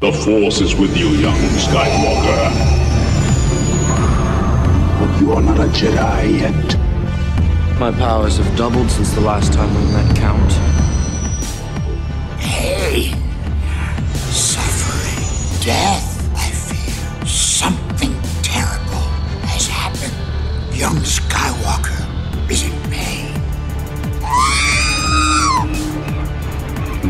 [0.00, 2.50] The Force is with you, young Skywalker.
[4.98, 6.78] But you are not a Jedi yet.
[7.78, 10.52] My powers have doubled since the last time we met, Count.
[12.40, 13.14] Hey!
[14.32, 15.64] Suffering.
[15.64, 16.17] Death,
[20.78, 22.06] Young Skywalker
[22.48, 23.34] is in pain.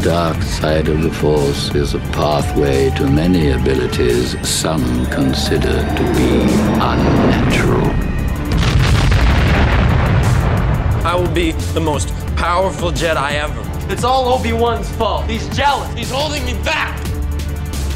[0.00, 6.40] Dark side of the Force is a pathway to many abilities some consider to be
[6.80, 7.90] unnatural.
[11.04, 13.92] I will be the most powerful Jedi ever.
[13.92, 15.26] It's all Obi-Wan's fault.
[15.26, 15.92] He's jealous.
[15.92, 16.98] He's holding me back.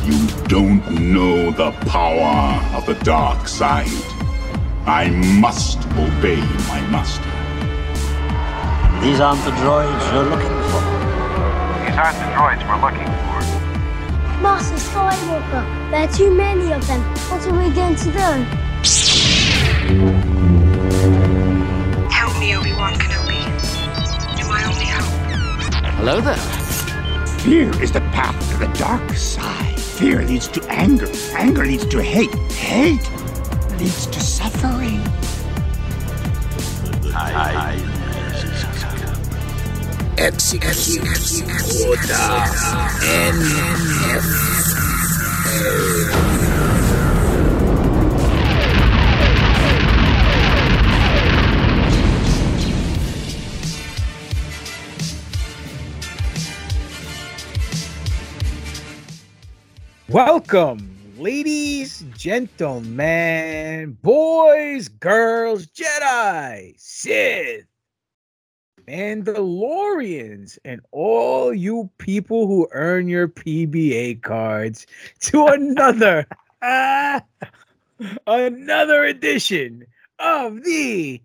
[0.04, 4.11] You don't know the power of the dark side.
[4.86, 7.22] I must obey my master.
[9.00, 10.82] These aren't the droids you're looking for.
[11.86, 14.42] These aren't the droids we're looking for.
[14.42, 17.00] Master Skywalker, there are too many of them.
[17.30, 18.28] What are we going to do?
[22.10, 23.38] Help me, Obi-Wan Kenobi.
[24.36, 25.94] You're my only hope.
[25.94, 26.34] Hello there.
[27.38, 29.78] Fear is the path to the dark side.
[29.78, 31.08] Fear leads to anger.
[31.36, 32.34] Anger leads to hate.
[32.50, 33.08] Hate
[33.82, 35.00] leads to suffering.
[40.18, 41.02] Execute
[41.88, 42.52] order
[60.08, 60.91] Welcome,
[61.22, 67.64] ladies, gentlemen, boys, girls, Jedi, Sith,
[68.88, 74.84] Mandalorians, and all you people who earn your PBA cards
[75.20, 76.26] to another,
[76.60, 77.22] ah,
[78.26, 79.86] another edition
[80.18, 81.22] of the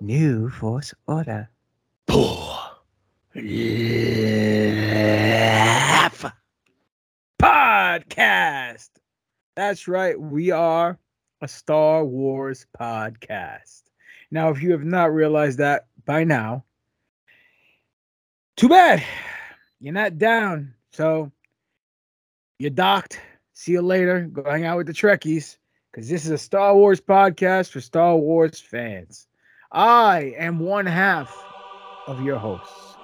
[0.00, 1.50] New Force Order.
[5.34, 6.43] Laugh
[7.44, 8.88] podcast.
[9.54, 10.18] That's right.
[10.18, 10.98] We are
[11.42, 13.82] a Star Wars podcast.
[14.30, 16.64] Now, if you have not realized that by now,
[18.56, 19.04] too bad.
[19.78, 20.72] You're not down.
[20.92, 21.32] So
[22.58, 23.20] you're docked.
[23.52, 24.22] See you later.
[24.22, 25.58] Go hang out with the Trekkies
[25.92, 29.26] because this is a Star Wars podcast for Star Wars fans.
[29.70, 31.36] I am one half
[32.06, 32.96] of your hosts.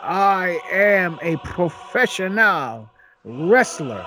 [0.00, 2.89] I am a professional
[3.24, 4.04] wrestler,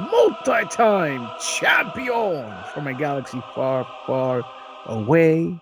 [0.00, 4.42] multi time champion from a galaxy far, far
[4.86, 5.60] away,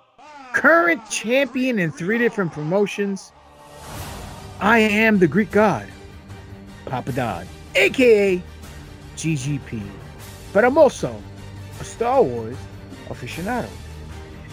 [0.53, 3.33] current champion in three different promotions.
[4.61, 5.89] I am the Greek god,
[6.85, 8.43] Papa Don, aka
[9.17, 9.83] GGP.
[10.53, 11.19] But I'm also
[11.81, 12.57] a Star Wars
[13.09, 13.71] aficionado.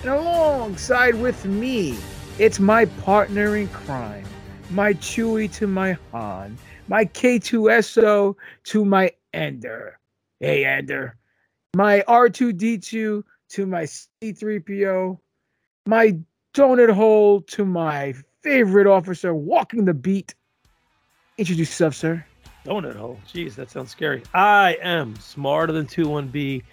[0.02, 1.98] And alongside with me,
[2.38, 4.24] it's my partner in crime,
[4.70, 6.58] my Chewie to my Han,
[6.90, 8.36] my K2SO
[8.66, 10.00] to my Andor.
[10.40, 11.16] Hey, Andor.
[11.76, 15.20] My R2D2 to my C3PO,
[15.86, 16.18] my
[16.56, 20.34] donut hole to my favorite officer walking the beat.
[21.38, 22.26] Introduce yourself, sir.
[22.66, 23.20] Donut hole.
[23.32, 24.24] Jeez, that sounds scary.
[24.34, 26.64] I am smarter than 21B,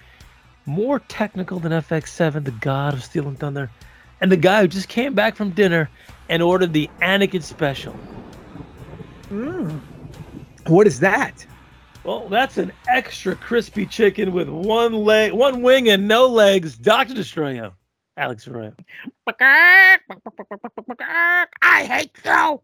[0.64, 3.70] more technical than FX7, the god of Steel and Thunder,
[4.22, 5.90] and the guy who just came back from dinner
[6.30, 7.94] and ordered the Anakin special.
[9.28, 9.80] Mm.
[10.68, 11.46] What is that?
[12.04, 16.78] Well, that's an extra crispy chicken with one leg, one wing, and no legs.
[16.78, 17.72] Doctor Destroyo,
[18.16, 18.74] Alex Arroyo.
[21.62, 22.60] I hate you.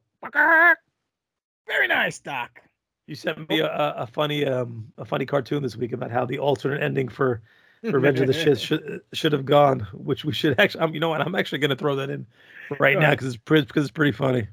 [1.67, 2.61] Very nice, Doc.
[3.09, 6.25] You sent me a, a a funny, um, a funny cartoon this week about how
[6.25, 7.43] the alternate ending for
[7.83, 10.83] Revenge of the Sith should should have gone, which we should actually.
[10.83, 11.21] Um, you know what?
[11.21, 12.27] I'm actually going to throw that in
[12.79, 14.47] right now because it's pretty because it's pretty funny.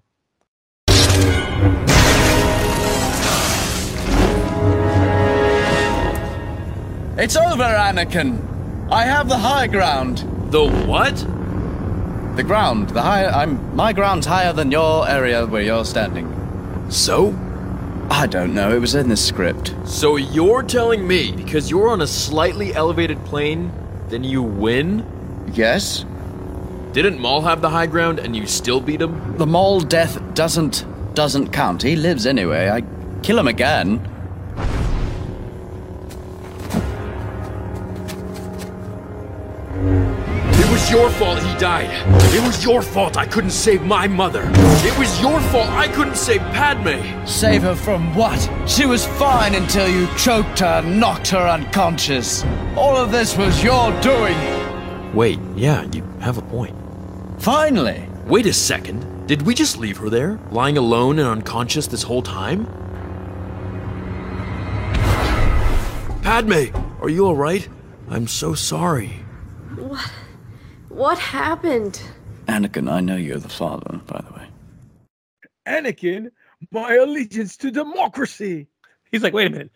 [7.20, 8.90] It's over, Anakin.
[8.90, 10.20] I have the high ground.
[10.52, 11.18] The what?
[12.38, 12.92] The ground.
[12.92, 13.26] The high.
[13.26, 13.76] I'm.
[13.76, 16.34] My ground's higher than your area where you're standing.
[16.90, 17.38] So?
[18.10, 18.74] I don't know.
[18.74, 19.76] It was in the script.
[19.84, 23.74] So you're telling me because you're on a slightly elevated plane,
[24.08, 25.06] then you win?
[25.52, 26.06] Yes.
[26.94, 29.36] Didn't Maul have the high ground and you still beat him?
[29.36, 31.82] The Maul death doesn't doesn't count.
[31.82, 32.70] He lives anyway.
[32.70, 32.82] I
[33.24, 34.19] kill him again.
[40.90, 41.90] Was your fault he died.
[42.34, 44.50] It was your fault I couldn't save my mother.
[44.84, 47.26] It was your fault I couldn't save Padme.
[47.28, 48.40] Save her from what?
[48.68, 52.44] She was fine until you choked her and knocked her unconscious.
[52.76, 54.36] All of this was your doing.
[55.14, 56.76] Wait, yeah, you have a point.
[57.38, 58.08] Finally.
[58.26, 59.28] Wait a second.
[59.28, 62.66] Did we just leave her there, lying alone and unconscious this whole time?
[66.24, 67.70] Padme, are you alright?
[68.10, 69.29] I'm so sorry.
[71.00, 71.12] What?
[71.12, 72.02] What happened?
[72.48, 74.50] Anakin, I know you're the father, by the way.
[75.66, 76.30] Anakin,
[76.72, 78.68] my allegiance to democracy.
[79.10, 79.72] He's like, wait a minute.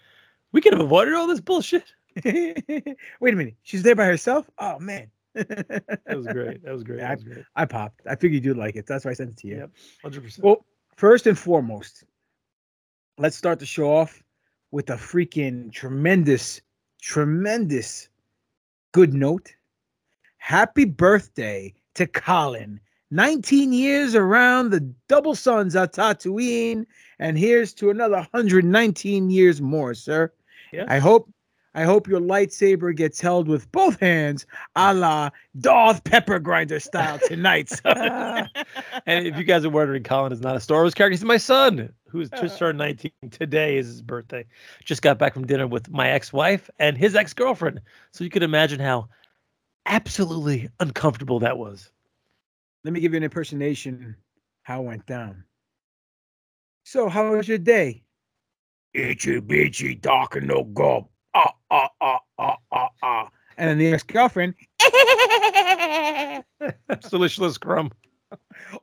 [0.52, 1.94] We could have avoided all this bullshit.
[2.26, 3.56] Wait a minute.
[3.64, 4.50] She's there by herself?
[4.60, 5.10] Oh man.
[5.34, 6.62] That was great.
[6.64, 7.00] That was great.
[7.00, 7.46] Yeah, That was great.
[7.56, 8.02] I popped.
[8.06, 8.86] I figured you'd like it.
[8.86, 9.56] That's why I sent it to you.
[10.04, 10.14] Yep.
[10.14, 10.44] 100%.
[10.44, 10.66] Well,
[10.98, 12.04] first and foremost,
[13.18, 14.22] let's start the show off
[14.72, 16.60] with a freaking tremendous,
[17.02, 18.10] tremendous
[18.92, 19.56] good note.
[20.44, 22.78] Happy birthday to Colin.
[23.12, 26.86] 19 years around the double suns at Tatooine,
[27.18, 30.34] and here's to another 119 years more, sir.
[30.74, 30.86] Yes.
[30.90, 31.32] I hope
[31.76, 34.46] I hope your lightsaber gets held with both hands,
[34.76, 35.30] a la
[35.62, 37.72] Darth Pepper Grinder style tonight.
[37.86, 38.50] and
[39.26, 41.14] if you guys are wondering, Colin is not a Star Wars character.
[41.14, 43.12] He's my son, who's just turned 19.
[43.32, 44.44] Today is his birthday.
[44.84, 47.80] Just got back from dinner with my ex-wife and his ex-girlfriend.
[48.12, 49.08] So you can imagine how
[49.86, 51.92] absolutely uncomfortable that was.
[52.84, 54.16] Let me give you an impersonation
[54.64, 55.44] how it went down.
[56.86, 58.04] So, how was your day?
[58.94, 61.10] Itchy bitchy dark and no go.
[61.34, 63.30] Ah ah ah ah ah ah.
[63.58, 64.56] And then the ex-girlfriend.
[67.10, 67.92] Delicious crumb.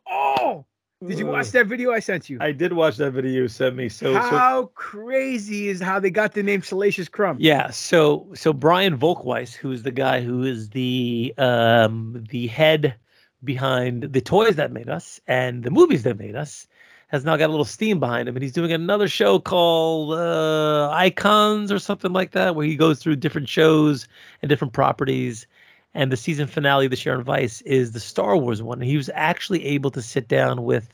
[0.08, 0.64] oh,
[1.06, 2.38] did you watch that video I sent you?
[2.40, 3.88] I did watch that video you sent me.
[3.88, 7.38] So, so how crazy is how they got the name Salacious Crumb?
[7.40, 12.94] Yeah, so so Brian Volkweiss, who's the guy who is the um the head
[13.42, 16.66] behind the toys that made us and the movies that made us,
[17.08, 20.90] has now got a little steam behind him, and he's doing another show called uh,
[20.90, 24.06] Icons or something like that, where he goes through different shows
[24.42, 25.46] and different properties.
[25.94, 28.80] And the season finale this year on Vice is the Star Wars one.
[28.80, 30.88] And he was actually able to sit down with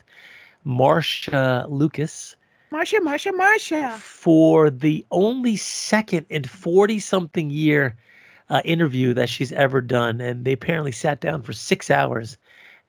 [0.64, 2.34] Marcia Lucas
[2.70, 3.96] Marcia, Marcia, Marcia.
[3.98, 7.96] for the only second in 40 something year
[8.50, 10.20] uh, interview that she's ever done.
[10.20, 12.36] And they apparently sat down for six hours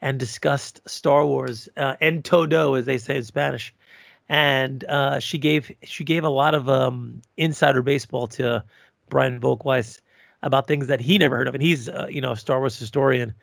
[0.02, 3.74] and discussed Star Wars uh, en todo, as they say in Spanish.
[4.30, 8.64] And uh, she gave she gave a lot of um, insider baseball to
[9.10, 10.02] Brian Volkweiss
[10.44, 12.78] about things that he never heard of, and he's uh, you know a Star Wars
[12.78, 13.34] historian.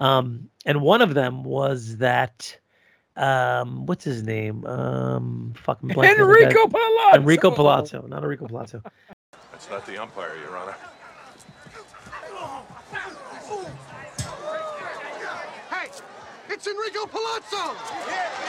[0.00, 2.58] Um, and one of them was that
[3.16, 4.64] um, what's his name?
[4.66, 6.46] Um, fucking blanking on the guy.
[6.46, 7.16] Enrico Palazzo.
[7.16, 8.82] Enrico Palazzo, not Enrico Palazzo.
[9.52, 10.74] That's not the umpire, Your Honor.
[15.70, 15.90] Hey,
[16.48, 18.39] it's Enrico Palazzo!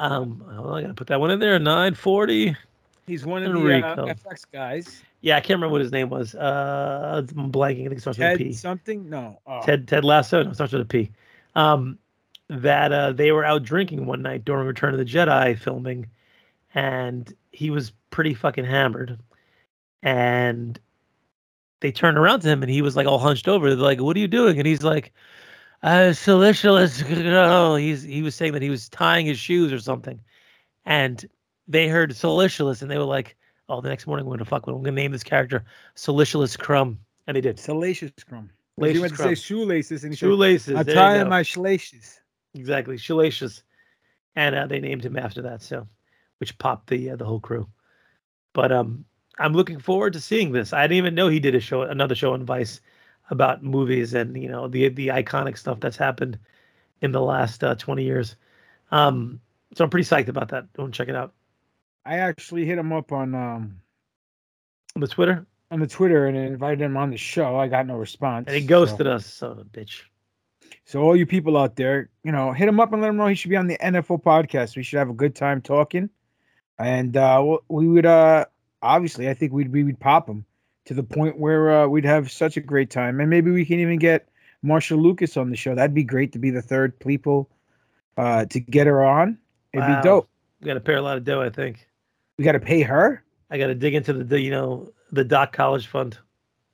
[0.00, 1.58] Um, oh, I gotta put that one in there.
[1.58, 2.56] Nine forty.
[3.06, 5.02] He's one of the uh, FX guys.
[5.20, 6.34] Yeah, I can't remember what his name was.
[6.34, 7.84] Uh, I'm blanking.
[7.84, 8.52] I think it starts with a Ted P.
[8.54, 9.10] something?
[9.10, 9.38] No.
[9.46, 9.60] Oh.
[9.62, 10.42] Ted Ted Lasso.
[10.42, 11.10] No, it starts with a P.
[11.54, 11.98] Um,
[12.48, 16.06] that uh, they were out drinking one night during Return of the Jedi filming,
[16.74, 19.18] and he was pretty fucking hammered,
[20.02, 20.80] and
[21.80, 23.68] they turned around to him, and he was like all hunched over.
[23.68, 25.12] They're like, "What are you doing?" And he's like,
[25.82, 30.20] "Uh, Salacious." No, he's he was saying that he was tying his shoes or something,
[30.84, 31.24] and
[31.68, 33.36] they heard Salacious, and they were like,
[33.68, 34.80] "Oh, the next morning we're gonna fuck with him.
[34.80, 37.58] We're gonna name this character Salacious Crumb," and they did.
[37.58, 38.50] Salacious Crumb.
[38.76, 42.20] he Salacious went to say shoelaces and Shoelaces, I'm tying my shoelaces.
[42.54, 43.62] Exactly, Salacious,
[44.36, 45.62] and uh, they named him after that.
[45.62, 45.86] So,
[46.38, 47.68] which popped the uh, the whole crew.
[48.52, 49.04] But um,
[49.38, 50.72] I'm looking forward to seeing this.
[50.72, 52.80] I didn't even know he did a show, another show on Vice
[53.30, 56.38] about movies and you know the the iconic stuff that's happened
[57.00, 58.36] in the last uh, 20 years.
[58.90, 59.40] Um,
[59.74, 60.72] so I'm pretty psyched about that.
[60.74, 61.32] Go and check it out
[62.04, 63.80] I actually hit him up on um
[64.96, 67.56] on the Twitter, on the Twitter and invited him on the show.
[67.56, 68.46] I got no response.
[68.48, 69.26] and he so- ghosted us.
[69.26, 70.02] Son of a bitch.
[70.84, 73.26] So all you people out there, you know, hit him up and let him know
[73.26, 74.76] he should be on the NFO podcast.
[74.76, 76.10] We should have a good time talking,
[76.78, 78.46] and uh, we would uh,
[78.82, 80.44] obviously, I think we'd we would pop him
[80.90, 83.78] to the point where uh, we'd have such a great time, and maybe we can
[83.78, 84.28] even get
[84.64, 85.72] Marcia Lucas on the show.
[85.72, 87.48] That'd be great to be the third people
[88.16, 89.38] uh, to get her on.
[89.72, 90.00] It'd Wow.
[90.02, 90.28] be dope.
[90.60, 91.42] We got to pay a lot of dough.
[91.42, 91.86] I think
[92.38, 93.22] We got to pay her.
[93.52, 96.18] I got to dig into the, the you know the Doc College Fund.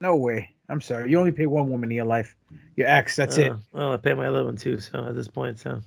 [0.00, 0.48] No way.
[0.70, 1.10] I'm sorry.
[1.10, 2.34] You only pay one woman in your life.
[2.76, 3.16] Your ex.
[3.16, 3.52] That's it.
[3.52, 4.80] Uh, Well, I pay my other one too.
[4.80, 5.82] So at this point, so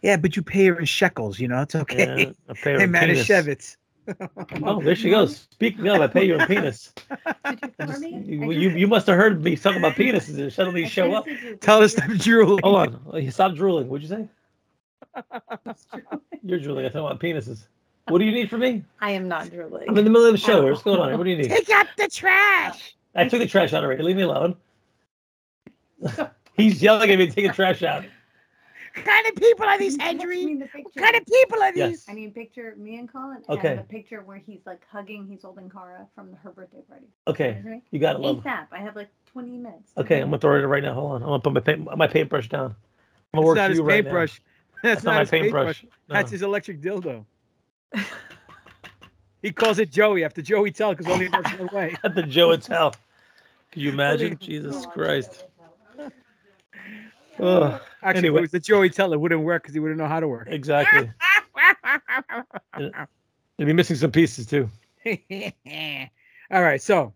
[0.00, 1.38] Yeah, but you pay her in shekels.
[1.38, 2.06] You know, it's okay.
[2.18, 2.92] yeah, I pay her Hey, in.
[2.92, 3.76] Manischewitz.
[4.62, 5.48] Oh, there she goes.
[5.50, 6.92] Speaking of, I pay you in penis.
[8.10, 11.26] You, you, you must have heard me talking about penises and suddenly you show up.
[11.60, 12.58] Tell us to drool.
[12.62, 13.00] Hold on.
[13.22, 13.88] You Stop drooling.
[13.88, 14.28] What'd you say?
[16.42, 16.84] You're drooling.
[16.84, 17.66] I talking about penises.
[18.08, 18.84] What do you need from me?
[19.00, 19.88] I am not drooling.
[19.88, 20.64] I'm in the middle of the show.
[20.64, 21.16] What's going on?
[21.16, 21.48] What do you need?
[21.48, 22.94] Take out the trash.
[23.14, 24.02] I took the trash out already.
[24.02, 24.56] Leave me alone.
[26.56, 28.04] He's yelling at me to take the trash out.
[28.94, 30.56] What kind of people are these, Henry?
[30.56, 31.88] What kind of people are Yes.
[31.88, 32.04] these?
[32.08, 33.72] I need a picture of me and Colin Okay.
[33.72, 37.06] and a picture where he's like hugging, he's holding Kara from her birthday party.
[37.26, 37.60] Okay.
[37.60, 37.82] Okay?
[37.90, 38.44] You got it, love.
[38.44, 38.68] ASAP.
[38.72, 39.92] I have like 20 minutes.
[39.96, 40.94] Okay, I'm gonna throw it right now.
[40.94, 41.22] Hold on.
[41.22, 42.76] I'm gonna put my paint, my paintbrush down.
[43.32, 44.10] I'm gonna work not for his you right now.
[44.10, 44.42] paintbrush.
[44.82, 45.80] That's, not not, my his paintbrush.
[45.80, 45.98] paintbrush.
[46.08, 46.14] No.
[46.14, 47.24] That's his electric dildo.
[49.42, 51.96] he calls it Joey after Joey Tell because only works one way.
[52.04, 52.94] At the Joe and Tell.
[53.72, 54.38] Could you imagine?
[54.38, 55.44] Jesus oh, Christ.
[57.40, 57.80] Ugh.
[58.04, 58.38] Actually, Anyway.
[58.38, 60.46] it was the Joey Tell, it wouldn't work because he wouldn't know how to work.
[60.50, 61.10] Exactly.
[62.78, 64.68] You'd be missing some pieces too.
[66.50, 67.14] All right, so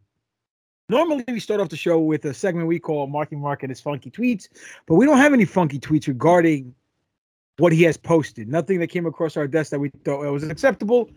[0.89, 3.81] normally we start off the show with a segment we call Marky Mark and his
[3.83, 4.49] funky tweets,
[4.87, 6.75] but we don't have any funky tweets regarding
[7.59, 8.49] what he has posted.
[8.49, 11.11] Nothing that came across our desk that we thought oh, was acceptable.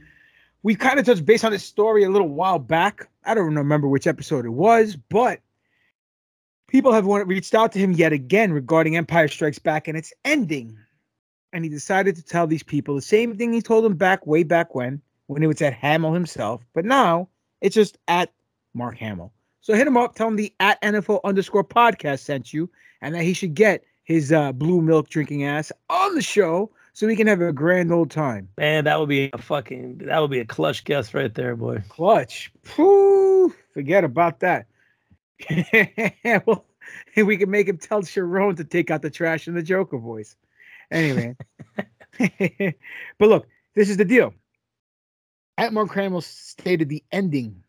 [0.63, 3.09] We kind of touched base on this story a little while back.
[3.23, 5.39] I don't remember which episode it was, but
[6.71, 10.13] people have wanted, reached out to him yet again regarding Empire Strikes Back and its
[10.23, 10.77] ending.
[11.51, 14.43] And he decided to tell these people the same thing he told them back way
[14.43, 16.65] back when, when it was at Hamill himself.
[16.73, 17.27] But now
[17.59, 18.31] it's just at
[18.73, 19.33] Mark Hamill.
[19.59, 22.69] So hit him up, tell him the at NFO underscore podcast sent you,
[23.01, 27.05] and that he should get his uh, blue milk drinking ass on the show so
[27.05, 28.47] we can have a grand old time.
[28.57, 31.83] Man, that would be a fucking that would be a clutch guess right there, boy.
[31.89, 32.51] Clutch.
[32.75, 34.67] Whew, forget about that.
[36.45, 36.65] well,
[37.15, 40.35] we can make him tell Sharon to take out the trash in the Joker voice.
[40.91, 41.35] Anyway.
[43.17, 44.33] but look, this is the deal.
[45.57, 47.63] At Mark Hamill stated the ending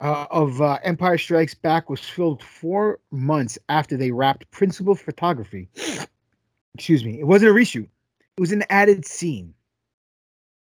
[0.00, 5.68] uh, of uh, Empire Strikes Back was filmed four months after they wrapped principal photography.
[6.74, 7.18] Excuse me.
[7.18, 7.88] It wasn't a reshoot.
[8.36, 9.54] It was an added scene.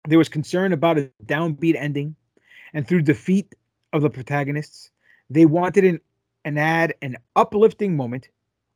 [0.07, 2.15] There was concern about a downbeat ending,
[2.73, 3.55] and through defeat
[3.93, 4.92] of the protagonists,
[5.33, 6.01] they wanted an,
[6.45, 8.29] an add an uplifting moment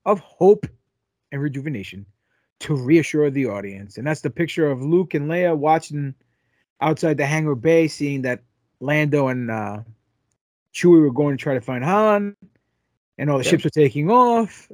[0.04, 0.66] of hope
[1.32, 2.06] and rejuvenation
[2.60, 3.98] to reassure the audience.
[3.98, 6.14] And that's the picture of Luke and Leia watching
[6.80, 8.40] outside the hangar bay, seeing that
[8.80, 9.78] Lando and uh,
[10.74, 12.36] Chewie were going to try to find Han,
[13.18, 13.50] and all the Yep.
[13.50, 14.70] ships were taking off,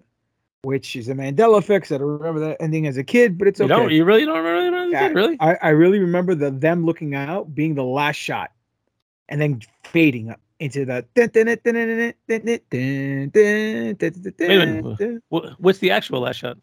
[0.62, 1.90] which is a Mandela effect.
[1.90, 3.74] I don't remember that ending as a kid, but it's You okay.
[3.74, 4.90] don't you really don't remember that?
[4.90, 5.36] Yeah, really?
[5.40, 8.52] I, I really remember the them looking out being the last shot,
[9.28, 11.04] and then fading up into the.
[14.38, 15.23] Wait a minute.
[15.28, 16.59] What- What's the actual last shot?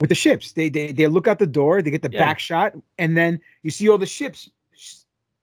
[0.00, 2.20] With the ships, they they they look out the door, they get the Yeah.
[2.24, 4.48] back shot, and then you see all the ships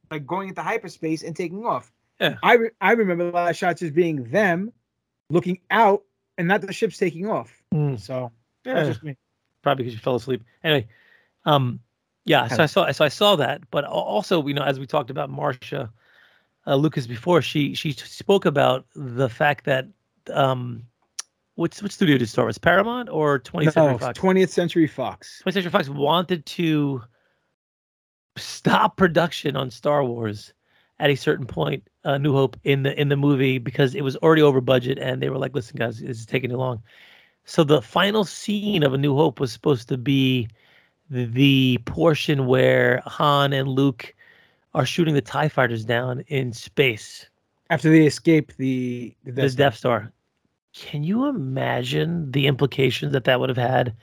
[0.10, 1.92] like going into hyperspace and taking off.
[2.22, 2.38] Yeah.
[2.42, 4.72] I re- I remember the last shots as being them
[5.30, 6.04] looking out
[6.38, 7.62] and not the ships taking off.
[7.74, 8.00] Mm.
[8.00, 8.32] So
[8.66, 8.76] Yeah.
[8.76, 9.18] that's just me.
[9.62, 10.42] Probably because you fell asleep.
[10.64, 10.88] Anyway,
[11.46, 11.80] um,
[12.24, 12.48] yeah.
[12.48, 15.30] So I saw, so I saw that, but also, you know, as we talked about
[15.30, 15.92] Marcia,
[16.68, 19.88] uh, Lucas before, she she spoke about the fact that
[20.34, 20.84] um,
[21.56, 22.58] which what studio did Star Wars?
[22.58, 24.20] Paramount or 20th Century Fox?
[24.20, 25.44] 20th Century Fox.
[25.46, 27.02] 20th Century Fox wanted to
[28.38, 30.54] stop production on Star Wars
[31.00, 34.16] at a certain point, uh, New Hope in the in the movie because it was
[34.18, 36.82] already over budget, and they were like, "Listen, guys, this is taking too long."
[37.46, 40.48] So the final scene of A New Hope was supposed to be
[41.10, 44.15] the portion where Han and Luke
[44.76, 47.28] are shooting the Tie Fighters down in space,
[47.70, 50.00] After they escape the the the Death Death, Star.
[50.00, 50.12] Star.
[50.74, 53.96] Can you imagine the implications that that would have had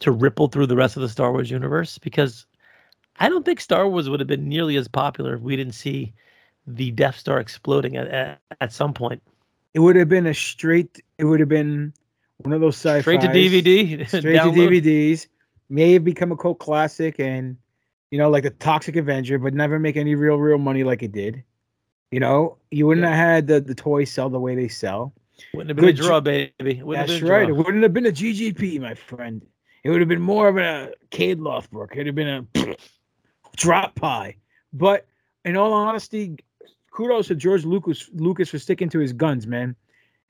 [0.00, 1.96] to ripple through the rest of the Star Wars universe?
[1.96, 2.44] Because
[3.18, 6.12] I don't think Star Wars would have been nearly as popular if we didn't see
[6.66, 9.22] the Death Star exploding at, at, at some point.
[9.72, 11.00] It would have been a straight.
[11.16, 11.94] It would have been
[12.38, 14.50] one of those sci-fi Straight to DVD, straight to.
[14.50, 15.26] DVDs.
[15.70, 17.56] May have become a cult classic, and
[18.12, 21.12] you know, like the Toxic Avenger, but never make any real, real money like it
[21.12, 21.42] did.
[22.10, 25.14] You know, you wouldn't have had the the toys sell the way they sell.
[25.54, 26.82] Wouldn't have been a Good draw, ju- baby.
[26.82, 27.48] Wouldn't have been a right.
[27.48, 29.44] It wouldn't have been a GGP, my friend.
[29.82, 31.92] It would have been more of a Cade Lothbrook.
[31.92, 32.76] It'd have been a
[33.56, 34.36] drop pie.
[34.74, 35.06] But
[35.46, 36.36] in all honesty,
[36.90, 39.74] kudos to George Lucas Lucas for sticking to his guns, man.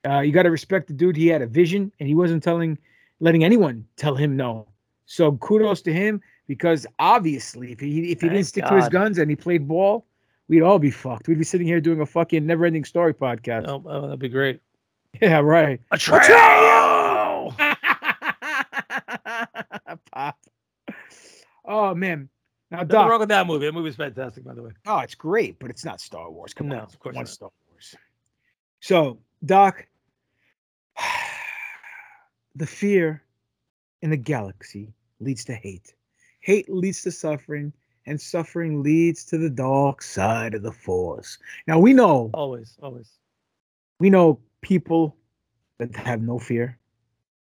[0.07, 1.17] Uh, you got to respect the dude.
[1.17, 2.79] He had a vision, and he wasn't telling,
[3.19, 4.69] letting anyone tell him no.
[5.13, 8.89] So kudos to him because obviously, if he if he didn't Thank stick to his
[8.89, 10.07] guns and he played ball,
[10.49, 11.29] we'd all be fucked.
[11.29, 13.67] We'd be sitting here doing a fucking never-ending story podcast.
[13.69, 14.61] Oh, oh, that'd be great.
[15.21, 15.79] Yeah, right.
[15.93, 17.53] Atreyu!
[20.13, 20.39] Pop.
[21.67, 22.31] Oh man.
[22.71, 23.11] Now, Nothing Doc.
[23.11, 23.67] wrong with that movie.
[23.67, 24.71] That movie's fantastic, by the way.
[24.87, 26.55] Oh, it's great, but it's not Star Wars.
[26.55, 27.29] Come No, on, of course not.
[27.29, 27.95] Star Wars.
[28.81, 29.87] So, Doc,
[32.57, 33.23] the fear
[34.01, 35.95] in the galaxy leads to hate.
[36.41, 37.73] Hate leads to suffering,
[38.07, 41.39] and suffering leads to the dark side of the Force.
[41.67, 43.11] Now we know, Always, always.
[44.01, 45.17] we know people
[45.79, 46.79] that have no fear.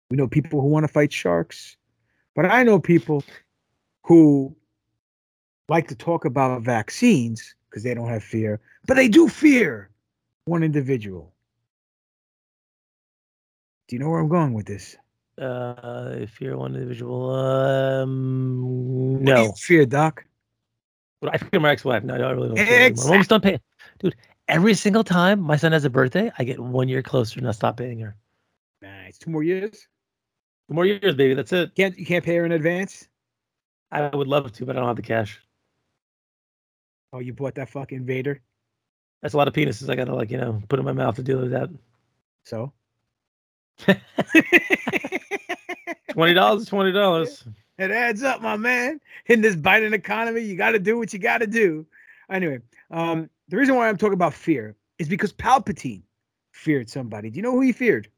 [0.10, 1.75] We know people who want to fight sharks,
[2.36, 3.24] but I know people
[4.03, 4.56] who
[5.70, 9.89] like to talk about vaccines because they don't have fear, but they do fear
[10.46, 11.34] one individual.
[13.88, 14.96] Do you know where I'm going with this?
[15.38, 19.52] Uh, if you're one individual, um, What no.
[19.54, 20.25] fear, Doc.
[21.22, 22.04] But I fear my ex-wife.
[22.04, 22.58] No, I really don't.
[22.58, 22.86] her.
[22.86, 23.60] I'm almost done paying,
[24.00, 24.16] dude.
[24.48, 27.52] Every single time my son has a birthday, I get one year closer and I
[27.52, 28.16] stop paying her.
[28.82, 29.18] Nice.
[29.18, 29.88] Two more years.
[30.68, 31.34] Two more years, baby.
[31.34, 31.74] That's it.
[31.75, 33.08] Can't you can't pay her in advance?
[33.92, 35.40] I would love to, but I don't have the cash.
[37.13, 38.42] Oh, you bought that fucking Vader.
[39.22, 39.90] That's a lot of penises.
[39.90, 41.70] I gotta like you know put in my mouth to deal with that.
[42.44, 42.74] So
[46.13, 47.44] Twenty dollars, twenty dollars.
[47.77, 49.00] it adds up, my man.
[49.27, 51.86] In this Biden economy, you got to do what you got to do.
[52.30, 52.60] Anyway,
[52.92, 56.03] um, the reason why I'm talking about fear is because Palpatine
[56.51, 57.30] feared somebody.
[57.30, 58.10] Do you know who he feared?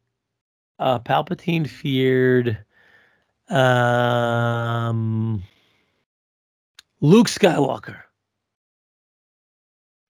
[0.78, 2.58] Uh, Palpatine feared,
[3.50, 5.42] um,
[7.00, 8.02] Luke Skywalker.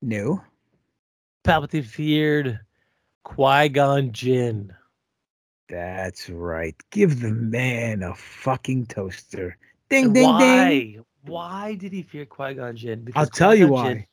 [0.02, 0.42] No.
[1.44, 2.60] Palpatine feared
[3.24, 4.74] Qui Gon Jinn.
[5.70, 6.76] That's right.
[6.92, 9.58] Give the man a fucking toaster.
[9.90, 10.70] Ding, ding, why?
[10.70, 11.06] ding.
[11.24, 13.08] Why did he fear Qui Gon Jinn?
[13.16, 14.06] I'll tell you Qui-Gon Jinn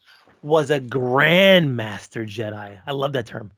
[0.42, 2.78] Was a grandmaster Jedi.
[2.86, 3.52] I love that term.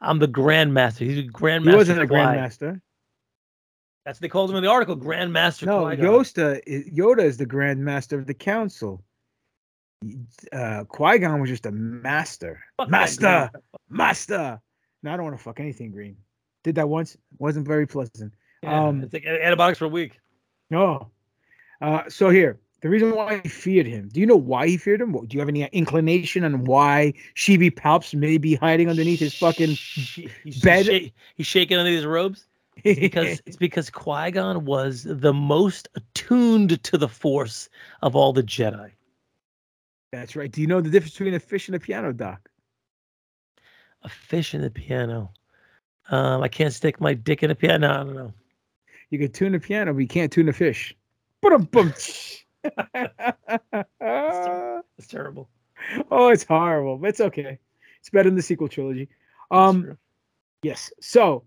[0.00, 1.00] I'm the grandmaster.
[1.00, 1.70] He's a grandmaster.
[1.70, 2.16] He wasn't a Qui.
[2.16, 2.80] grandmaster.
[4.04, 4.96] That's what they called him in the article.
[4.96, 5.66] Grandmaster.
[5.66, 6.06] No, Qui-Gon.
[6.06, 9.02] Yoda, is- Yoda is the grandmaster of the council.
[10.52, 12.60] Uh, Qui Gon was just a master.
[12.76, 13.50] Fuck master,
[13.88, 14.60] master.
[15.02, 16.16] No, I don't want to fuck anything green.
[16.64, 17.16] Did that once.
[17.38, 18.34] Wasn't very pleasant.
[18.62, 20.18] Yeah, um, it's like antibiotics for a week.
[20.70, 21.10] No.
[21.80, 24.08] Uh, so here, the reason why he feared him.
[24.12, 25.12] Do you know why he feared him?
[25.12, 29.70] Do you have any inclination on why Sheevy Palps may be hiding underneath his fucking
[29.70, 30.86] He's bed?
[30.86, 32.46] He's, he's shaking under his robes.
[32.82, 37.68] It's because it's because Qui Gon was the most attuned to the Force
[38.02, 38.90] of all the Jedi.
[40.12, 40.50] That's right.
[40.50, 42.48] Do you know the difference between a fish and a piano, Doc?
[44.02, 45.32] A fish and a piano.
[46.10, 47.88] Um, I can't stick my dick in a piano.
[47.88, 48.32] I don't know.
[49.10, 50.94] You can tune a piano, but you can't tune a fish.
[54.98, 55.48] It's terrible.
[56.10, 56.98] oh, it's horrible.
[56.98, 57.58] but It's okay.
[58.00, 59.08] It's better than the sequel trilogy.
[59.50, 59.96] Um,
[60.62, 60.92] yes.
[61.00, 61.44] So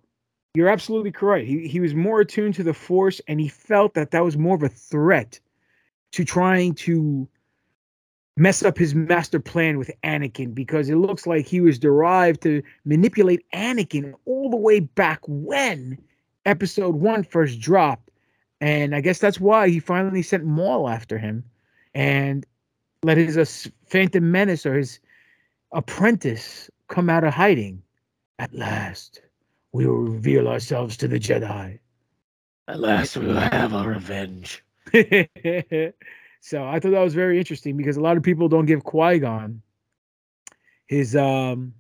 [0.54, 1.48] you're absolutely correct.
[1.48, 4.56] He he was more attuned to the Force, and he felt that that was more
[4.56, 5.40] of a threat
[6.14, 7.28] to trying to
[8.38, 12.62] mess up his master plan with Anakin because it looks like he was derived to
[12.86, 15.98] manipulate Anakin all the way back when
[16.46, 18.10] Episode One first dropped,
[18.62, 21.44] and I guess that's why he finally sent Maul after him,
[21.94, 22.46] and
[23.04, 25.00] let his uh, Phantom Menace or his
[25.74, 27.82] apprentice come out of hiding.
[28.40, 29.22] At last,
[29.72, 31.80] we will reveal ourselves to the Jedi.
[32.68, 34.64] At last, we will have our revenge.
[36.42, 39.20] so I thought that was very interesting because a lot of people don't give Qui
[39.20, 39.62] Gon
[40.88, 41.74] his um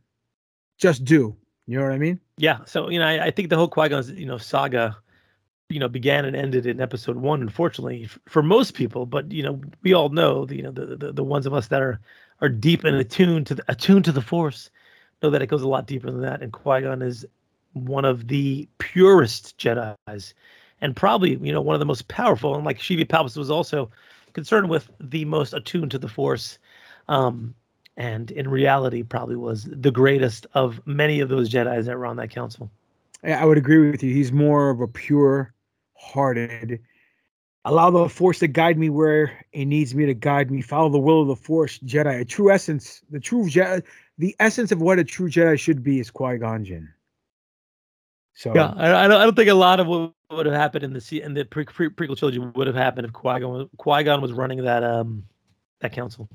[0.77, 1.35] just due.
[1.65, 2.19] You know what I mean?
[2.37, 2.59] Yeah.
[2.65, 4.97] So you know, I, I think the whole Qui Gon's you know saga,
[5.69, 7.41] you know, began and ended in Episode One.
[7.41, 10.95] Unfortunately, f- for most people, but you know, we all know the you know the
[10.95, 11.99] the, the ones of us that are
[12.41, 14.69] are deep and attuned to the attuned to the Force
[15.21, 16.41] know that it goes a lot deeper than that.
[16.41, 17.25] And Qui Gon is
[17.73, 20.33] one of the purest Jedi's,
[20.79, 22.55] and probably you know one of the most powerful.
[22.55, 23.89] And like Sheevy Palpatine was also
[24.37, 26.59] concerned with the most attuned to the Force.
[27.07, 27.55] Um,
[27.97, 32.17] and in reality, probably was the greatest of many of those Jedi's that were on
[32.17, 32.69] that council.
[33.23, 34.13] I would agree with you.
[34.13, 35.55] He's more of a pure
[35.95, 36.79] hearted.
[37.65, 40.61] Allow the force to guide me where it needs me to guide me.
[40.61, 42.21] Follow the will of the force, Jedi.
[42.21, 43.81] A true essence, the true Jedi,
[44.19, 46.87] the essence of what a true Jedi should be is Qui Gon Jinn.
[48.35, 49.19] So Yeah, I, I don't.
[49.19, 51.65] I don't think a lot of what would have happened in the in the pre-
[51.65, 55.23] pre- prequel trilogy would have happened if Qui Gon Qui Gon was running that um
[55.79, 56.29] that council.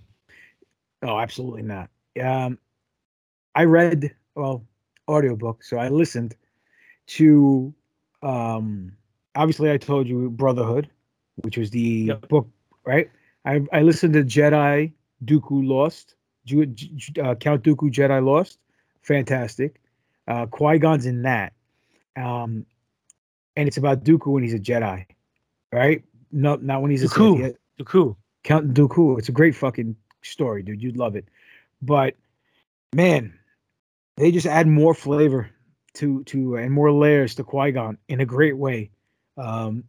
[1.03, 1.91] Oh, absolutely not.
[2.21, 2.59] Um,
[3.55, 4.65] I read well
[5.09, 6.37] audiobook, so I listened
[7.09, 7.75] to
[8.23, 8.93] um
[9.35, 10.89] obviously I told you Brotherhood,
[11.37, 12.49] which was the book,
[12.85, 13.11] right?
[13.45, 14.93] I I listened to Jedi
[15.25, 16.15] Dooku Lost,
[16.51, 18.59] uh, Count Dooku Jedi Lost,
[19.03, 19.81] fantastic.
[20.29, 21.53] Uh, Qui Gon's in that,
[22.17, 22.65] um,
[23.57, 25.05] and it's about Dooku when he's a Jedi,
[25.73, 26.03] right?
[26.31, 27.19] No, not when he's a Sith.
[27.19, 27.57] Dooku.
[27.81, 28.17] Dooku.
[28.45, 29.19] Count Dooku.
[29.19, 30.83] It's a great fucking story, dude.
[30.83, 31.27] You'd love it.
[31.81, 32.15] But
[32.95, 33.33] man,
[34.17, 35.51] they just add more flavor
[35.95, 38.91] to to and more layers to Qui Gon in a great way.
[39.37, 39.85] Um,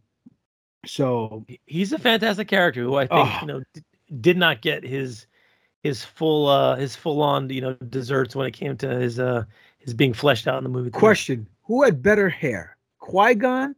[0.86, 3.38] so He's a fantastic character who I think Oh.
[3.40, 3.82] you know d-
[4.20, 5.26] did not get his
[5.82, 9.44] his full uh his full on you know desserts when it came to his uh
[9.78, 10.90] his being fleshed out in the movie.
[10.90, 12.73] question: Who had better hair,
[13.04, 13.74] Qui Gon,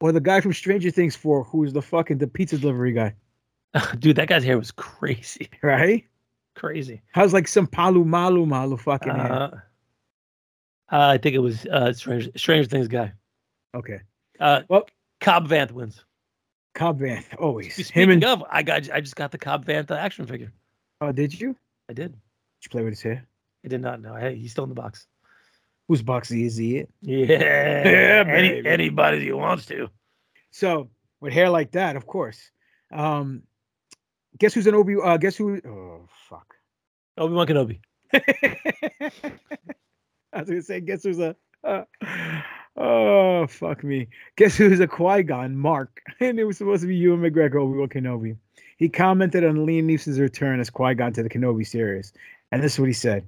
[0.00, 3.14] or the guy from Stranger Things Four, who's the fucking the pizza delivery guy?
[4.00, 6.04] dude, that guy's hair was crazy, Right?
[6.56, 7.02] crazy.
[7.12, 9.32] How's like some palu malu malu fucking hair?
[9.32, 9.46] Uh,
[10.92, 13.12] uh, I think it was uh Stranger, Stranger Things guy.
[13.74, 14.00] Okay.
[14.40, 14.88] Uh, well,
[15.20, 16.04] Cobb Vanth wins.
[16.74, 17.74] Cobb Vanth, always.
[17.74, 20.52] Speaking Him and of, I got I just got the Cobb Vanth uh, action figure.
[21.00, 21.56] oh, did you?
[21.88, 22.20] I did did.
[22.62, 23.24] you play with his hair?
[23.64, 24.14] I did not know.
[24.16, 25.06] Hey, he's still in the box.
[25.88, 26.78] Whose box is he?
[26.78, 26.90] It.
[27.02, 29.90] Yeah, Yeah, Any, anybody who wants to.
[30.50, 30.88] So
[31.20, 32.50] with hair like that, of course.
[32.92, 33.42] Um,
[34.38, 34.96] guess who's an Obi?
[35.02, 35.60] Uh, guess who?
[35.66, 36.54] Oh fuck.
[37.18, 37.80] Obi Wan Kenobi.
[40.32, 41.36] I was gonna say, guess who's a?
[41.62, 41.84] Uh,
[42.76, 44.08] oh fuck me!
[44.36, 45.56] Guess who's a Qui Gon?
[45.56, 48.36] Mark, and it was supposed to be Ewan McGregor, Obi Wan Kenobi.
[48.76, 52.12] He commented on Liam Neeson's return as Qui Gon to the Kenobi series,
[52.52, 53.26] and this is what he said: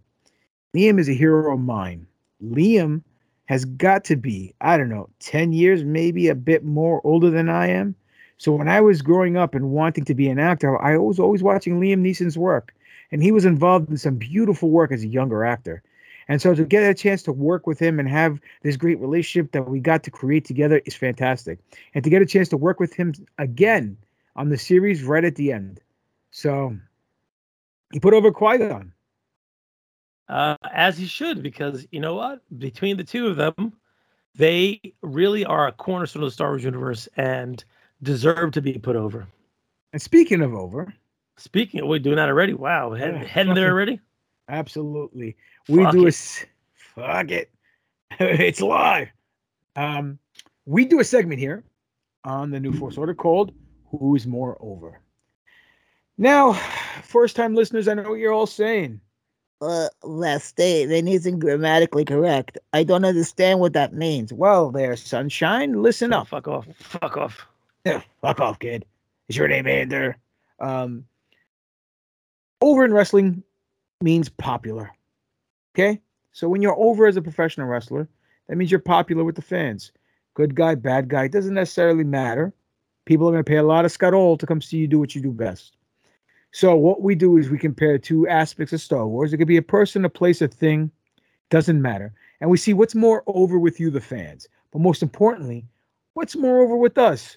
[0.75, 2.07] Liam is a hero of mine.
[2.45, 3.03] Liam
[3.47, 7.49] has got to be, I don't know, ten years, maybe a bit more older than
[7.49, 7.95] I am.
[8.39, 11.43] So when I was growing up and wanting to be an actor, I was always
[11.43, 12.75] watching Liam Neeson's work,
[13.11, 15.83] and he was involved in some beautiful work as a younger actor.
[16.29, 19.53] And so to get a chance to work with him and have this great relationship
[19.53, 21.61] that we got to create together is fantastic.
[21.95, 23.97] And to get a chance to work with him again
[24.35, 25.81] on the series right at the end.
[26.33, 26.77] So
[27.93, 28.93] he put over Qui Gon.
[30.29, 32.41] Uh, as he should, because you know what?
[32.59, 33.73] Between the two of them,
[34.35, 37.65] they really are a cornerstone of the Star Wars universe and
[38.03, 39.27] deserve to be put over.
[39.93, 40.93] And speaking of over,
[41.39, 42.55] Speaking of, we're doing that already.
[42.55, 44.01] Wow, head, Yeah, heading there already.
[44.49, 45.37] absolutely.
[45.69, 46.09] We Fuck do a it.
[46.09, 46.47] s-
[46.95, 47.51] fuck it.
[48.19, 49.09] it's live.
[49.77, 50.19] Um,
[50.65, 51.63] we do a segment here
[52.25, 53.53] on the New Force Order called
[53.91, 54.99] "Who's More Over."
[56.17, 56.53] Now,
[57.03, 58.99] first time listeners, I know what you're all saying.
[59.63, 62.59] Uh, last day, that isn't grammatically correct.
[62.75, 64.33] I don't understand what that means.
[64.33, 65.83] Well, there, sunshine.
[65.83, 66.29] Listen Oh, up.
[66.29, 66.67] fuck off.
[66.79, 67.47] Fuck off.
[67.85, 68.85] Yeah, fuck off, kid.
[69.29, 70.19] Is your name Andor?
[70.61, 71.07] Um,
[72.61, 73.43] over in wrestling
[74.03, 74.91] means popular.
[75.75, 76.01] Okay,
[76.33, 78.09] so when you're over as a professional wrestler,
[78.49, 79.93] that means you're popular with the fans.
[80.35, 82.53] Good guy, bad guy, it doesn't necessarily matter.
[83.07, 85.15] People are going to pay a lot of scuttle to come see you do what
[85.15, 85.76] you do best.
[86.57, 89.31] So what we do is we compare two aspects of Star Wars.
[89.31, 90.91] It could be a person, a place, a thing,
[91.51, 92.15] doesn't matter.
[92.41, 94.49] And we see what's more over with you, the fans.
[94.71, 95.67] But most importantly,
[96.15, 97.37] what's more over with us?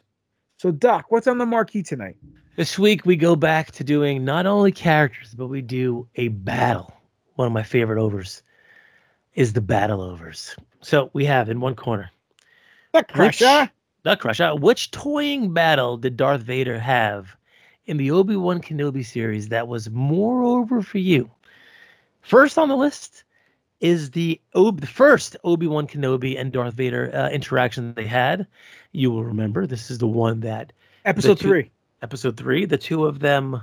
[0.55, 2.15] So, Doc, what's on the marquee tonight?
[2.55, 6.93] This week we go back to doing not only characters, but we do a battle.
[7.35, 8.41] One of my favorite overs
[9.33, 10.55] is the battle overs.
[10.79, 12.09] So we have in one corner
[12.93, 13.69] The Crusher.
[14.03, 14.55] the Crusher.
[14.55, 17.35] Which toying battle did Darth Vader have
[17.89, 21.29] in the Obi Wan Kenobi series that was more over for you?
[22.21, 23.23] First on the list
[23.81, 28.45] is the Ob- the first Obi Wan Kenobi and Darth Vader uh, interaction they had.
[28.91, 30.71] You will remember this is the one that
[31.05, 31.71] Episode two- three.
[32.01, 32.65] episode three.
[32.65, 33.61] The two of them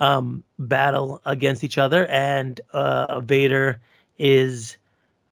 [0.00, 3.80] um, battle against each other, and uh, Vader
[4.18, 4.76] is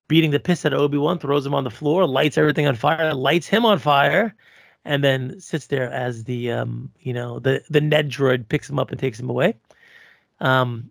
[0.08, 2.74] beating the piss out of Obi Wan, throws him on the floor, lights everything on
[2.74, 4.34] fire, lights him on fire,
[4.84, 8.78] and then sits there as the um, you know the the Ned droid picks him
[8.78, 9.54] up and takes him away.
[10.40, 10.90] Um,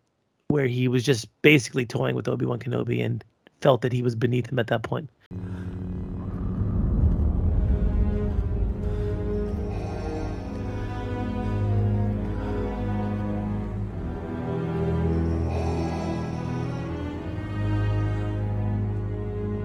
[0.51, 3.23] where he was just basically toying with Obi Wan Kenobi and
[3.61, 5.09] felt that he was beneath him at that point.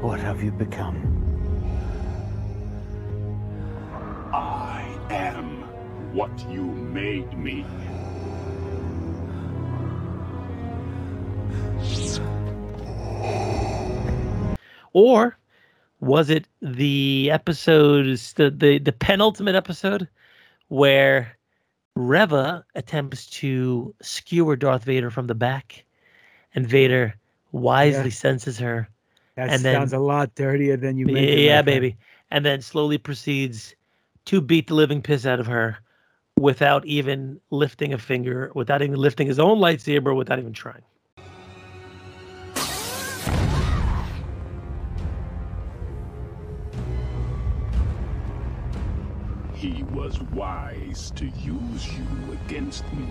[0.01, 1.16] What have you become?
[6.17, 7.63] What you made me.
[14.93, 15.37] Or
[16.01, 20.09] was it the episodes the, the the penultimate episode
[20.69, 21.37] where
[21.95, 25.85] Reva attempts to skewer Darth Vader from the back
[26.55, 27.15] and Vader
[27.53, 28.11] wisely Yeah.
[28.11, 28.89] senses her
[29.37, 31.97] That and then- sounds a lot dirtier than you make yeah baby
[32.31, 33.75] and then slowly proceeds
[34.27, 35.79] to beat the living piss out of her
[36.38, 40.83] without even lifting a finger, without even lifting his own lightsaber, without even trying.
[49.55, 53.09] He was wise to use you against me.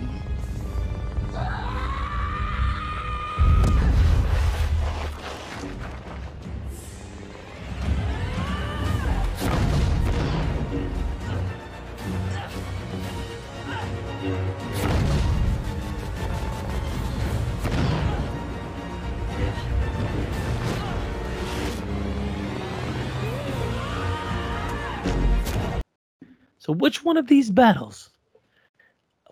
[26.66, 28.10] So, which one of these battles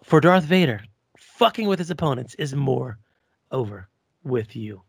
[0.04, 0.84] for Darth Vader
[1.18, 2.96] fucking with his opponents is more
[3.50, 3.88] over
[4.22, 4.82] with you?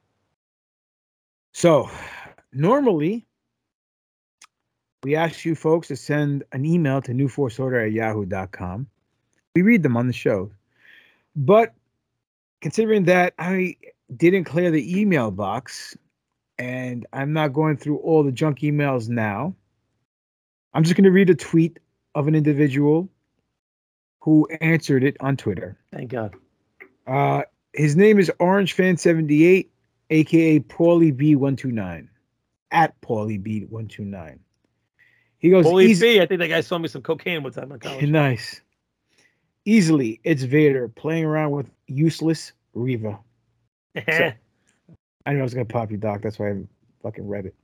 [1.54, 1.90] So,
[2.54, 3.26] normally,
[5.02, 8.86] we ask you folks to send an email to newforceorder at yahoo.com.
[9.56, 10.52] We read them on the show.
[11.36, 11.74] But
[12.62, 13.76] considering that I
[14.16, 15.98] didn't clear the email box
[16.60, 19.56] and I'm not going through all the junk emails now,
[20.76, 21.80] I'm just going to read a tweet
[22.16, 23.10] of an individual
[24.22, 25.78] who answered it on Twitter.
[25.94, 26.34] Thank God.
[27.06, 29.68] Uh, his name is OrangeFan78,
[30.10, 32.08] aka Paulie B129,
[32.72, 34.40] at Paulie B129.
[35.38, 37.72] He goes, Holy "Easy- B, I think that guy sold me some cocaine one time
[37.72, 38.04] in college.
[38.10, 38.62] nice.
[39.66, 43.20] Easily, it's Vader playing around with useless Reva.
[44.12, 44.32] So,
[45.26, 46.22] I knew I was gonna pop you, Doc.
[46.22, 46.56] That's why I
[47.02, 47.56] fucking read it.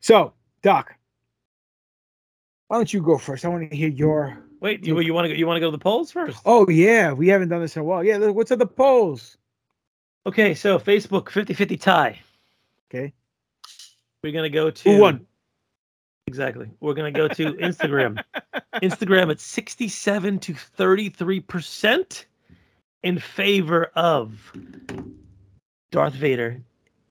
[0.00, 0.32] So,
[0.62, 0.94] Doc,
[2.68, 3.44] why don't you go first?
[3.44, 4.44] I want to hear your.
[4.60, 5.34] Wait, you, you want to go?
[5.34, 6.40] You want to go to the polls first?
[6.44, 8.04] Oh yeah, we haven't done this in a while.
[8.04, 9.36] Yeah, what's at the polls?
[10.26, 12.20] Okay, so Facebook 50-50 tie.
[12.90, 13.12] Okay.
[14.22, 15.26] We're gonna go to Who won?
[16.26, 16.68] Exactly.
[16.80, 18.22] We're gonna go to Instagram.
[18.74, 22.26] Instagram at 67 to 33 percent
[23.02, 24.52] in favor of
[25.90, 26.60] Darth Vader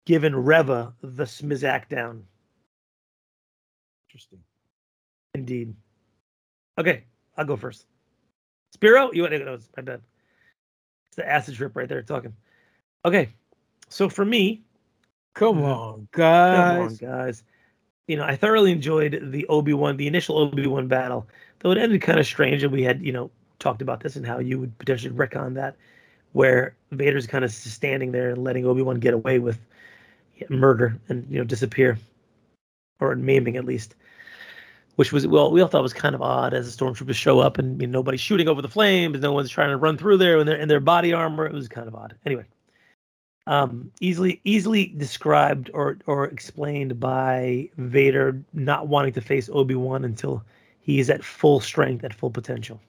[0.05, 2.23] giving Reva the smizak down.
[4.07, 4.39] Interesting.
[5.37, 5.75] Indeed.
[6.79, 7.03] Okay,
[7.37, 7.85] I'll go first.
[8.73, 9.59] Spiro, you want to go?
[9.77, 10.01] My bad.
[11.07, 12.33] It's the acid trip right there talking.
[13.05, 13.29] Okay,
[13.87, 14.63] so for me,
[15.35, 15.65] come mm-hmm.
[15.65, 16.99] on, guys.
[16.99, 17.43] Come on, guys.
[18.07, 21.27] You know, I thoroughly enjoyed the Obi Wan, the initial Obi Wan battle,
[21.59, 24.25] though it ended kind of strange, and we had you know talked about this and
[24.25, 25.75] how you would potentially retcon that,
[26.33, 29.59] where Vader's kind of standing there and letting Obi Wan get away with
[30.49, 31.99] murder and you know disappear,
[32.99, 33.93] or maiming at least
[34.97, 37.59] which was well, we all thought was kind of odd as the stormtroopers show up
[37.59, 40.39] and you know, nobody's shooting over the flames, no one's trying to run through there
[40.39, 41.45] in their in their body armor.
[41.45, 42.15] It was kind of odd.
[42.25, 42.45] Anyway,
[43.45, 50.03] um, easily easily described or or explained by Vader not wanting to face Obi Wan
[50.03, 50.43] until
[50.81, 52.81] he is at full strength, at full potential.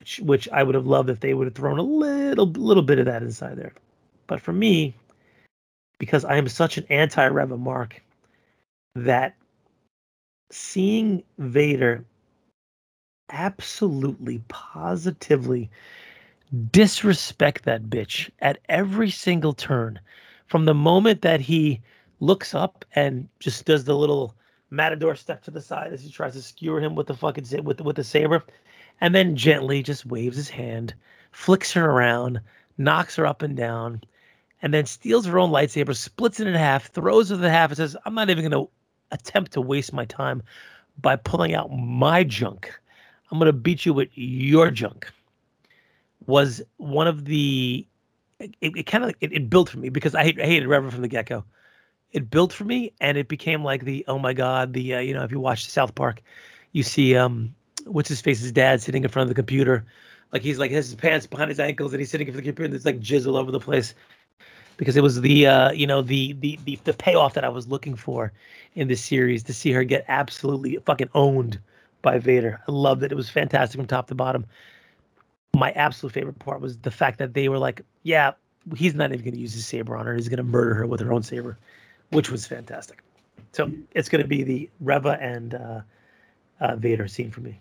[0.00, 2.98] Which, which I would have loved if they would have thrown a little little bit
[2.98, 3.74] of that inside there.
[4.26, 4.96] But for me,
[5.98, 8.02] because I am such an anti-Reva mark,
[8.96, 9.36] that
[10.50, 12.04] seeing Vader
[13.30, 15.70] absolutely positively
[16.72, 20.00] disrespect that bitch at every single turn
[20.46, 21.80] from the moment that he
[22.18, 24.34] looks up and just does the little
[24.70, 27.80] matador step to the side as he tries to skewer him with the fucking with
[27.80, 28.42] with the saber
[29.00, 30.94] and then gently just waves his hand
[31.32, 32.40] flicks her around
[32.78, 34.00] knocks her up and down
[34.62, 37.76] and then steals her own lightsaber splits it in half throws it in half and
[37.76, 38.70] says i'm not even going to
[39.10, 40.42] attempt to waste my time
[41.00, 42.72] by pulling out my junk.
[43.30, 45.10] I'm going to beat you with your junk.
[46.26, 47.86] Was one of the
[48.38, 51.02] it, it kind of it, it built for me because I, I hated Reverend from
[51.02, 51.44] the get go.
[52.12, 55.14] It built for me, and it became like the oh my god, the uh, you
[55.14, 56.22] know if you watch South Park,
[56.72, 57.54] you see um
[57.86, 59.84] what's his face's dad sitting in front of the computer,
[60.32, 62.44] like he's like has his pants behind his ankles and he's sitting in front of
[62.44, 63.94] the computer and there's like jizz all over the place
[64.80, 67.68] because it was the uh, you know the, the the the payoff that I was
[67.68, 68.32] looking for
[68.74, 71.60] in this series to see her get absolutely fucking owned
[72.00, 72.62] by Vader.
[72.66, 73.12] I loved it.
[73.12, 74.46] It was fantastic from top to bottom.
[75.54, 78.32] My absolute favorite part was the fact that they were like, yeah,
[78.74, 80.14] he's not even going to use his saber on her.
[80.14, 81.58] He's going to murder her with her own saber,
[82.12, 83.02] which was fantastic.
[83.52, 85.80] So it's going to be the Reva and uh,
[86.60, 87.60] uh, Vader scene for me.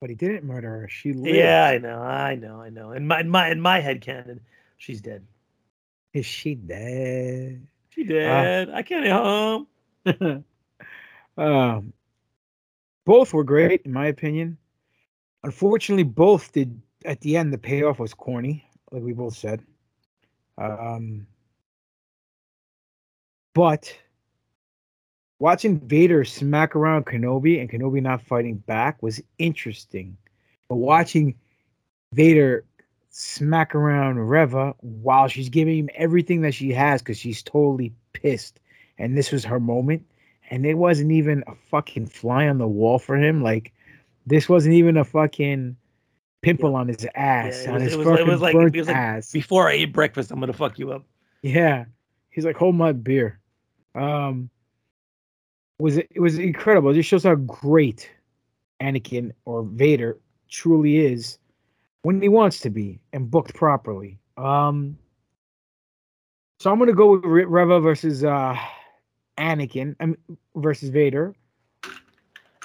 [0.00, 0.88] But he didn't murder her.
[0.88, 1.34] She lived.
[1.34, 2.92] Yeah, I know, I know, I know.
[2.92, 4.38] In my in my in my head canon,
[4.78, 5.24] she's dead.
[6.12, 7.66] Is she dead?
[7.90, 8.70] She dead.
[8.70, 9.66] I can't home.
[11.36, 11.92] um,
[13.04, 14.58] both were great in my opinion.
[15.42, 17.52] Unfortunately, both did at the end.
[17.52, 19.62] The payoff was corny, like we both said.
[20.58, 21.26] Um,
[23.54, 23.96] but
[25.38, 30.16] watching Vader smack around Kenobi and Kenobi not fighting back was interesting.
[30.68, 31.34] But watching
[32.12, 32.64] Vader
[33.12, 38.58] smack around Reva while she's giving him everything that she has because she's totally pissed.
[38.98, 40.04] And this was her moment.
[40.50, 43.42] And it wasn't even a fucking fly on the wall for him.
[43.42, 43.72] Like
[44.26, 45.76] This wasn't even a fucking
[46.40, 48.74] pimple on his ass, Yeah, it was, his it was, fucking it was like, burnt
[48.74, 49.30] it was like ass.
[49.30, 51.04] before I ate breakfast, I'm gonna fuck you up.
[51.42, 51.84] Yeah.
[52.30, 53.38] He's like, hold my beer.
[53.94, 54.48] Um
[55.78, 56.90] was it, it was incredible.
[56.90, 58.10] It just shows how great
[58.80, 61.38] Anakin or Vader truly is
[62.02, 64.18] when he wants to be and booked properly.
[64.36, 64.98] Um
[66.60, 68.56] so I'm gonna go with Re- Reva versus uh
[69.38, 70.16] Anakin um,
[70.54, 71.34] versus Vader.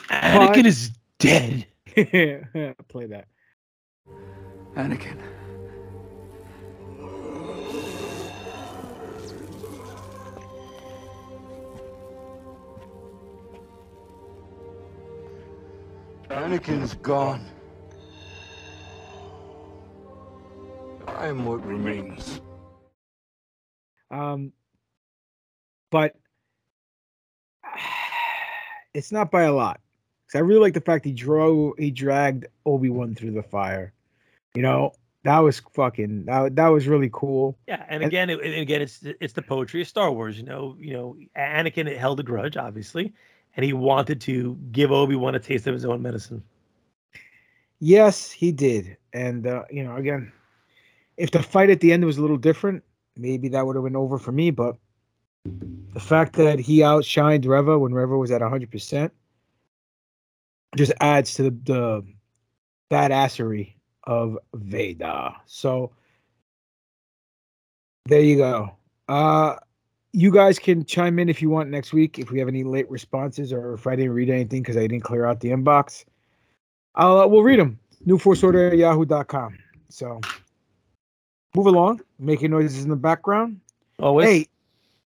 [0.10, 1.66] Anakin is dead.
[1.96, 3.28] Play that.
[4.76, 5.18] Anakin.
[16.30, 17.44] Anakin's gone.
[21.18, 22.42] I am what remains.
[24.12, 24.54] Um,
[25.90, 26.16] but
[28.94, 29.82] it's not by a lot.
[30.28, 33.94] 'Cause I really like the fact he drove, he dragged Obi Wan through the fire.
[34.56, 34.92] You know,
[35.24, 37.58] that was fucking that, that was really cool.
[37.68, 40.38] Yeah, and again, it, and again, it's it's the poetry of Star Wars.
[40.38, 43.14] You know, you know, Anakin held a grudge, obviously,
[43.56, 46.44] and he wanted to give Obi Wan a taste of his own medicine.
[47.80, 50.32] Yes, he did, and uh, you know, again,
[51.18, 52.84] if the fight at the end was a little different,
[53.16, 54.52] maybe that would have been over for me.
[54.52, 54.78] But
[55.46, 59.12] the fact that he outshined Reva when Reva was at hundred percent
[60.76, 62.04] just adds to the, the
[62.92, 65.32] badassery of Vader.
[65.46, 65.92] So
[68.06, 68.76] there you go.
[69.08, 69.56] Uh
[70.14, 72.90] you guys can chime in if you want next week if we have any late
[72.90, 76.06] responses or if I didn't read anything because I didn't clear out the inbox.
[76.96, 77.80] I'll uh, we'll read them.
[78.06, 79.58] New Force Order at yahoo.com.
[79.90, 80.20] So
[81.56, 83.60] move along, making noises in the background.
[84.00, 84.28] Always.
[84.28, 84.48] Hey,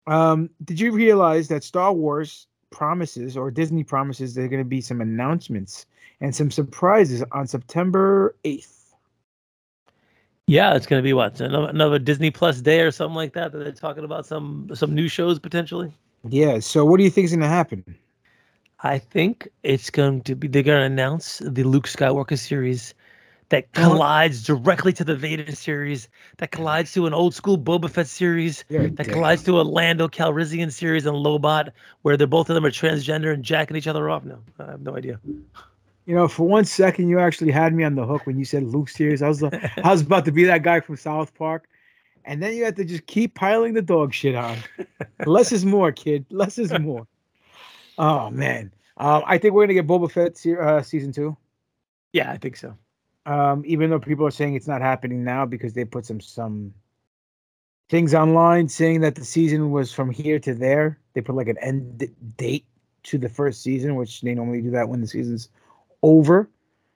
[0.08, 4.69] um, did you realize that Star Wars promises or Disney promises there are going to
[4.69, 5.86] be some announcements
[6.19, 8.77] and some surprises on September 8th?
[10.47, 13.54] Yeah, it's gonna be what another, another Disney Plus day or something like that.
[13.54, 15.93] That they're talking about some some new shows potentially.
[16.27, 16.60] Yeah.
[16.60, 17.84] So what do you think is going to happen?
[18.84, 22.93] I think it's going to be they're going to announce the Luke Skywalker series
[23.52, 23.90] that Uh-huh.
[23.90, 28.64] collides directly to the Vader series, that collides to an old school Boba Fett series,
[28.70, 31.70] You're that collides to a Lando Calrissian series and Lobot,
[32.02, 34.24] where they're both of them are transgender and jacking each other off.
[34.26, 35.20] No, I have no idea.
[36.06, 38.64] You know, for one second, you actually had me on the hook when you said
[38.64, 39.22] Luke series.
[39.22, 39.52] I was I
[39.86, 41.68] was about to be that guy from South Park,
[42.26, 44.58] and then you had to just keep piling the dog shit on.
[45.26, 46.26] Less is more, kid.
[46.32, 47.06] Less is more.
[47.98, 51.36] Oh man, um, I think we're gonna get Boba Fett se- uh, season two.
[52.14, 52.76] Yeah, I think so.
[53.26, 56.74] Um, even though people are saying it's not happening now because they put some some
[57.90, 60.98] things online saying that the season was from here to there.
[61.14, 62.66] They put like an end date
[63.04, 65.50] to the first season, which they normally do that when the season's
[66.02, 66.50] over.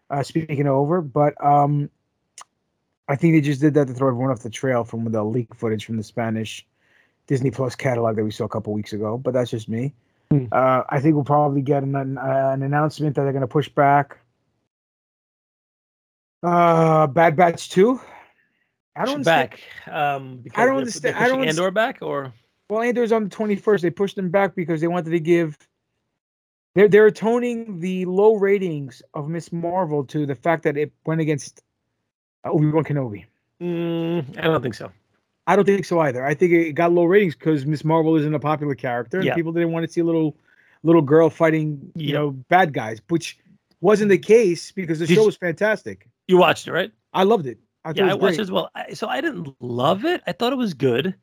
[0.09, 1.89] Uh, speaking of over, but um,
[3.09, 5.53] I think they just did that to throw everyone off the trail from the leak
[5.53, 6.65] footage from the Spanish
[7.27, 9.17] Disney Plus catalog that we saw a couple weeks ago.
[9.17, 9.93] But that's just me.
[10.31, 10.45] Hmm.
[10.51, 13.47] Uh, I think we'll probably get an, an, uh, an announcement that they're going to
[13.47, 14.19] push back
[16.45, 17.99] uh, Bad Batch Two.
[18.95, 19.93] I don't understand- back.
[19.93, 22.31] Um, because I don't understand- I don't Andor back, or
[22.69, 23.81] Well, Andor's on the twenty first.
[23.83, 25.57] They pushed them back because they wanted to give.
[26.73, 31.21] They're they're atoning the low ratings of Miss Marvel to the fact that it went
[31.21, 31.61] against
[32.43, 33.25] Obi Wan Kenobi.
[33.61, 34.91] Mm, I don't think so.
[35.47, 36.25] I don't think so either.
[36.25, 39.35] I think it got low ratings because Miss Marvel isn't a popular character, and Yeah.
[39.35, 40.35] people didn't want to see a little
[40.83, 42.13] little girl fighting, you Yeah.
[42.13, 43.37] know, bad guys, which
[43.81, 46.07] wasn't the case because the Did show was fantastic.
[46.27, 46.91] You watched it, right?
[47.13, 47.59] I loved it.
[47.83, 48.69] I yeah, it I was watched it as well.
[48.75, 50.21] I, so I didn't love it.
[50.25, 51.15] I thought it was good.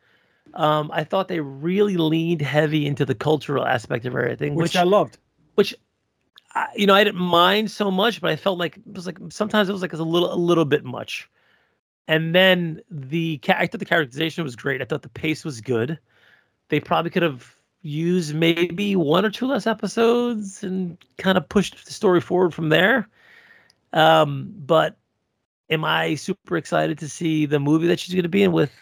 [0.55, 4.77] Um, I thought they really leaned heavy into the cultural aspect of everything, which, which,
[4.77, 5.19] I loved.
[5.55, 5.75] which
[6.55, 9.19] I, you know I didn't mind so much, but I felt like it was like
[9.31, 11.29] sometimes it was like a little a little bit much.
[12.09, 14.83] And then the I thought the characterization was great.
[14.83, 15.99] I thought the pace was good.
[16.69, 21.85] They probably could have used maybe one or two less episodes and kind of pushed
[21.85, 23.09] the story forward from there.
[23.93, 24.97] Um, but
[25.71, 28.73] am I super excited to see the movie that she's going to be in with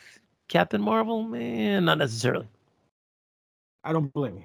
[0.49, 1.23] Captain Marvel?
[1.25, 2.47] Man, not necessarily.
[3.85, 4.45] I don't blame you.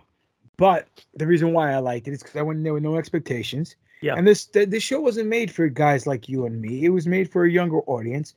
[0.58, 2.96] But the reason why I liked it is because I went in there with no
[2.96, 3.76] expectations.
[4.02, 4.16] Yeah.
[4.16, 6.86] And this th- this show wasn't made for guys like you and me.
[6.86, 8.36] It was made for a younger audience.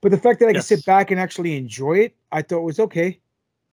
[0.00, 0.68] But the fact that I Yes.
[0.68, 3.18] could sit back and actually enjoy it, I thought was okay.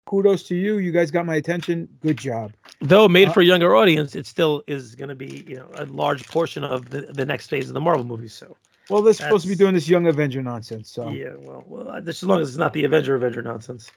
[0.07, 0.79] Kudos to you.
[0.79, 1.89] You guys got my attention.
[2.01, 2.53] Good job.
[2.81, 5.69] Though made Uh, for a younger audience, it still is going to be you know
[5.75, 8.35] a large portion of the, the next phase of the Marvel movies.
[8.35, 8.57] So
[8.91, 10.91] Well, they're supposed to be doing this young Avenger nonsense.
[10.91, 13.91] So, yeah, well, well, just as long as it's not the Avenger Avenger nonsense.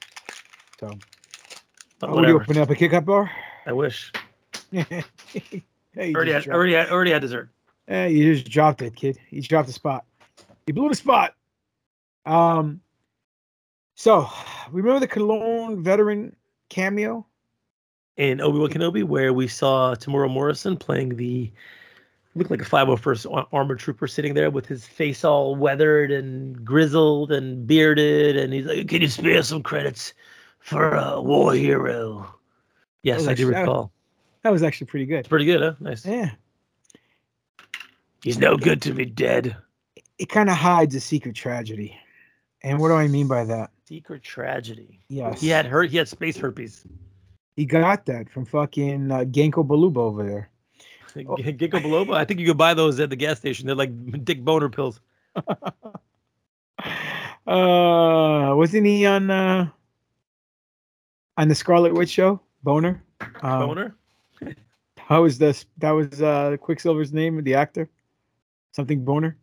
[0.78, 0.96] so
[1.98, 3.30] But uh, what are you opening up a kick up bar?
[3.66, 4.12] I wish.
[4.70, 5.04] hey,
[5.98, 7.50] Already had, already had, already had dessert.
[7.88, 9.18] Eh, you just dropped it, kid.
[9.30, 10.04] You dropped the spot.
[10.66, 11.34] You blew the spot.
[12.24, 12.80] Um.
[13.96, 14.28] So,
[14.70, 16.36] remember the clone veteran
[16.68, 17.26] cameo?
[18.18, 21.52] in Obi Wan Kenobi, where we saw Temuera Morrison playing the
[22.34, 26.64] looked like a 501st ar- armored trooper sitting there with his face all weathered and
[26.64, 30.14] grizzled and bearded, and he's like, "Can you spare some credits
[30.60, 32.26] for a war hero?"
[33.02, 33.92] Yes, I do actually- that- recall.
[34.42, 35.28] That was actually pretty good.
[35.28, 35.74] Pretty good, huh?
[35.80, 36.06] Nice.
[36.06, 36.30] Yeah.
[38.22, 39.56] He's no good to me dead.
[40.18, 41.98] It kind of hides a secret tragedy.
[42.62, 43.70] And what do I mean by that?
[43.88, 45.00] Secret tragedy.
[45.08, 45.40] Yes.
[45.40, 45.90] He had hurt.
[45.90, 46.84] He had space herpes.
[47.56, 50.50] He got that from fucking uh, Genko Baluba over there.
[51.24, 51.36] Oh.
[51.36, 52.14] Ginkgo biloba.
[52.14, 53.66] I think you could buy those at the gas station.
[53.66, 55.00] They're like Dick Boner pills.
[57.46, 59.68] Uh, wasn't he on uh
[61.36, 62.40] on the Scarlet Witch show?
[62.64, 63.00] Boner.
[63.40, 63.96] Um, Boner.
[64.98, 65.64] How was this?
[65.78, 67.88] That was uh Quicksilver's name, of the actor.
[68.72, 69.36] Something Boner.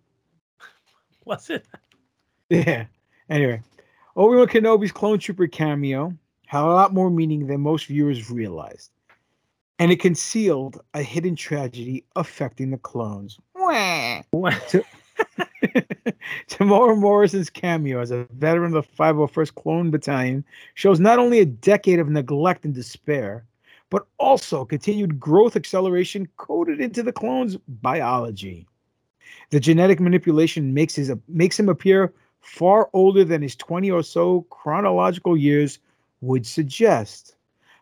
[1.25, 1.65] Was it?
[2.49, 2.87] Yeah.
[3.29, 3.61] Anyway,
[4.15, 6.13] Obi Wan Kenobi's clone trooper cameo
[6.45, 8.91] had a lot more meaning than most viewers realized,
[9.79, 13.39] and it concealed a hidden tragedy affecting the clones.
[16.47, 20.43] Temuera Morrison's cameo as a veteran of the 501st Clone Battalion
[20.75, 23.45] shows not only a decade of neglect and despair,
[23.89, 28.67] but also continued growth acceleration coded into the clone's biology.
[29.49, 34.41] The genetic manipulation makes his makes him appear far older than his 20 or so
[34.49, 35.79] chronological years
[36.21, 37.35] would suggest.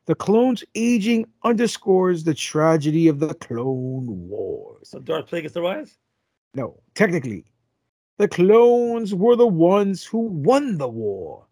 [0.06, 4.90] The clone's aging underscores the tragedy of the Clone Wars.
[4.90, 5.98] So Darth Plagueis the Wise.
[6.54, 7.46] No, technically,
[8.18, 11.46] the clones were the ones who won the war.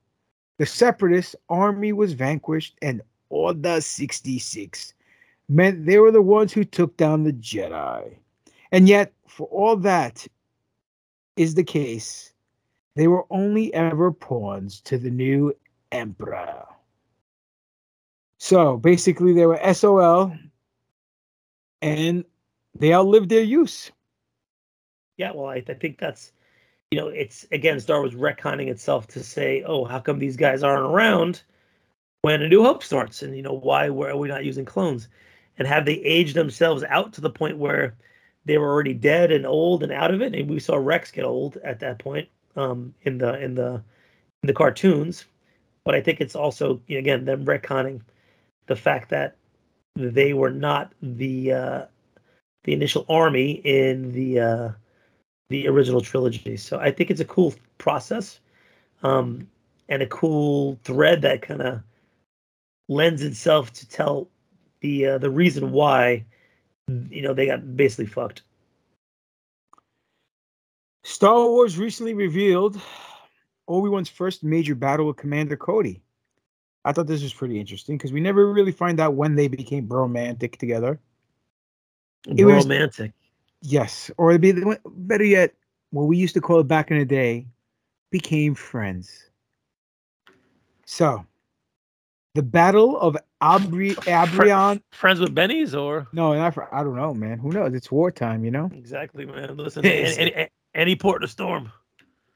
[0.57, 4.93] The separatist army was vanquished, and Order 66
[5.47, 8.17] meant they were the ones who took down the Jedi.
[8.71, 10.27] And yet, for all that
[11.37, 12.28] is the case,
[12.99, 15.55] they were only ever pawns to the new
[15.93, 16.65] Emperor.
[18.39, 20.35] So basically, they were SOL,
[21.81, 22.25] and
[22.77, 23.89] they outlived their use.
[25.15, 26.33] Yeah, well, I, I think that's,
[26.91, 30.61] you know, it's again Star Wars retconning itself to say, oh, how come these guys
[30.61, 31.41] aren't around
[32.23, 35.07] when A New Hope starts, and you know why were are we not using clones,
[35.57, 37.95] and have they aged themselves out to the point where
[38.43, 41.23] they were already dead and old and out of it, and we saw Rex get
[41.23, 42.27] old at that point
[42.59, 43.81] um, in the in the
[44.43, 45.25] in the cartoons,
[45.85, 48.01] but I think it's also again them retconning
[48.67, 49.35] the fact that
[49.95, 51.85] they were not the uh,
[52.63, 54.69] the initial army in the uh,
[55.49, 56.57] the original trilogy.
[56.57, 58.39] So I think it's a cool process,
[59.03, 59.47] um,
[59.87, 61.81] and a cool thread that kind of
[62.89, 64.27] lends itself to tell
[64.81, 66.25] the uh, the reason why
[67.09, 68.41] you know they got basically fucked.
[71.03, 72.79] Star Wars recently revealed
[73.67, 76.01] Obi-Wan's first major battle with Commander Cody.
[76.85, 79.87] I thought this was pretty interesting because we never really find out when they became
[79.87, 80.99] romantic together.
[82.27, 83.13] It was- Romantic.
[83.61, 84.53] Yes, or it'd be
[84.85, 85.53] better yet,
[85.89, 87.45] what we used to call it back in the day,
[88.09, 89.29] became friends.
[90.85, 91.25] So,
[92.35, 94.81] the Battle of Abri- Abrion.
[94.91, 97.37] Friends with Benny's or No, not for, I don't know, man.
[97.39, 97.73] Who knows?
[97.73, 98.71] It's wartime, you know.
[98.73, 99.57] exactly, man.
[99.57, 101.71] Listen, any, any, any port in a storm.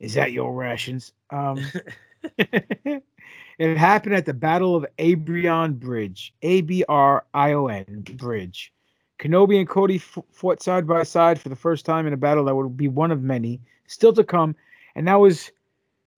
[0.00, 1.12] Is that your rations?
[1.30, 1.64] Um,
[2.38, 8.72] it happened at the Battle of Abrion Bridge, A B R I O N Bridge.
[9.18, 12.44] Kenobi and Cody f- fought side by side for the first time in a battle
[12.44, 14.56] that would be one of many still to come,
[14.96, 15.52] and that was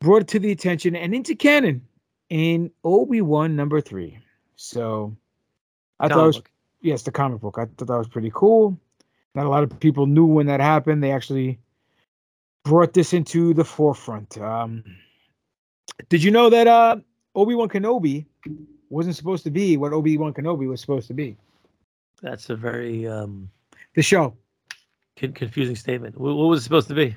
[0.01, 1.83] brought to the attention and into canon
[2.31, 4.19] in Obi Wan number three.
[4.57, 5.15] So
[6.01, 6.43] I thought it was
[6.81, 7.59] yes, the comic book.
[7.59, 8.79] I thought that was pretty cool.
[9.35, 11.03] Not a lot of people knew when that happened.
[11.03, 11.59] They actually
[12.65, 14.39] brought this into the forefront.
[14.39, 14.85] Um,
[16.09, 16.97] did you know that uh,
[17.35, 18.27] Obi Wan Kenobi
[18.91, 21.37] wasn't supposed to be what Obi Wan Kenobi was supposed to be?
[22.23, 23.51] That's a very um,
[23.95, 24.35] The show.
[25.19, 26.17] con- confusing statement.
[26.19, 27.17] What, what was it supposed to be?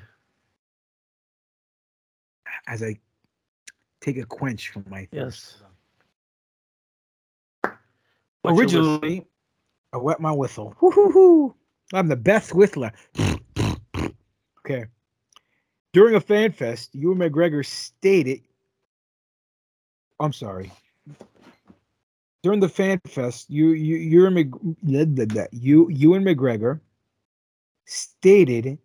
[2.66, 2.98] As I
[4.00, 5.62] take a quench from my Yes.
[7.62, 7.72] thirst.
[8.42, 9.26] What's your whis- Originally,
[9.92, 10.74] I wet my whistle.
[10.80, 11.54] Woo-hoo-hoo.
[11.92, 12.92] I'm the best whistler.
[14.60, 14.86] okay.
[15.92, 18.42] During a fan fest, Ewan McGregor stated,
[20.20, 20.70] I'm sorry.
[22.42, 26.80] During the fan fest, you you Ewan Mc, you Ewan McGregor
[27.84, 28.78] stated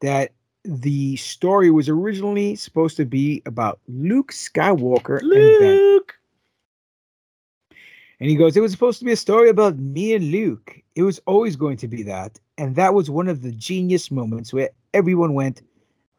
[0.00, 0.32] that
[0.64, 5.76] the story was originally supposed to be about Luke Skywalker and Ben.
[5.76, 6.14] Luke.
[8.18, 10.76] And he goes, It was supposed to be a story about me and Luke.
[10.94, 12.40] It was always going to be that.
[12.58, 15.62] And that was one of the genius moments where everyone went,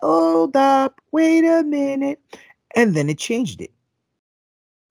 [0.01, 2.21] Hold up, wait a minute.
[2.75, 3.71] And then it changed it.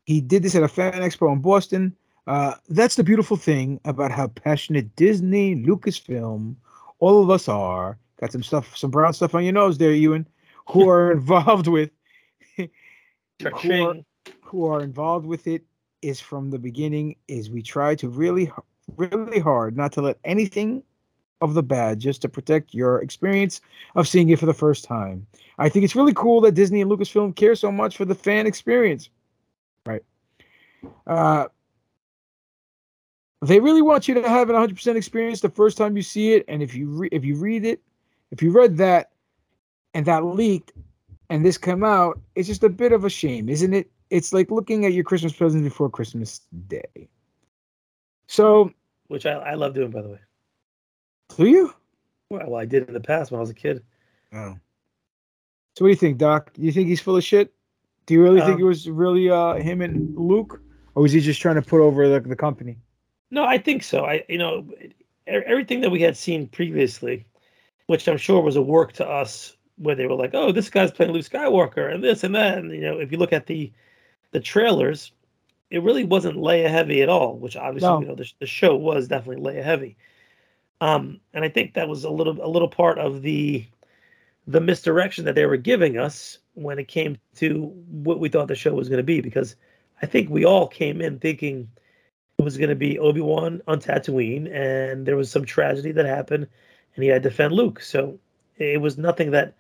[0.05, 1.97] He did this at a fan expo in Boston.
[2.27, 6.57] Uh, that's the beautiful thing about how passionate Disney, Lucasfilm,
[6.99, 7.99] all of us are.
[8.21, 10.27] Got some stuff, some brown stuff on your nose there, Ewan,
[10.69, 11.91] who are involved with
[12.57, 13.95] who are,
[14.43, 15.63] who are involved with it
[16.03, 18.51] is from the beginning is we try to really
[18.97, 20.83] really hard not to let anything
[21.41, 23.61] of the bad just to protect your experience
[23.95, 25.27] of seeing it for the first time.
[25.59, 28.47] I think it's really cool that Disney and Lucasfilm care so much for the fan
[28.47, 29.11] experience.
[29.85, 30.03] Right.
[31.07, 31.47] Uh
[33.43, 36.45] they really want you to have an 100% experience the first time you see it
[36.49, 37.81] and if you re- if you read it
[38.31, 39.11] if you read that
[39.95, 40.73] and that leaked
[41.31, 44.51] and this come out it's just a bit of a shame isn't it it's like
[44.51, 47.09] looking at your christmas present before christmas day
[48.27, 48.71] so
[49.09, 50.19] which I, I love doing by the way
[51.37, 51.73] do you
[52.31, 53.83] well, well i did in the past when i was a kid
[54.33, 54.57] oh
[55.77, 57.53] so what do you think doc do you think he's full of shit
[58.07, 60.61] do you really Um, think it was really uh him and luke
[60.95, 62.79] or was he just trying to put over the, the company
[63.31, 64.05] No, I think so.
[64.05, 64.67] I you know
[65.27, 67.27] everything that we had seen previously,
[67.89, 70.93] which I'm sure was a work to us, where they were like, "Oh, this guy's
[70.93, 72.59] playing Luke Skywalker," and this and that.
[72.59, 73.73] And you know, if you look at the
[74.31, 75.11] the trailers,
[75.71, 77.37] it really wasn't Leia heavy at all.
[77.37, 78.01] Which obviously, No.
[78.01, 79.97] you know, the, the show was definitely Leia heavy.
[80.81, 83.67] Um, and I think that was a little a little part of the
[84.47, 88.55] the misdirection that they were giving us when it came to what we thought the
[88.55, 89.57] show was going to be, because
[90.03, 91.69] I think we all came in thinking
[92.39, 96.07] it was going to be Obi Wan on Tatooine, and there was some tragedy that
[96.07, 96.47] happened,
[96.95, 97.81] and he had to defend Luke.
[97.81, 98.19] So
[98.59, 99.55] it was nothing that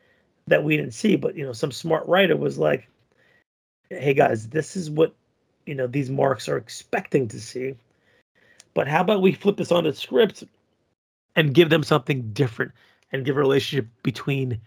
[0.46, 1.16] that we didn't see.
[1.16, 2.88] But you know, some smart writer was like,
[3.90, 5.14] "Hey guys, this is what
[5.66, 7.74] you know these marks are expecting to see.
[8.74, 10.44] But how about we flip this on the script
[11.36, 12.72] and give them something different,
[13.12, 14.60] and give a relationship between."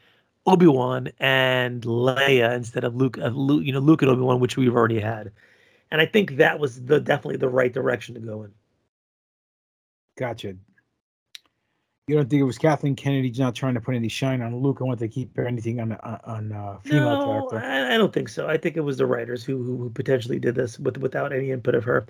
[0.46, 4.40] Obi Wan and Leia instead of Luke, of Luke, you know, Luke and Obi Wan,
[4.40, 5.32] which we've already had,
[5.92, 8.54] and I think that was the definitely the right direction to go in.
[10.18, 10.56] gotcha
[12.08, 14.80] you don't think it was kathleen kennedy not trying to put any shine on luke
[14.80, 18.14] and want to keep anything on on, on uh, female No, character I, I don't
[18.14, 18.48] think so.
[18.48, 21.52] I think it was the writers who who, who potentially did this with without any
[21.52, 22.06] input of her.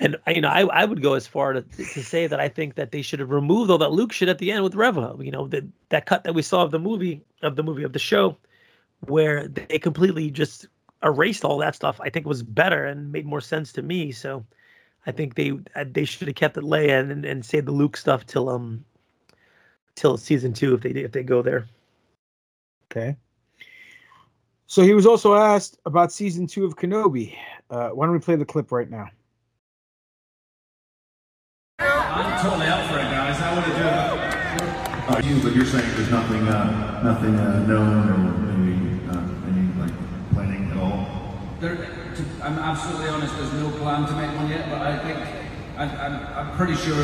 [0.00, 2.74] And you know, I, I would go as far to, to say that I think
[2.74, 5.14] that they should have removed all that Luke shit at the end with Reva.
[5.20, 7.92] You know, that that cut that we saw of the movie of the movie of
[7.92, 8.36] the show,
[9.06, 10.66] where they completely just
[11.04, 12.00] erased all that stuff.
[12.00, 14.10] I think was better and made more sense to me.
[14.10, 14.44] So,
[15.06, 17.96] I think they uh, they should have kept it Leia and, and saved the Luke
[17.96, 18.84] stuff till um
[19.94, 21.66] till season two if they if they go there.
[22.90, 23.16] Okay.
[24.66, 27.36] So he was also asked about season two of Kenobi.
[27.70, 29.08] Uh, why don't we play the clip right now?
[32.14, 33.40] I'm totally up for it, guys.
[33.40, 33.90] I want to do it.
[35.04, 38.18] Uh, you, but you're saying there's nothing, uh, nothing uh, known or
[38.54, 39.90] maybe uh, any like
[40.32, 41.34] planning at all.
[41.60, 43.36] There, to, I'm absolutely honest.
[43.36, 45.18] There's no plan to make one yet, but I think
[45.76, 47.02] I, I'm, I'm pretty sure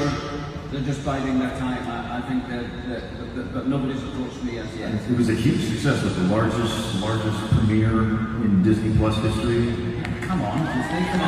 [0.71, 1.91] they're just biding their time.
[1.91, 4.95] I, I think that, that, but nobody's approached me as yet.
[4.95, 8.01] It was a huge success, with the largest, largest premiere
[8.47, 9.75] in Disney Plus history.
[10.23, 11.23] Come on, Disney, come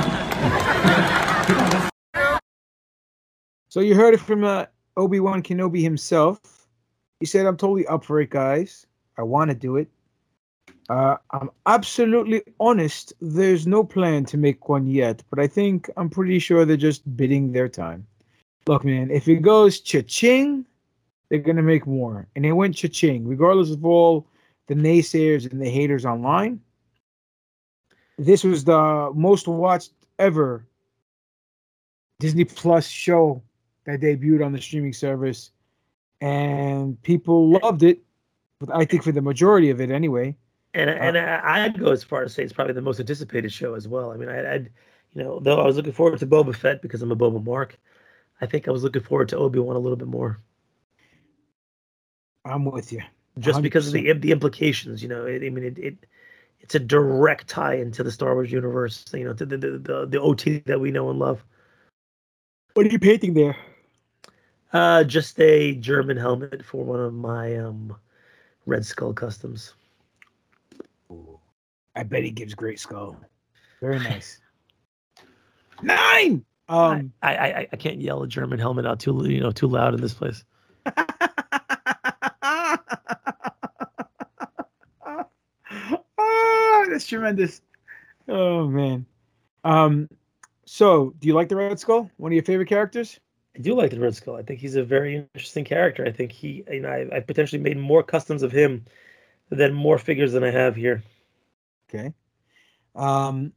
[1.83, 1.89] on.
[3.73, 4.67] So you heard it from uh,
[4.99, 6.39] Obi Wan Kenobi himself.
[7.21, 8.87] He said, "I'm totally up for it, guys.
[9.17, 9.89] I want to do it.
[10.91, 13.15] Uh, I'm absolutely honest.
[13.23, 17.17] There's no plan to make one yet, but I think I'm pretty sure they're just
[17.17, 18.07] bidding their time.
[18.67, 20.67] Look, man, if it goes cha-ching,
[21.31, 24.27] they're gonna make more, and they went cha-ching, regardless of all
[24.67, 26.61] the naysayers and the haters online.
[28.19, 30.67] This was the most watched ever
[32.21, 33.43] Disney Plus show
[33.85, 35.51] that debuted on the streaming service,
[36.21, 38.01] and people loved it.
[38.61, 40.37] But I think for the majority of it, anyway.
[40.75, 43.53] And uh, and I- I'd go as far as say it's probably the most anticipated
[43.53, 44.13] show as well.
[44.13, 44.71] I mean, I, I'd
[45.15, 47.79] you know though I was looking forward to Boba Fett because I'm a Boba Mark.
[48.41, 50.39] I think I was looking forward to Obi Wan a little bit more,
[52.45, 53.03] I'm with you.
[53.39, 55.03] just because of the the implications.
[55.03, 56.07] You know, it, I mean, it, it
[56.61, 59.05] it's a direct tie into the Star Wars universe.
[59.13, 61.45] You know, to the the, the the OT that we know and love.
[62.75, 63.57] What are you painting there?
[64.73, 67.95] Uh, just a German helmet for one of my um
[68.65, 69.75] Red Skull customs.
[71.95, 73.21] I bet he gives great skull.
[73.81, 74.41] Very nice.
[75.83, 76.43] Nine.
[76.69, 79.93] Um, I, I I can't yell a German helmet out too you know too loud
[79.95, 80.43] in this place.
[80.87, 82.79] ah,
[86.89, 87.61] that's tremendous.
[88.29, 89.05] Oh man.
[89.65, 90.09] Um,
[90.65, 92.11] so do you like the Red Skull?
[92.17, 93.21] One of your favorite characters?
[93.57, 94.37] I do like the Red Skull.
[94.37, 96.05] I think he's a very interesting character.
[96.07, 98.85] I think he, you know, I, I potentially made more customs of him
[99.51, 101.03] than more figures than I have here.
[101.89, 102.15] Okay.
[102.95, 103.53] Um,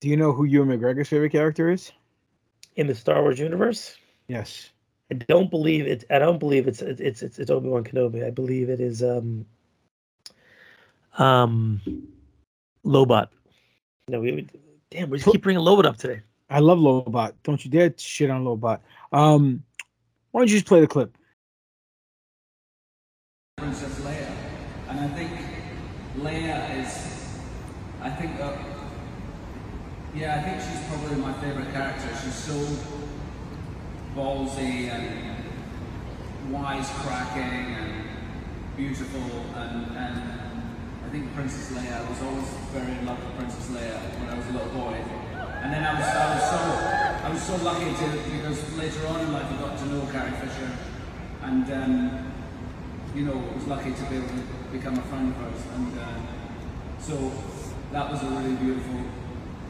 [0.00, 1.90] do you know who Ewan McGregor's favorite character is?
[2.76, 3.96] In the Star Wars universe,
[4.30, 4.70] Yes.
[5.10, 6.04] I don't believe it.
[6.08, 8.24] I don't believe it's it's it's, it's Obi Wan Kenobi.
[8.24, 9.44] I believe it is um
[11.18, 11.80] um
[12.86, 13.26] Lobot.
[14.06, 14.46] No, we, we
[14.88, 16.22] damn, we just keep bringing Lobot up today.
[16.50, 17.34] I love Lobot.
[17.44, 18.80] Don't you dare shit on Lobot.
[19.12, 19.62] Um,
[20.32, 21.16] why don't you just play the clip?
[23.56, 24.32] Princess Leia,
[24.88, 25.30] and I think
[26.18, 27.38] Leia is,
[28.00, 28.56] I think, uh,
[30.14, 32.08] yeah, I think she's probably my favorite character.
[32.24, 32.54] She's so
[34.16, 35.36] ballsy and
[36.50, 38.08] wisecracking and
[38.76, 39.20] beautiful,
[39.54, 40.22] and and
[41.06, 42.04] I think Princess Leia.
[42.04, 44.96] I was always very in love with Princess Leia when I was a little boy,
[45.62, 46.60] and then I was I was so
[47.26, 50.32] I was so lucky to because later on in life I got to know Carrie
[50.32, 50.70] Fisher,
[51.42, 51.72] and.
[51.72, 52.30] Um,
[53.14, 54.42] you know, was lucky to be able to
[54.72, 55.62] become a friend of hers.
[55.74, 57.32] And uh, so
[57.92, 59.02] that was a really beautiful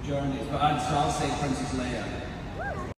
[0.05, 0.39] journey.
[0.51, 2.93] But I'd, so I'll say Princess Leia.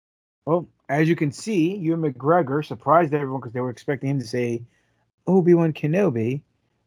[0.45, 4.27] Well, as you can see, Ewan McGregor surprised everyone because they were expecting him to
[4.27, 4.63] say
[5.27, 6.41] Obi Wan Kenobi,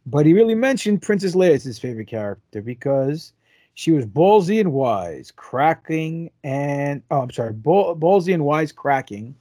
[0.06, 3.32] but he really mentioned Princess Leia as his favorite character because
[3.74, 9.34] she was ballsy and wise, cracking and oh, I'm sorry, ball, ballsy and wise, cracking,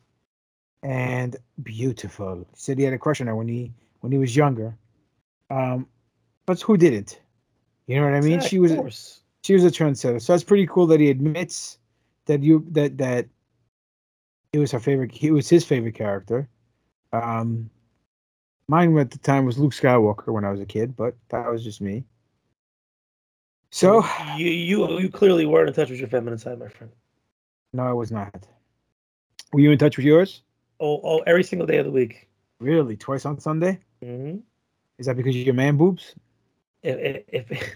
[0.82, 2.40] and beautiful.
[2.40, 3.72] He said he had a crush on her when he
[4.02, 4.76] when he was younger.
[5.50, 5.88] Um,
[6.46, 7.22] but who didn't?
[7.88, 8.42] You know what I mean?
[8.42, 9.22] Yeah, she was course.
[9.44, 10.22] she was a trendsetter.
[10.22, 11.78] So that's pretty cool that he admits
[12.26, 13.28] that you that that
[14.52, 15.12] it was her favorite.
[15.12, 16.50] He was his favorite character.
[17.12, 17.70] Um,
[18.68, 21.64] mine at the time was Luke Skywalker when I was a kid, but that was
[21.64, 22.04] just me.
[23.74, 24.06] So
[24.38, 26.94] you you you clearly weren't in touch with your feminine side, my friend.
[27.74, 28.48] no, I was not.
[29.52, 30.44] Were you in touch with yours?
[30.80, 32.30] Oh, oh, every single day of the week.
[32.60, 32.96] Really?
[32.96, 33.80] Twice on Sunday?
[34.06, 34.38] Mm-hmm.
[35.00, 36.14] Is that because of your man boobs?
[36.84, 37.76] If if, if,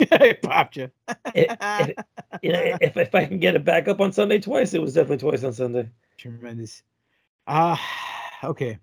[0.20, 0.90] it popped you.
[1.32, 1.96] if, if,
[2.42, 4.94] you know, if if I can get it back up on Sunday twice, it was
[4.94, 5.88] definitely twice on Sunday.
[6.16, 6.82] Tremendous.
[7.46, 7.80] Ah,
[8.42, 8.80] okay.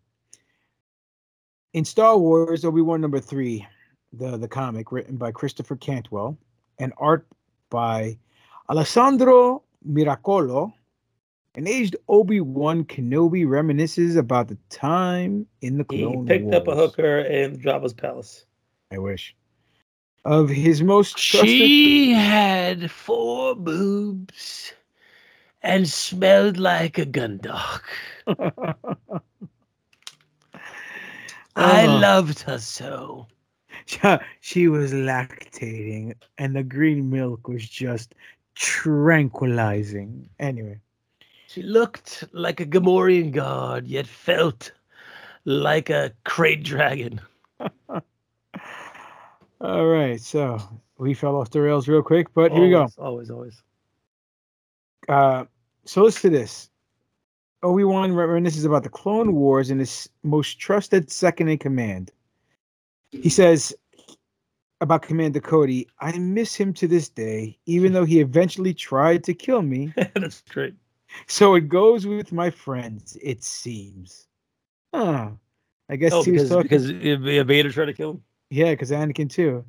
[1.73, 3.67] In Star Wars, Obi Wan number three,
[4.13, 6.37] the the comic written by Christopher Cantwell
[6.79, 7.27] and art
[7.69, 8.17] by
[8.69, 10.73] Alessandro Miracolo,
[11.55, 16.53] an aged Obi Wan Kenobi reminisces about the time in the Clone He picked Wars.
[16.53, 18.45] up a hooker in Jabba's palace.
[18.91, 19.35] I wish.
[20.25, 21.73] Of his most trusted.
[21.73, 24.73] She had four boobs
[25.61, 27.81] and smelled like a gun dog.
[31.55, 31.87] I Uh-huh.
[31.87, 33.27] loved her so.
[34.41, 38.15] she was lactating, and the green milk was just
[38.55, 40.29] tranquilizing.
[40.39, 40.79] Anyway,
[41.47, 44.71] She looked like a Gamorrean god, yet felt
[45.45, 47.19] like a krayt dragon.
[49.61, 50.19] all right.
[50.21, 50.59] So
[50.97, 52.87] we fell off the rails real quick, but here we go.
[52.97, 53.61] Always, Always, always.
[55.09, 55.45] Uh,
[55.85, 56.69] so listen to this.
[57.61, 62.11] Obi Wan reminisces about the Clone Wars and his most trusted second in command.
[63.21, 63.73] He says
[64.81, 69.33] about Commander Cody, I miss him to this day, even though he eventually tried to
[69.33, 69.93] kill me.
[70.15, 70.73] That's great.
[71.27, 74.27] So it goes with my friends, it seems.
[74.93, 75.29] Huh.
[75.89, 76.99] I guess Oh, he was because talking.
[77.19, 78.23] because Vader tried to kill him.
[78.49, 79.63] Yeah, because Anakin too.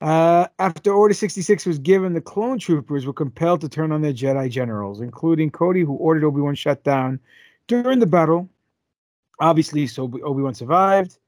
[0.00, 4.12] Uh, after Order 66 was given, the clone troopers were compelled to turn on their
[4.12, 7.20] Jedi generals, including Cody, who ordered Obi Wan shut down
[7.68, 8.48] during the battle.
[9.40, 11.18] Obviously, so Obi Wan survived.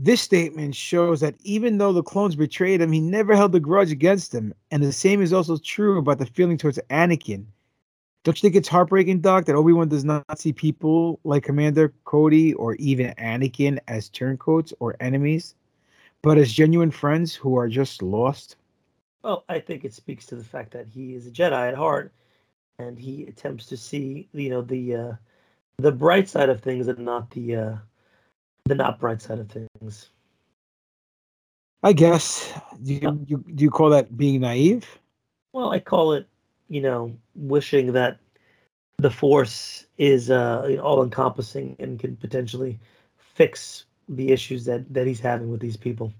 [0.00, 3.90] This statement shows that even though the clones betrayed him, he never held a grudge
[3.90, 4.54] against them.
[4.70, 7.46] And the same is also true about the feeling towards Anakin.
[8.22, 11.92] Don't you think it's heartbreaking, Doc, that Obi Wan does not see people like Commander
[12.04, 15.56] Cody or even Anakin as turncoats or enemies,
[16.22, 18.56] but as genuine friends who are just lost?
[19.22, 22.12] Well, I think it speaks to the fact that he is a Jedi at heart,
[22.78, 25.12] and he attempts to see, you know, the uh,
[25.78, 27.76] the bright side of things and not the uh,
[28.64, 30.10] the not bright side of things.
[31.82, 32.52] I guess.
[32.82, 34.98] Do you, you do you call that being naive?
[35.52, 36.26] Well, I call it,
[36.68, 38.18] you know, wishing that
[38.98, 42.78] the Force is uh, all encompassing and can potentially
[43.16, 46.12] fix the issues that that he's having with these people.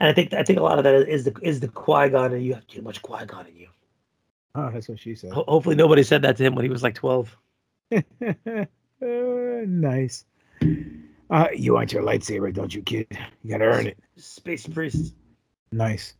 [0.00, 2.32] And I think I think a lot of that is the is the Qui Gon,
[2.32, 3.68] and you have too much Qui Gon in you.
[4.54, 5.32] Oh, that's what she said.
[5.32, 7.36] Ho- hopefully, nobody said that to him when he was like twelve.
[7.90, 8.02] Uh,
[9.00, 10.24] nice.
[11.32, 13.06] Uh, you want your lightsaber, don't you, kid?
[13.42, 13.98] You gotta earn it.
[14.18, 15.14] Space priest.
[15.72, 16.12] Nice.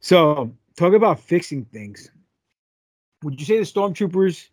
[0.00, 2.10] So, talk about fixing things.
[3.22, 4.48] Would you say the stormtroopers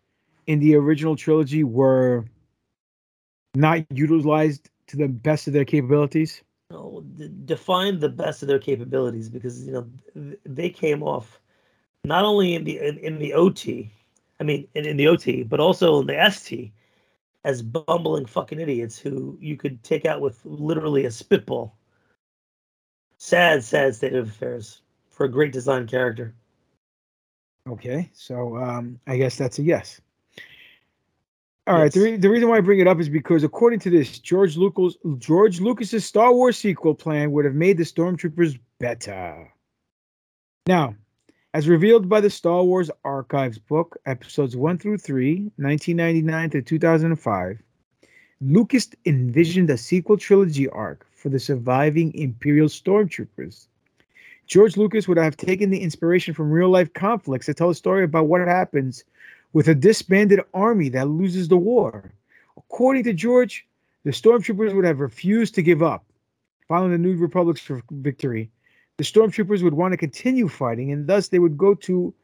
[0.46, 2.26] in the original trilogy were
[3.54, 6.42] not utilized to the best of their capabilities?
[6.70, 9.86] No, d- define the best of their capabilities because you know
[10.44, 11.40] they came off
[12.04, 13.90] not only in the in, in the OT,
[14.40, 16.70] I mean in, in the OT, but also in the ST
[17.46, 21.76] as bumbling fucking idiots who you could take out with literally a spitball.
[23.18, 26.34] Sad, sad state of affairs for a great design character.
[27.68, 30.00] Okay, so um, I guess that's a yes.
[31.68, 31.92] All right.
[31.92, 34.56] The, re- the reason why I bring it up is because according to this, George
[34.56, 39.52] Lucas George Lucas's Star Wars sequel plan would have made the stormtroopers better.
[40.66, 40.96] Now,
[41.54, 47.62] as revealed by the Star Wars Archives book, episodes 1 through 3, 1999 to 2005,
[48.42, 53.68] Lucas envisioned a sequel trilogy arc for the surviving Imperial stormtroopers.
[54.46, 58.04] George Lucas would have taken the inspiration from real life conflicts to tell a story
[58.04, 59.04] about what happens
[59.52, 62.12] with a disbanded army that loses the war.
[62.56, 63.66] According to George,
[64.04, 66.04] the stormtroopers would have refused to give up.
[66.68, 68.50] Following the New Republic's victory,
[68.98, 72.14] the stormtroopers would want to continue fighting, and thus they would go to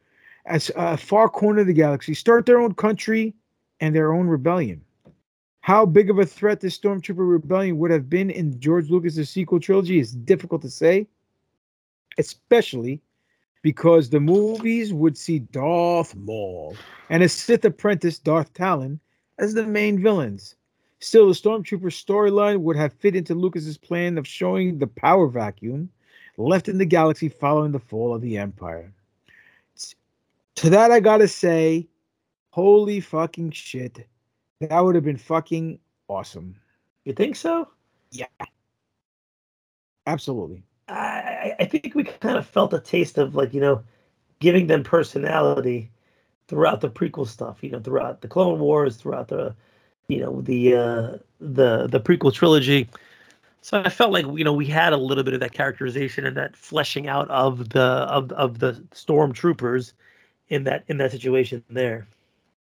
[0.45, 3.33] as a far corner of the galaxy, start their own country
[3.79, 4.81] and their own rebellion.
[5.61, 9.59] How big of a threat this stormtrooper rebellion would have been in George Lucas's sequel
[9.59, 11.07] trilogy is difficult to say,
[12.17, 13.01] especially
[13.61, 16.75] because the movies would see Darth Maul
[17.09, 18.99] and his Sith apprentice Darth Talon
[19.39, 20.55] as the main villains.
[20.99, 25.89] Still, the Stormtrooper storyline would have fit into Lucas's plan of showing the power vacuum
[26.37, 28.91] left in the galaxy following the fall of the Empire.
[30.55, 31.87] To that, I gotta say,
[32.51, 34.07] holy fucking shit.
[34.61, 36.55] That would have been fucking awesome.
[37.05, 37.67] You think so?
[38.11, 38.27] Yeah.
[40.05, 40.63] Absolutely.
[40.87, 43.83] I, I think we kind of felt a taste of like you know
[44.39, 45.89] giving them personality
[46.47, 49.55] throughout the prequel stuff you know throughout the clone wars throughout the
[50.09, 52.89] you know the uh the the prequel trilogy
[53.63, 56.35] so i felt like you know we had a little bit of that characterization and
[56.37, 59.93] that fleshing out of the of of the stormtroopers
[60.49, 62.05] in that in that situation there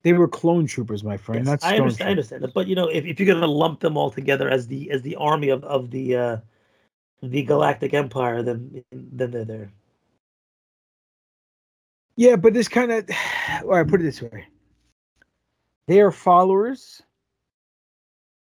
[0.06, 1.42] They were clone troopers, my friend.
[1.42, 2.54] Yes, That's I understand, I understand that.
[2.54, 5.16] But you know, if, if you're gonna lump them all together as the as the
[5.16, 6.38] army of, of the uh
[7.24, 9.72] the Galactic Empire, then then they're there.
[12.18, 13.10] Yeah, but this kind of,
[13.64, 14.46] all right, put it this way:
[15.88, 17.02] they are followers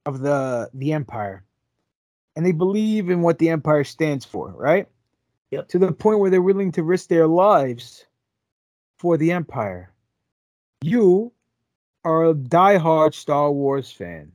[0.07, 1.45] of the the Empire,
[2.35, 4.87] and they believe in what the Empire stands for, right?
[5.51, 5.67] Yep.
[5.69, 8.05] To the point where they're willing to risk their lives
[8.97, 9.91] for the Empire.
[10.81, 11.31] You
[12.03, 14.31] are a diehard Star Wars fan.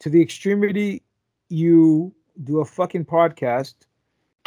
[0.00, 1.02] To the extremity,
[1.48, 3.74] you do a fucking podcast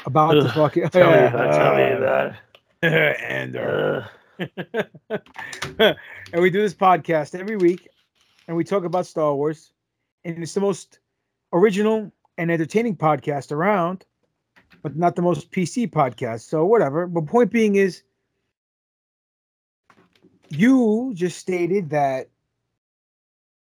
[0.05, 0.89] about the fucking.
[0.89, 2.39] tell me about- tell me that.
[2.83, 4.03] and uh,
[6.31, 7.87] and we do this podcast every week,
[8.47, 9.71] and we talk about Star Wars,
[10.25, 10.99] and it's the most
[11.53, 14.05] original and entertaining podcast around,
[14.81, 16.41] but not the most PC podcast.
[16.41, 17.07] So whatever.
[17.07, 18.03] But point being is,
[20.49, 22.29] you just stated that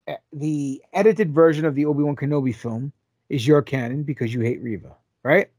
[0.09, 2.93] uh, the edited version of the Obi Wan Kenobi film
[3.29, 5.51] is your canon because you hate Reva, right?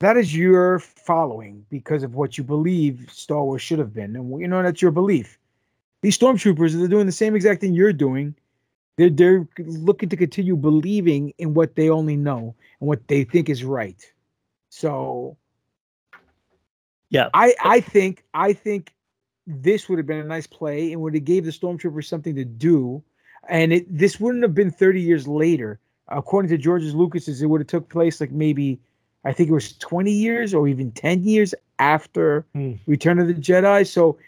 [0.00, 4.40] That is your following because of what you believe Star Wars should have been, and
[4.40, 5.38] you know that's your belief.
[6.00, 8.34] These stormtroopers, they're doing the same exact thing you're doing.
[8.96, 13.48] They're they're looking to continue believing in what they only know and what they think
[13.48, 14.00] is right.
[14.68, 15.36] So,
[17.10, 18.92] yeah, I I think I think
[19.46, 22.44] this would have been a nice play and would have gave the stormtroopers something to
[22.44, 23.02] do,
[23.48, 25.78] and it this wouldn't have been 30 years later.
[26.08, 28.78] According to George's Lucas's, it would have took place like maybe
[29.24, 32.72] I think it was 20 years or even 10 years after hmm.
[32.86, 33.86] Return of the Jedi.
[33.86, 34.18] So,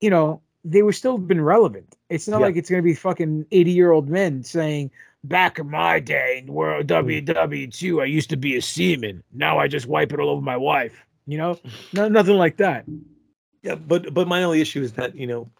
[0.00, 1.96] you know, they were still been relevant.
[2.08, 2.46] It's not Yeah.
[2.46, 4.90] like it's going to be fucking 80 year old men saying,
[5.24, 6.96] back in my day in World hmm.
[6.96, 9.22] WW2, I used to be a seaman.
[9.32, 11.04] Now I just wipe it all over my wife.
[11.26, 11.58] You know,
[11.92, 12.84] no, nothing like that.
[13.62, 15.50] Yeah, but but my only issue is that you know,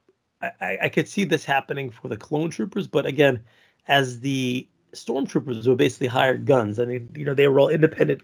[0.40, 3.42] I, I I could see this happening for the clone troopers, but again,
[3.88, 6.78] as the stormtroopers were basically hired guns.
[6.78, 8.22] I mean, you know, they were all independent,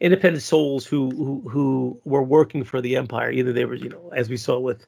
[0.00, 3.30] independent souls who who who were working for the empire.
[3.30, 4.86] Either they were, you know, as we saw with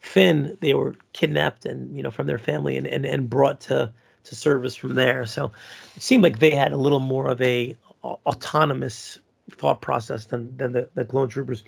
[0.00, 3.92] Finn, they were kidnapped and you know from their family and and, and brought to
[4.24, 5.26] to service from there.
[5.26, 5.52] So
[5.96, 9.18] it seemed like they had a little more of a au- autonomous
[9.50, 11.64] thought process than than the, the clone troopers.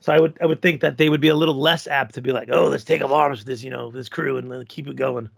[0.00, 2.20] So I would I would think that they would be a little less apt to
[2.20, 4.64] be like, oh, let's take up arms with this, you know, this crew and uh,
[4.68, 5.30] keep it going.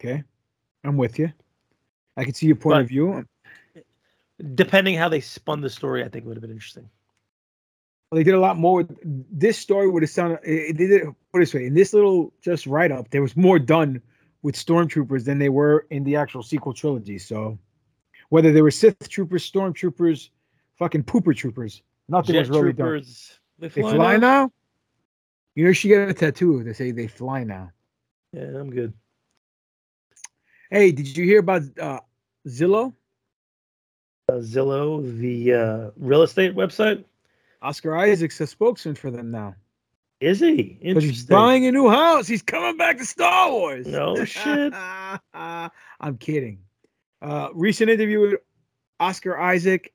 [0.00, 0.22] Okay.
[0.84, 1.32] I'm with you.
[2.16, 3.24] I can see your point But- of view.
[4.56, 6.90] Depending how they spun the story, I think it would have been interesting.
[8.14, 8.76] Well, they did a lot more.
[8.84, 8.96] with-
[9.36, 10.38] This story would have sounded.
[10.44, 11.66] It, they did it put it this way.
[11.66, 14.00] In this little just write up, there was more done
[14.42, 17.18] with stormtroopers than they were in the actual sequel trilogy.
[17.18, 17.58] So,
[18.28, 20.28] whether they were Sith troopers, stormtroopers,
[20.78, 22.86] fucking pooper troopers, nothing was Jet really done.
[22.86, 23.40] troopers.
[23.58, 24.20] They They fly, fly now?
[24.44, 24.52] now.
[25.56, 26.62] You know, she got a tattoo.
[26.62, 27.72] They say they fly now.
[28.32, 28.92] Yeah, I'm good.
[30.70, 31.98] Hey, did you hear about uh,
[32.46, 32.94] Zillow?
[34.28, 37.02] Uh, Zillow, the uh, real estate website.
[37.64, 39.54] Oscar Isaac's a spokesman for them now.
[40.20, 40.78] Is he?
[40.92, 42.26] 'Cause he's buying a new house.
[42.28, 43.86] He's coming back to Star Wars.
[43.86, 44.72] No shit.
[45.34, 46.58] I'm kidding.
[47.22, 48.40] Uh, recent interview with
[49.00, 49.92] Oscar Isaac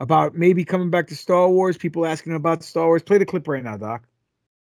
[0.00, 1.76] about maybe coming back to Star Wars.
[1.76, 3.02] People asking about Star Wars.
[3.02, 4.04] Play the clip right now, Doc.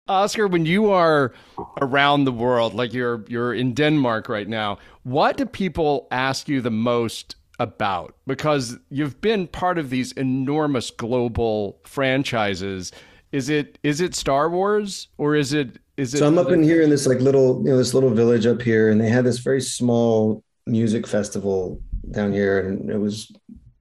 [0.08, 1.34] Oscar, when you are
[1.82, 6.62] around the world, like you're you're in Denmark right now, what do people ask you
[6.62, 8.16] the most about?
[8.26, 12.91] Because you've been part of these enormous global franchises.
[13.32, 16.64] Is it is it Star Wars or is it is it so I'm up in
[16.64, 19.26] here in this like little, you know, this little village up here, and they had
[19.26, 21.82] this very small music festival
[22.12, 23.32] down here, and it was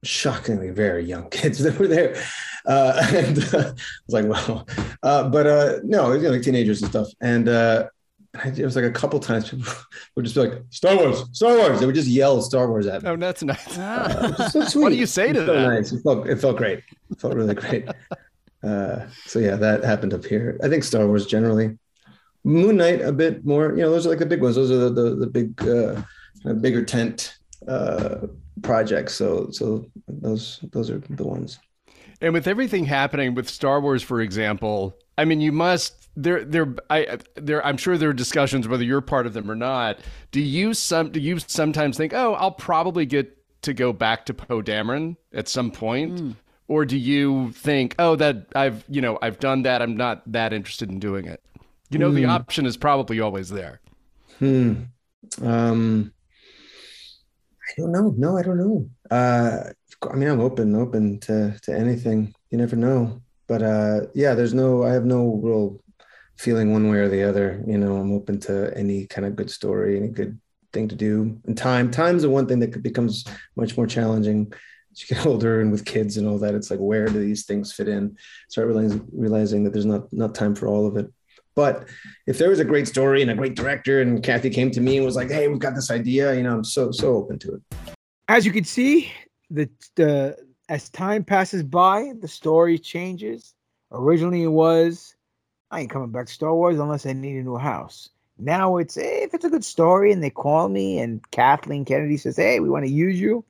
[0.03, 2.17] shockingly very young kids that were there.
[2.67, 3.75] Uh, and uh, I was
[4.09, 4.67] like, wow.
[5.03, 7.09] Uh, but uh, no, you know, like teenagers and stuff.
[7.21, 7.89] And uh,
[8.45, 9.73] it was like a couple times people
[10.15, 11.81] would just be like, Star Wars, Star Wars.
[11.81, 13.11] They would just yell Star Wars at me.
[13.11, 13.79] Oh, that's nice.
[13.79, 14.83] Uh, so sweet.
[14.83, 15.69] What do you say to It felt that?
[15.69, 15.93] Nice.
[15.93, 16.83] It felt, it felt great.
[17.11, 17.89] It felt really great.
[18.63, 20.59] Uh, so yeah, that happened up here.
[20.63, 21.79] I think Star Wars generally.
[22.45, 23.71] Moon Knight a bit more.
[23.71, 24.57] You know, those are like the big ones.
[24.57, 26.03] Those are the the, the big, uh,
[26.55, 27.37] bigger tent
[27.67, 28.27] uh,
[28.63, 29.15] projects.
[29.15, 31.59] So so those those are the ones.
[32.21, 36.75] And with everything happening with Star Wars, for example, I mean, you must there there
[36.91, 39.99] I there I'm sure there are discussions whether you're part of them or not.
[40.33, 44.35] Do you some do you sometimes think, oh, I'll probably get to go back to
[44.35, 46.37] Poe Dameron at some point?
[46.67, 50.53] Or do you think, oh, that I've you know I've done that, I'm not that
[50.53, 51.43] interested in doing it?
[51.91, 52.31] You know, the Hmm.
[52.31, 53.81] option is probably always there.
[54.39, 54.75] Hmm.
[55.43, 56.13] Um.
[57.71, 58.15] I don't know.
[58.17, 58.89] No, I don't know.
[59.11, 59.65] Uh,
[60.11, 62.35] I mean, I'm open, open to to anything.
[62.51, 63.21] You never know.
[63.47, 64.83] But uh, yeah, there's no.
[64.85, 65.81] I have no real
[66.39, 67.63] feeling one way or the other.
[67.67, 70.41] You know, I'm open to any kind of good story, any good
[70.73, 71.41] thing to do.
[71.47, 73.25] And time, time's the one thing that becomes
[73.57, 74.53] much more challenging
[74.93, 76.55] as you get older and with kids and all that.
[76.55, 78.17] It's like, where do these things fit in?
[78.49, 81.13] Start realizing realizing that there's not not time for all of it.
[81.55, 81.89] But
[82.29, 84.97] if there was a great story and a great director, and Kathy came to me
[84.97, 87.55] and was like, "Hey, we've got this idea," you know, I'm so so open to
[87.55, 87.63] it.
[88.29, 89.13] As you can see,
[89.51, 90.37] the the
[90.69, 93.55] as time passes by, the story changes.
[93.91, 95.17] Originally, it was,
[95.71, 98.09] I ain't coming back to Star Wars unless I need a new house.
[98.39, 102.17] Now it's hey, if it's a good story and they call me and Kathleen Kennedy
[102.17, 103.45] says, "Hey, we want to use you,"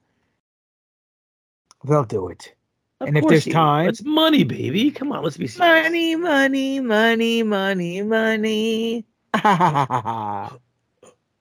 [1.85, 2.55] they'll do it.
[3.01, 3.53] Of and if there's will.
[3.53, 4.91] time, it's money, baby.
[4.91, 5.85] Come on, let's be serious.
[5.85, 9.05] money, money, money, money, money.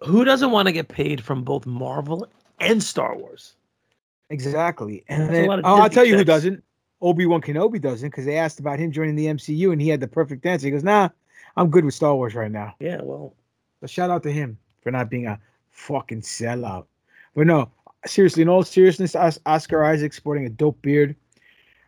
[0.04, 2.28] Who doesn't want to get paid from both Marvel
[2.60, 3.56] and Star Wars?
[4.30, 5.04] Exactly.
[5.08, 6.64] And That's then, oh, I'll tell you who doesn't.
[7.02, 10.00] Obi Wan Kenobi doesn't because they asked about him joining the MCU and he had
[10.00, 10.68] the perfect answer.
[10.68, 11.10] He goes, "Nah,
[11.56, 13.36] I'm good with Star Wars right now." Yeah, well,
[13.82, 15.40] but shout out to him for not being a
[15.70, 16.86] fucking sellout.
[17.36, 17.70] But no,
[18.06, 21.16] seriously, in all seriousness, Oscar Isaac sporting a dope beard.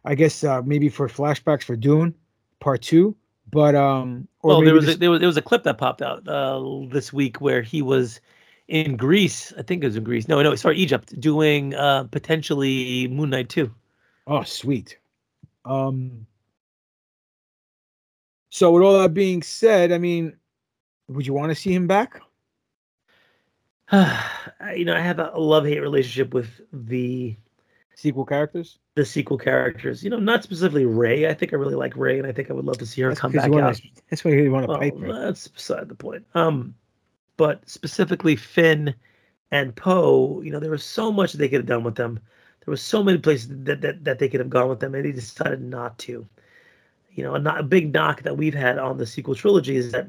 [0.05, 2.13] I guess uh, maybe for flashbacks for Dune
[2.59, 3.15] Part Two,
[3.51, 6.01] but um, or well, there was a, there was there was a clip that popped
[6.01, 8.21] out uh, this week where he was
[8.67, 9.51] in Greece.
[9.57, 10.27] I think it was in Greece.
[10.27, 13.73] No, no, sorry, Egypt, doing uh, potentially Moon Knight two.
[14.27, 14.98] Oh, sweet.
[15.69, 16.25] Um.
[18.49, 20.35] So with all that being said, I mean,
[21.07, 22.19] would you want to see him back?
[23.93, 27.35] you know, I have a love hate relationship with the
[27.95, 28.79] sequel characters.
[28.95, 31.27] The sequel characters, you know, not specifically Rey.
[31.29, 33.15] I think I really like Rey, and I think I would love to see her
[33.15, 33.79] come back out.
[34.09, 35.25] That's why you want to Well, pipe her.
[35.25, 36.25] that's beside the point.
[36.33, 36.73] Um,
[37.37, 38.93] but specifically Finn
[39.51, 42.19] and Poe, you know, there was so much they could have done with them.
[42.69, 45.03] There was so many places that, that, that they could have gone with them, and
[45.03, 46.27] they decided not to.
[47.09, 49.91] You know, a, not, a big knock that we've had on the sequel trilogy is
[49.91, 50.05] that,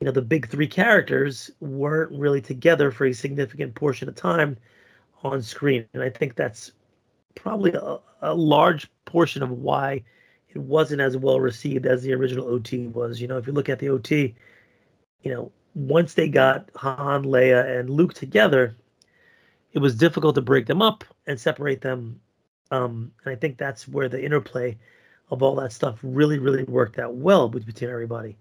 [0.00, 4.56] you know, the big three characters weren't really together for a significant portion of time
[5.22, 6.72] on screen, and I think that's
[7.36, 10.02] probably a, a large portion of why
[10.48, 13.20] it wasn't as well received as the original OT was.
[13.20, 14.34] You know, if you look at the OT,
[15.22, 18.74] you know, once they got Han, Leia, and Luke together,
[19.72, 22.20] it was difficult to break them up and separate them.
[22.70, 24.76] Um, and I think that's where the interplay
[25.30, 28.36] of all that stuff really, really worked out well between everybody.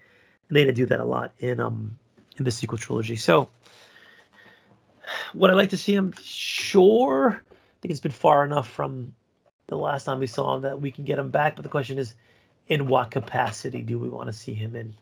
[0.48, 1.98] And they didn't do that a lot in um
[2.38, 3.16] in the sequel trilogy.
[3.16, 3.50] So
[5.34, 6.14] would I like to see him?
[6.22, 7.42] Sure.
[7.42, 9.14] I think it's been far enough from
[9.68, 11.56] the last time we saw him that we can get him back.
[11.56, 12.16] But the question is,
[12.68, 14.94] in what capacity do we want to see him in?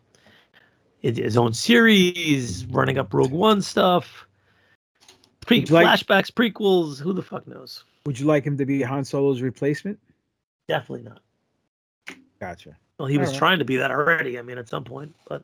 [1.02, 4.28] In His own series, running up Rogue One stuff,
[5.50, 7.00] pre like- flashbacks, prequels.
[7.00, 7.84] Who the fuck knows?
[8.06, 10.00] Would you like him to be Han Solo's replacement?
[10.68, 11.22] Definitely not.
[12.40, 12.78] Gotcha.
[12.98, 13.40] Well, he was Alright.
[13.40, 14.38] trying to be that already.
[14.40, 15.44] I mean, at some point, but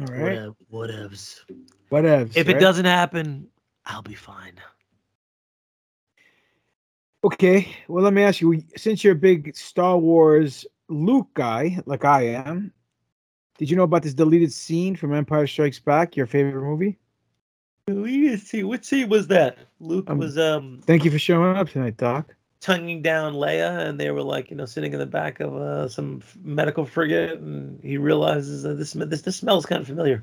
[0.00, 0.20] All right.
[0.22, 1.40] whatever, whatevs.
[1.90, 2.36] Whatevs.
[2.36, 3.48] If it doesn't happen,
[3.86, 4.54] I'll be fine.
[7.24, 7.68] Okay.
[7.88, 8.62] Well, let me ask you.
[8.76, 12.72] Since you're a big Star Wars Luke guy, like I am,
[13.58, 16.16] did you know about this deleted scene from Empire Strikes Back?
[16.16, 16.96] Your favorite movie?
[17.86, 18.68] Deleted scene.
[18.68, 19.58] What scene was that?
[19.80, 22.34] Luke Um, was um Thank you for showing up tonight, Doc.
[22.60, 25.88] tonguing down Leia, and they were like, you know, sitting in the back of uh,
[25.88, 30.22] some medical frigate, and he realizes that this this this smells kind of familiar.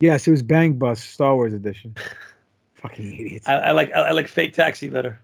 [0.00, 1.94] Yes, it was Bang Bus Star Wars edition.
[2.74, 3.48] Fucking idiots.
[3.48, 5.20] I, I like I, I like Fake Taxi better.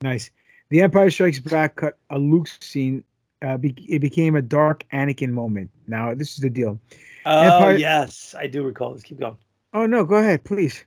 [0.00, 0.30] Nice.
[0.70, 3.04] The Empire Strikes Back cut a Luke scene.
[3.42, 5.70] Uh, be- it became a dark Anakin moment.
[5.88, 6.80] Now, this is the deal.
[7.26, 9.02] Oh Empire- yes, I do recall this.
[9.02, 9.36] Keep going.
[9.74, 10.84] Oh no, go ahead, please.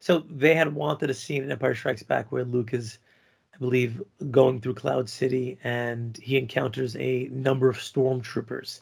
[0.00, 2.98] So they had wanted a scene in Empire Strikes Back where Luke is,
[3.54, 8.80] I believe, going through Cloud City and he encounters a number of stormtroopers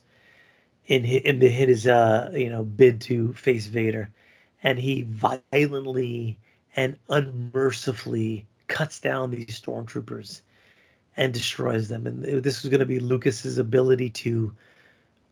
[0.86, 4.10] in his, in the in his uh you know bid to face Vader,
[4.62, 6.38] and he violently
[6.76, 10.42] and unmercifully cuts down these stormtroopers
[11.16, 12.06] and destroys them.
[12.06, 14.52] And this was going to be Lucas's ability to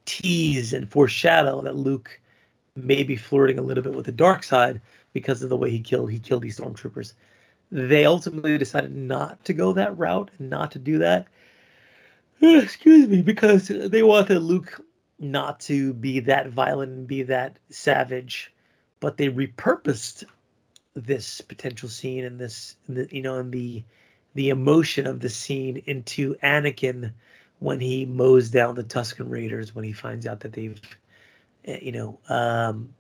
[0.04, 2.20] tease and foreshadow that Luke
[2.74, 4.80] may be flirting a little bit with the dark side
[5.12, 7.12] because of the way he killed he killed these stormtroopers.
[7.70, 11.26] They ultimately decided not to go that route and not to do that.
[12.42, 14.80] Excuse me, because they wanted Luke
[15.18, 18.52] not to be that violent and be that savage,
[19.00, 20.24] but they repurposed
[20.94, 23.82] this potential scene and this, you know, in the
[24.34, 27.12] the emotion of the scene into Anakin
[27.58, 30.80] when he mows down the Tusken Raiders when he finds out that they've,
[31.66, 32.92] eh, you know, um,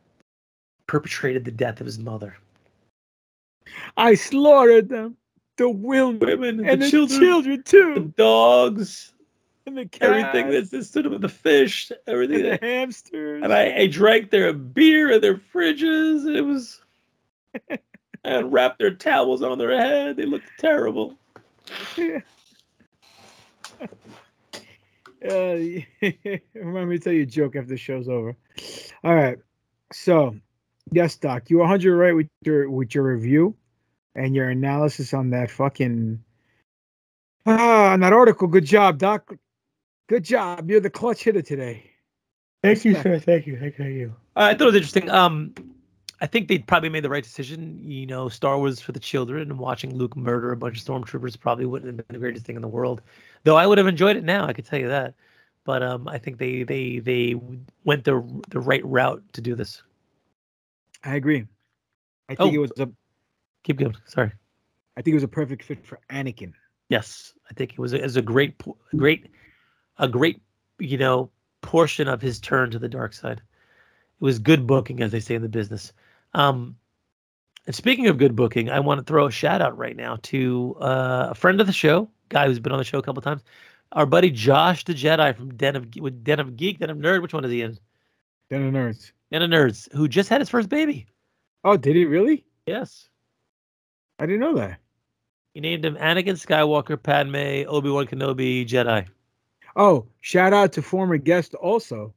[0.86, 2.36] perpetrated the death of his mother.
[3.96, 5.16] I slaughtered them.
[5.58, 7.94] The women, and, the, children, too.
[7.94, 9.12] the dogs,
[9.66, 12.46] and the everything cats, that's that stood up with the fish, everything.
[12.46, 13.42] and the hamsters.
[13.44, 16.26] and I, I drank their beer and their fridges.
[16.26, 16.80] And it was,
[18.24, 20.16] and wrapped their towels on their head.
[20.16, 21.18] They looked terrible.
[25.24, 25.54] Uh,
[26.54, 28.36] remind me to tell you a joke after the show's over.
[29.04, 29.38] All right.
[29.92, 30.34] So,
[30.90, 33.54] yes, Doc, you were 100 right with your with your review
[34.14, 36.22] and your analysis on that fucking
[37.46, 38.48] ah on that article.
[38.48, 39.32] Good job, Doc.
[40.08, 40.68] Good job.
[40.70, 41.90] You're the clutch hitter today.
[42.62, 43.18] Thank you, sir.
[43.18, 43.58] Thank you.
[43.58, 44.14] Thank you.
[44.36, 45.10] I thought it was interesting.
[45.10, 45.54] Um,
[46.22, 47.80] I think they probably made the right decision.
[47.82, 51.38] You know, Star Wars for the children and watching Luke murder a bunch of stormtroopers
[51.38, 53.02] probably wouldn't have been the greatest thing in the world.
[53.42, 55.14] Though I would have enjoyed it now, I could tell you that.
[55.64, 57.34] But um, I think they they they
[57.84, 59.82] went the the right route to do this.
[61.04, 61.46] I agree.
[62.28, 62.54] I think Oh.
[62.54, 62.88] it was a
[63.64, 63.96] Keep going.
[64.06, 64.32] Sorry.
[64.96, 66.52] I think it was a perfect fit for Anakin.
[66.88, 68.60] Yes, I think it was a, it was a great,
[68.96, 69.28] great,
[69.98, 70.42] a great,
[70.78, 71.30] you know,
[71.62, 73.38] portion of his turn to the dark side.
[73.38, 75.92] It was good booking, as they say in the business.
[76.34, 76.76] Um,
[77.66, 80.76] and speaking of good booking, I want to throw a shout out right now to
[80.80, 83.42] uh, a friend of the show, guy who's been on the show a couple times,
[83.92, 87.22] our buddy Josh the Jedi from Den of with Den of Geek, Den of Nerd.
[87.22, 87.78] Which one is he in?
[88.50, 89.12] Den of Nerds.
[89.30, 91.06] Den of Nerds, who just had his first baby.
[91.64, 92.44] Oh, did he really?
[92.66, 93.08] Yes,
[94.18, 94.78] I didn't know that.
[95.54, 99.06] he named him Anakin Skywalker, Padme, Obi Wan Kenobi, Jedi.
[99.76, 102.12] Oh, shout out to former guest also,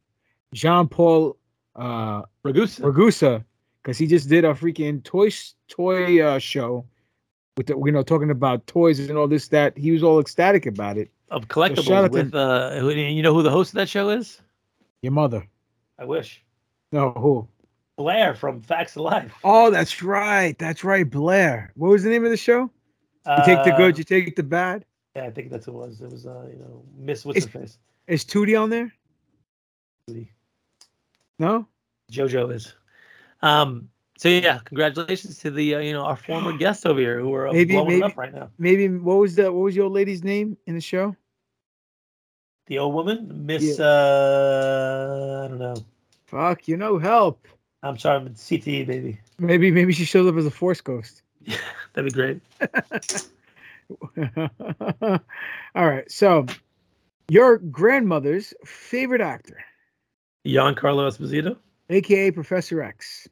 [0.54, 1.38] Jean Paul
[1.76, 2.82] uh Ragusa.
[2.82, 3.44] Ragusa,
[3.86, 5.30] because he just did a freaking toy
[5.68, 6.84] toy uh, show
[7.56, 10.66] with the, you know talking about toys and all this that he was all ecstatic
[10.66, 11.12] about it.
[11.30, 14.42] of collectibles to- with uh who- you know who the host of that show is?
[15.04, 15.46] Your mother?
[16.00, 16.44] I wish.
[16.92, 17.48] No, who?
[17.98, 19.32] Blair from Facts of Life.
[19.44, 20.58] Oh, that's right.
[20.58, 21.08] That's right.
[21.10, 21.72] Blair.
[21.76, 22.70] What was the name of the show?
[23.28, 24.84] You take the Uh, good, you take the bad.
[25.16, 26.02] Yeah, I think that's what it was.
[26.02, 27.78] It was uh, you know, Miss what's her face.
[28.08, 28.92] Is Tootie on there?
[31.40, 31.68] No.
[32.12, 32.74] JoJo is.
[33.42, 37.34] Um so yeah, congratulations to the uh, you know our former guests over here who
[37.34, 38.50] are Maybe, blowing maybe, up right now.
[38.58, 38.88] maybe.
[38.88, 41.16] What was the what was your lady's name in the show?
[42.68, 45.76] The old woman, Miss uh I don't know.
[46.28, 47.48] Fuck, you know, help.
[47.84, 49.20] I'm sorry, I'm CTE baby.
[49.38, 51.22] Maybe maybe she shows up as a force ghost.
[51.48, 51.58] Yeah,
[51.94, 52.42] That'd be great.
[55.76, 56.10] All right.
[56.12, 56.48] So,
[57.30, 59.64] your grandmother's favorite actor,
[60.48, 61.58] Giancarlo Esposito.
[61.90, 63.28] Aka Professor X,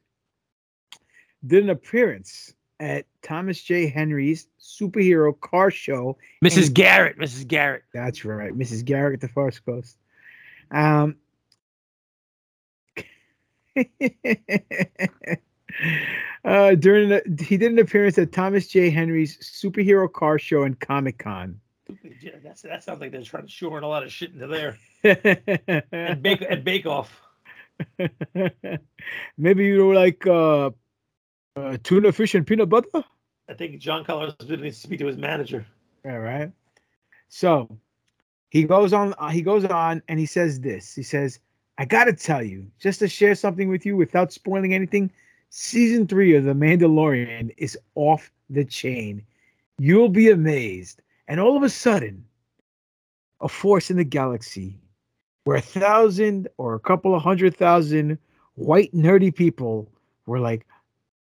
[1.46, 3.86] did an appearance at Thomas J.
[3.86, 6.16] Henry's superhero car show.
[6.44, 6.66] Mrs.
[6.66, 7.46] and- Garrett, Mrs.
[7.46, 7.84] Garrett.
[7.92, 8.84] That's right, Mrs.
[8.84, 9.96] Garrett, at the Force Ghost.
[10.70, 11.16] Um,
[16.44, 18.90] uh, during the, he did an appearance at Thomas J.
[18.90, 21.60] Henry's superhero car show and Comic Con.
[22.42, 24.78] That sounds like they're trying to shoehorn a lot of shit into there.
[25.92, 27.20] and bake and bake off.
[29.38, 30.70] Maybe you like uh,
[31.56, 33.04] uh, tuna fish and peanut butter.
[33.48, 35.66] I think John Colors needs to speak to his manager.
[36.04, 36.50] All right.
[37.28, 37.78] So
[38.50, 39.14] he goes on.
[39.18, 40.94] Uh, he goes on, and he says this.
[40.94, 41.40] He says,
[41.78, 45.10] "I got to tell you, just to share something with you without spoiling anything.
[45.50, 49.24] Season three of The Mandalorian is off the chain.
[49.78, 51.00] You'll be amazed.
[51.28, 52.24] And all of a sudden,
[53.40, 54.80] a force in the galaxy,
[55.44, 58.18] where a thousand or a couple of hundred thousand
[58.54, 59.90] white nerdy people
[60.26, 60.66] were like."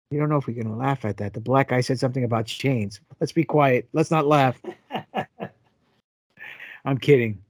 [0.10, 1.34] You don't know if we can laugh at that.
[1.34, 3.00] The black guy said something about chains.
[3.22, 3.88] Let's be quiet.
[3.94, 4.62] Let's not laugh.
[6.86, 7.42] I'm kidding.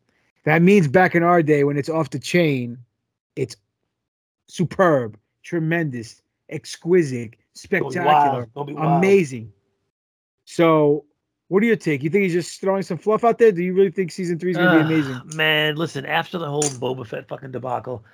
[0.43, 2.77] That means back in our day when it's off the chain,
[3.35, 3.55] it's
[4.47, 9.51] superb, tremendous, exquisite, spectacular, Gonna amazing.
[10.45, 11.05] So,
[11.51, 12.01] what do you take?
[12.01, 13.51] You think he's just throwing some fluff out there?
[13.51, 15.21] Do you really think season three is going to Ugh, be amazing?
[15.35, 18.05] Man, listen, after the whole Boba Fett fucking debacle,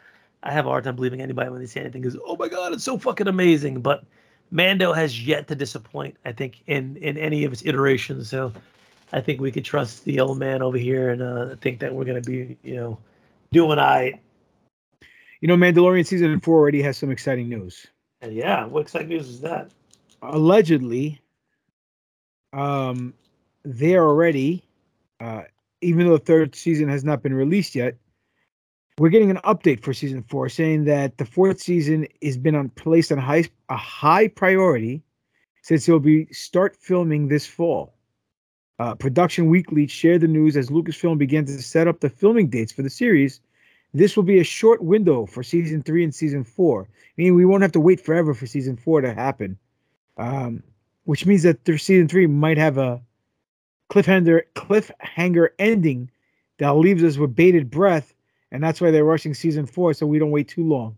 [0.41, 2.73] I have a hard time believing anybody when they say anything goes, "Oh my god,
[2.73, 4.03] it's so fucking amazing." But
[4.49, 6.17] Mando has yet to disappoint.
[6.25, 8.27] I think in in any of its iterations.
[8.27, 8.51] So
[9.13, 12.05] I think we could trust the old man over here and uh, think that we're
[12.05, 12.97] gonna be, you know,
[13.51, 14.19] doing I.
[15.41, 17.85] You know, Mandalorian season four already has some exciting news.
[18.21, 19.69] And yeah, what exciting news is that?
[20.23, 21.21] allegedly
[22.53, 23.13] um
[23.75, 24.63] they're already
[25.19, 25.43] uh
[25.81, 27.95] even though the third season has not been released yet
[28.99, 32.69] we're getting an update for season four saying that the fourth season has been on
[32.69, 35.03] placed on high a high priority
[35.61, 37.93] since it'll be start filming this fall.
[38.79, 42.71] Uh, production weekly shared the news as lucasfilm began to set up the filming dates
[42.71, 43.39] for the series.
[43.93, 46.87] This will be a short window for season three and season four
[47.17, 49.57] meaning we won't have to wait forever for season four to happen.
[50.17, 50.63] Um,
[51.05, 53.01] which means that their season three might have a
[53.89, 56.09] cliffhanger cliffhanger ending
[56.59, 58.13] that leaves us with bated breath,
[58.51, 60.97] and that's why they're rushing season four so we don't wait too long.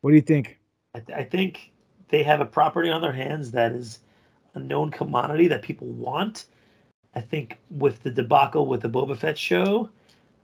[0.00, 0.58] What do you think?
[0.94, 1.72] I, th- I think
[2.08, 4.00] they have a property on their hands that is
[4.54, 6.46] a known commodity that people want.
[7.14, 9.90] I think with the debacle with the Boba Fett show,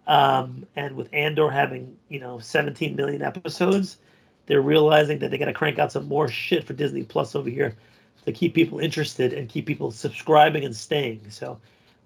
[0.07, 3.99] um, and with Andor having you know 17 million episodes,
[4.47, 7.49] they're realizing that they got to crank out some more shit for Disney Plus over
[7.49, 7.77] here
[8.25, 11.21] to keep people interested and keep people subscribing and staying.
[11.29, 11.59] So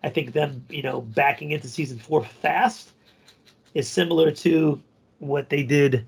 [0.02, 2.92] I think them you know backing into season four fast
[3.74, 4.80] is similar to
[5.18, 6.06] what they did.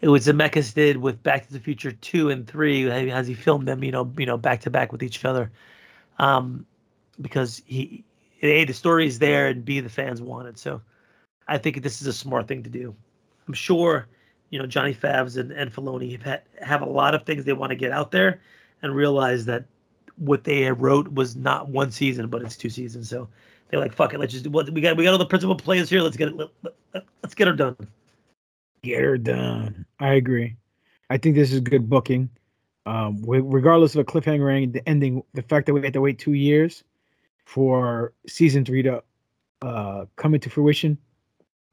[0.00, 3.66] It was Zemeckis did with Back to the Future two and three as he filmed
[3.66, 5.50] them, you know, you know, back to back with each other,
[6.18, 6.66] um,
[7.20, 8.04] because he
[8.42, 10.58] a the story is there and b the fans want it.
[10.58, 10.80] So
[11.48, 12.94] I think this is a smart thing to do.
[13.48, 14.06] I'm sure,
[14.50, 17.52] you know, Johnny Favs and, and Filoni have, had, have a lot of things they
[17.52, 18.40] want to get out there
[18.82, 19.64] and realize that
[20.16, 23.08] what they wrote was not one season, but it's two seasons.
[23.08, 23.28] So
[23.68, 24.96] they're like, fuck it, let's just do what we got.
[24.96, 26.00] We got all the principal players here.
[26.00, 26.36] Let's get it.
[26.36, 27.76] Let, let, let's get her done.
[28.82, 29.86] Get her done.
[29.98, 30.56] I agree.
[31.10, 32.28] I think this is good booking.
[32.86, 36.34] Um, regardless of a cliffhanger end- ending, the fact that we had to wait two
[36.34, 36.84] years
[37.46, 39.02] for season three to
[39.62, 40.98] uh, come into fruition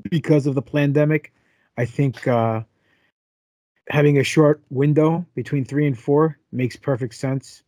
[0.10, 1.34] because of the pandemic,
[1.78, 2.62] I think uh,
[3.90, 7.64] having a short window between three and four makes perfect sense.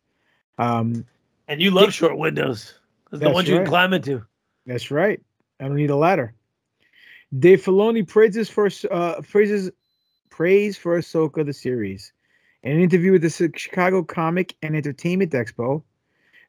[0.58, 1.04] Um,
[1.48, 2.74] And you love short windows.
[3.10, 4.24] That's the ones you can climb into.
[4.66, 5.20] That's right.
[5.60, 6.34] I don't need a ladder.
[7.38, 9.70] Dave Filoni praises for uh, praises
[10.30, 12.12] praise for Ahsoka the series.
[12.62, 15.82] In an interview with the Chicago Comic and Entertainment Expo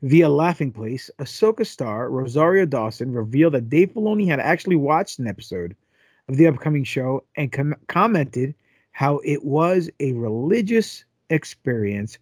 [0.01, 5.27] via Laughing Place, Ahsoka star Rosario Dawson revealed that Dave Filoni had actually watched an
[5.27, 5.75] episode
[6.29, 8.55] of the upcoming show and com- commented
[8.91, 12.17] how it was a religious experience.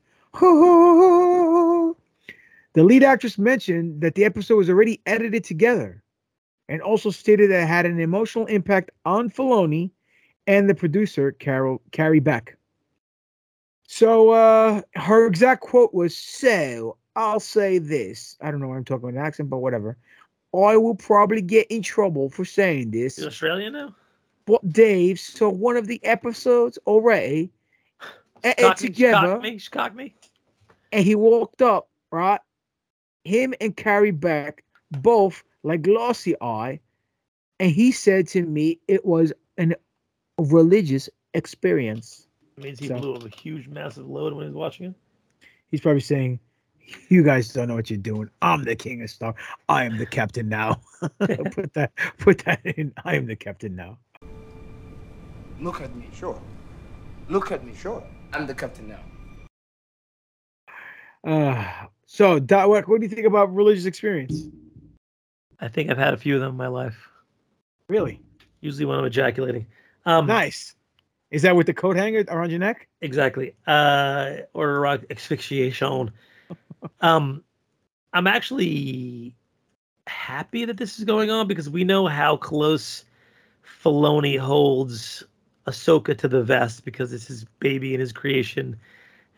[2.74, 6.04] The lead actress mentioned that the episode was already edited together
[6.68, 9.92] and also stated that it had an emotional impact on Filoni
[10.48, 12.58] and the producer, Carol Carrie Beck.
[13.88, 18.38] So uh her exact quote was, So I'll say this.
[18.42, 19.98] I don't know why I'm talking with an accent, but whatever.
[20.56, 23.18] I will probably get in trouble for saying this.
[23.18, 23.96] Is Australia now?
[24.46, 27.52] But Dave saw one of the episodes already
[28.44, 30.16] me, together cock me, cock me.
[30.92, 32.42] and he walked up, right?
[33.26, 36.80] Him and Carrie Beck, both like glossy eye,
[37.60, 39.76] and he said to me it was an
[40.38, 42.28] religious experience.
[42.58, 44.94] It means he So- blew a huge, massive load when he was watching it.
[45.72, 46.40] He's probably saying
[47.08, 48.30] You guys don't know what you're doing.
[48.42, 49.34] I'm the king of Star.
[49.70, 50.82] I am the captain now.
[51.20, 52.94] put that put that in.
[53.06, 53.98] I am the captain now.
[55.62, 56.40] Look at me, sure.
[57.30, 58.04] Look at me, sure.
[58.34, 59.00] I'm the captain now.
[61.24, 64.46] Uh, so, what do you think about religious experience?
[65.60, 67.10] I think I've had a few of them in my life.
[67.88, 68.22] Really?
[68.62, 69.66] Usually when I'm ejaculating.
[70.06, 70.76] Um, nice.
[71.32, 72.88] Is that with the coat hanger around your neck?
[73.02, 73.56] Exactly.
[73.66, 76.12] Uh, or asphyxiation.
[77.02, 77.44] um,
[78.14, 79.36] I'm actually
[80.06, 83.06] happy that this is going on because we know how close
[83.84, 85.24] Filoni holds
[85.66, 88.80] Ahsoka to the vest because it's his baby and his creation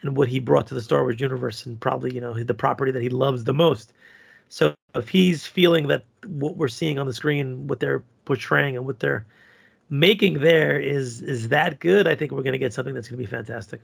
[0.02, 2.92] and what he brought to the Star Wars universe and probably, you know, the property
[2.92, 3.94] that he loves the most.
[4.50, 8.86] So if he's feeling that what we're seeing on the screen, what they're portraying and
[8.86, 9.26] what they're
[9.90, 13.22] making there is is that good, I think we're going to get something that's going
[13.22, 13.82] to be fantastic.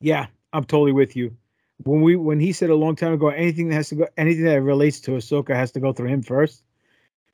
[0.00, 1.34] Yeah, I'm totally with you.
[1.82, 4.44] When we when he said a long time ago, anything that has to go, anything
[4.44, 6.62] that relates to Ahsoka has to go through him first.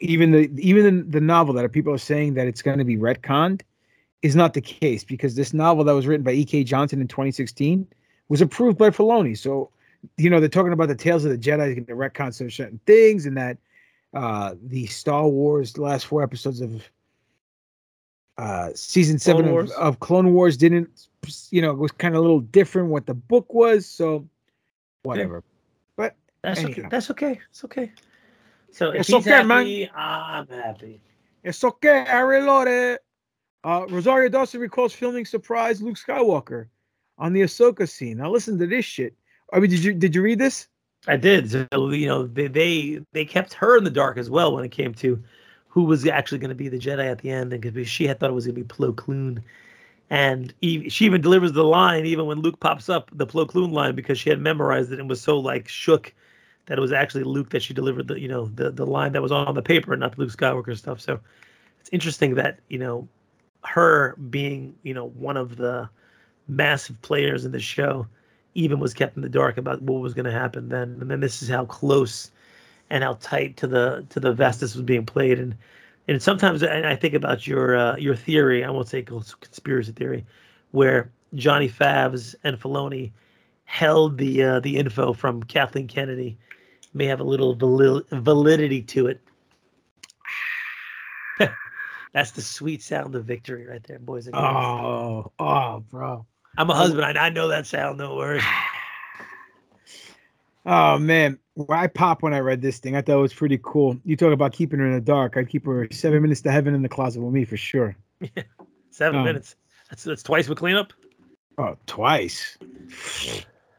[0.01, 2.97] Even the even the, the novel that people are saying that it's going to be
[2.97, 3.61] retconned
[4.22, 6.64] is not the case because this novel that was written by E.K.
[6.64, 7.86] Johnston in 2016
[8.28, 9.36] was approved by Filoni.
[9.36, 9.70] So,
[10.16, 13.26] you know, they're talking about the Tales of the Jedi and the retcon certain things,
[13.26, 13.59] and that
[14.12, 16.82] uh the Star Wars the last four episodes of
[18.38, 21.06] uh season seven of, of, Clone Wars didn't,
[21.51, 23.86] you know, it was kind of a little different what the book was.
[23.86, 24.26] So,
[25.02, 25.36] whatever.
[25.36, 25.40] Yeah.
[25.97, 26.80] But that's anyhow.
[26.80, 26.88] okay.
[26.90, 27.40] That's okay.
[27.51, 27.92] It's okay.
[28.72, 29.90] So if it's he's okay, happy, man.
[29.94, 31.01] I'm happy.
[31.42, 32.05] It's okay.
[32.09, 33.02] I reload it.
[33.62, 36.66] Uh, Rosario Dawson recalls filming surprise Luke Skywalker
[37.19, 38.19] on the Ahsoka scene.
[38.19, 39.15] Now listen to this shit.
[39.53, 40.69] I mean, did you did you read this?
[41.07, 41.51] I did.
[41.51, 44.70] So, you know, they, they they kept her in the dark as well when it
[44.70, 45.23] came to
[45.69, 48.19] who was actually going to be the Jedi at the end, and because she had
[48.19, 49.43] thought it was going to be Plo Koon,
[50.09, 53.70] and he, she even delivers the line even when Luke pops up the Plo Koon
[53.70, 56.12] line because she had memorized it and was so like shook
[56.66, 59.23] that it was actually Luke that she delivered the you know the the line that
[59.23, 61.01] was on the paper and not the Luke Skywalker stuff.
[61.01, 61.20] So
[61.81, 63.09] it's interesting that you know
[63.65, 65.89] her being, you know, one of the
[66.49, 68.07] massive players in the show,
[68.55, 70.97] even was kept in the dark about what was going to happen then.
[71.01, 72.31] And then this is how close
[72.91, 75.39] and how tight to the to the vest this was being played.
[75.39, 75.55] And
[76.09, 78.65] and sometimes I, I think about your uh, your theory.
[78.65, 80.27] I won't say conspiracy theory,
[80.73, 83.12] where Johnny Favs and Filoni
[83.65, 86.37] held the uh, the info from Kathleen Kennedy
[86.93, 89.20] may have a little validity to it.
[92.12, 94.47] That's the sweet sound of victory right there, boys and girls.
[94.47, 96.27] Oh, oh, bro.
[96.59, 97.05] I'm a husband.
[97.05, 97.99] I, I know that sound.
[97.99, 98.43] No worries.
[100.66, 101.39] Oh man,
[101.70, 102.95] I pop when I read this thing.
[102.95, 103.99] I thought it was pretty cool.
[104.05, 105.39] You talk about keeping her in the dark.
[105.39, 107.97] I'd keep her seven minutes to heaven in the closet with me for sure.
[108.20, 108.43] Yeah,
[108.91, 109.57] seven um, minutes.
[109.89, 110.93] That's that's twice with cleanup.
[111.57, 112.59] Oh, twice.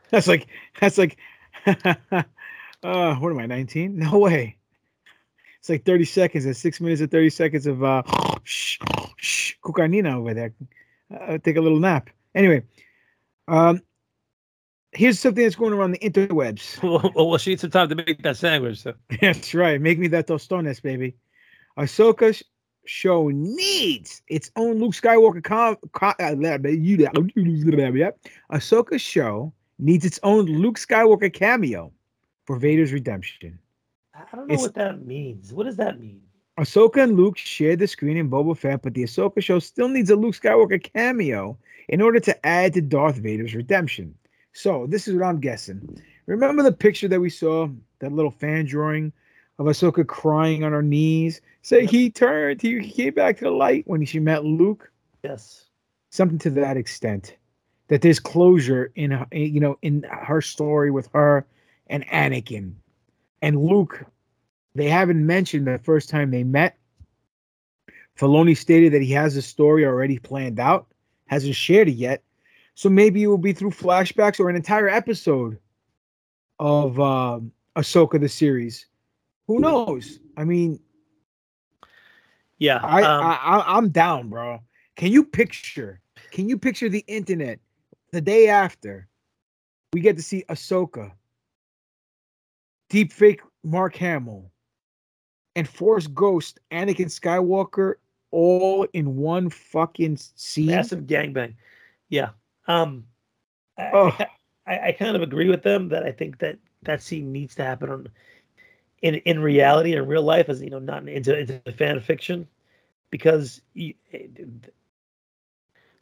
[0.09, 0.47] That's like
[0.79, 1.17] that's like.
[1.67, 2.23] uh,
[3.15, 3.45] what am I?
[3.45, 3.99] Nineteen?
[3.99, 4.57] No way.
[5.61, 8.01] It's like 30 seconds and six minutes and 30 seconds of uh,
[8.43, 8.79] shh,
[9.17, 10.53] shh, cocaine over there.
[11.13, 12.09] Uh, take a little nap.
[12.33, 12.63] Anyway,
[13.47, 13.79] um,
[14.91, 16.81] here's something that's going around the interwebs.
[17.15, 18.81] well, well, she needs some time to make that sandwich.
[18.81, 18.95] So.
[19.21, 19.79] That's right.
[19.79, 21.15] Make me that tostones, baby.
[21.77, 22.41] Ahsoka
[22.85, 25.43] show needs its own Luke Skywalker.
[25.43, 26.15] Com- com-
[28.51, 31.91] Ahsoka show needs its own Luke Skywalker cameo
[32.47, 33.59] for Vader's redemption.
[34.13, 35.53] I don't know it's, what that means.
[35.53, 36.21] What does that mean?
[36.59, 40.09] Ahsoka and Luke share the screen in Boba Fett, but the Ahsoka show still needs
[40.09, 41.57] a Luke Skywalker cameo
[41.87, 44.13] in order to add to Darth Vader's redemption.
[44.53, 46.01] So this is what I'm guessing.
[46.25, 47.69] Remember the picture that we saw,
[47.99, 49.13] that little fan drawing
[49.59, 51.41] of Ahsoka crying on her knees?
[51.61, 54.91] Say he turned, he, he came back to the light when she met Luke.
[55.23, 55.65] Yes.
[56.09, 57.37] Something to that extent.
[57.87, 61.45] That there's closure in you know in her story with her
[61.87, 62.75] and Anakin
[63.41, 64.05] and Luke,
[64.75, 66.77] they haven't mentioned the first time they met.
[68.17, 70.87] Filoni stated that he has a story already planned out,
[71.27, 72.23] hasn't shared it yet.
[72.75, 75.57] So maybe it will be through flashbacks or an entire episode
[76.59, 77.39] of uh,
[77.75, 78.85] Ahsoka the series.
[79.47, 80.19] Who knows?
[80.37, 80.79] I mean,
[82.59, 84.59] yeah, I, um, I, I I'm down, bro.
[84.95, 85.99] Can you picture?
[86.31, 87.59] Can you picture the internet
[88.11, 89.07] the day after
[89.93, 91.11] we get to see Ahsoka
[92.91, 94.51] deep fake Mark Hamill,
[95.55, 97.95] and Force Ghost Anakin Skywalker
[98.31, 100.67] all in one fucking scene.
[100.67, 101.55] Massive gangbang.
[102.09, 102.29] Yeah.
[102.67, 103.05] Um
[103.77, 104.17] I, oh.
[104.67, 107.63] I, I, kind of agree with them that I think that that scene needs to
[107.63, 108.07] happen on
[109.01, 112.47] in in reality in real life as you know not into into fan fiction
[113.09, 113.93] because you,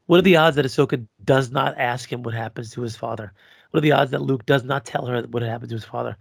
[0.08, 3.34] what are the odds that Ahsoka does not ask him what happens to his father?
[3.72, 6.18] what are the odds that Luke does not tell her what happened to his father?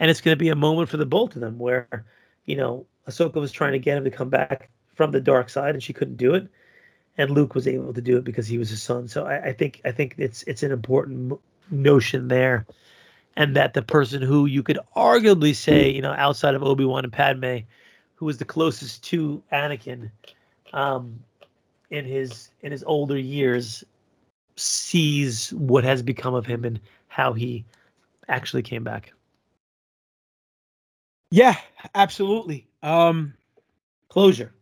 [0.00, 2.04] And it's going to be a moment for the both of them where,
[2.46, 5.74] you know, Ahsoka was trying to get him to come back from the dark side,
[5.74, 6.48] and she couldn't do it,
[7.16, 9.08] and Luke was able to do it because he was his son.
[9.08, 11.38] So I, I think I think it's it's an important
[11.70, 12.66] notion there,
[13.36, 17.04] and that the person who you could arguably say, you know, outside of Obi Wan
[17.04, 17.58] and Padme,
[18.16, 20.10] who was the closest to Anakin,
[20.72, 21.18] um,
[21.90, 23.84] in his in his older years,
[24.56, 27.64] sees what has become of him and how he
[28.28, 29.12] actually came back.
[31.30, 31.56] Yeah,
[31.94, 32.68] absolutely.
[32.82, 33.34] Um,
[34.08, 34.52] closure.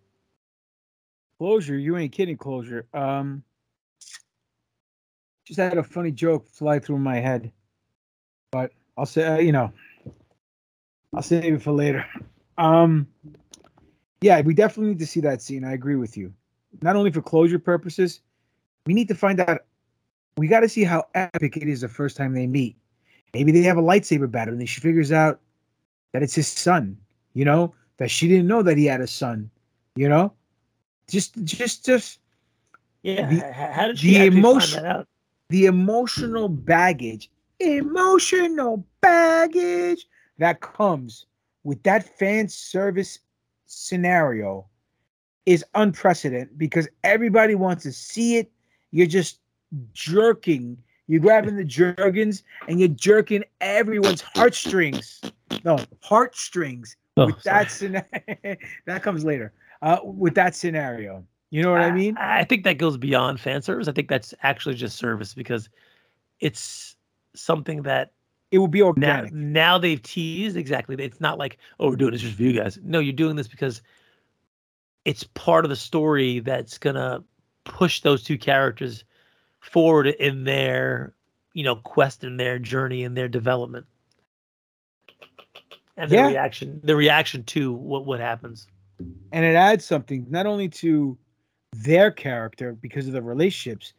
[1.39, 1.79] Closure.
[1.79, 2.37] You ain't kidding.
[2.37, 2.87] Closure.
[2.93, 3.43] Um,
[5.47, 7.51] just had a funny joke fly through my head,
[8.51, 9.73] but I'll say, uh, you know,
[11.15, 12.05] I'll save it for later.
[12.59, 13.07] Um,
[14.21, 15.65] yeah, we definitely need to see that scene.
[15.65, 16.35] I agree with you.
[16.83, 18.21] Not only for closure purposes,
[18.85, 19.61] we need to find out.
[20.37, 22.77] We got to see how epic it is the first time they meet.
[23.33, 25.41] Maybe they have a lightsaber battle and she figures out
[26.13, 26.97] that it's his son.
[27.35, 29.51] You know that she didn't know that he had a son.
[29.97, 30.33] You know,
[31.09, 32.21] just, just, just.
[33.03, 33.29] Yeah.
[33.29, 35.09] The, how did she the emotion, find that out?
[35.49, 37.31] the emotional baggage,
[37.61, 40.07] emotional baggage
[40.39, 41.27] that comes
[41.65, 43.19] with that fan service
[43.67, 44.67] scenario
[45.47, 48.51] is unprecedented because everybody wants to see it.
[48.91, 49.41] You're just
[49.93, 50.79] jerking.
[51.09, 55.21] You're grabbing the jergens and you're jerking everyone's heartstrings.
[55.65, 56.97] No, heartstrings.
[57.17, 58.05] Oh, with that scenario,
[58.87, 59.53] that comes later.
[59.81, 62.17] Uh, with that scenario, you know what I mean?
[62.19, 63.89] I think that goes beyond fan service.
[63.89, 65.71] I think that's actually just service because
[66.41, 66.97] it's
[67.35, 68.13] something that
[68.51, 69.33] it will be now, organic.
[69.33, 70.95] now they've teased exactly.
[70.99, 72.79] It's not like, oh, we're doing this just for you guys.
[72.83, 73.83] No, you're doing this because
[75.05, 77.25] it's part of the story that's gonna
[77.65, 79.05] push those two characters
[79.61, 81.15] forward in their,
[81.55, 83.87] you know, quest and their journey and their development.
[85.97, 86.29] And the Yeah.
[86.29, 88.67] reaction, the reaction to what what happens.
[89.31, 91.17] and it adds something not only to
[91.73, 93.93] their character because of the relationships,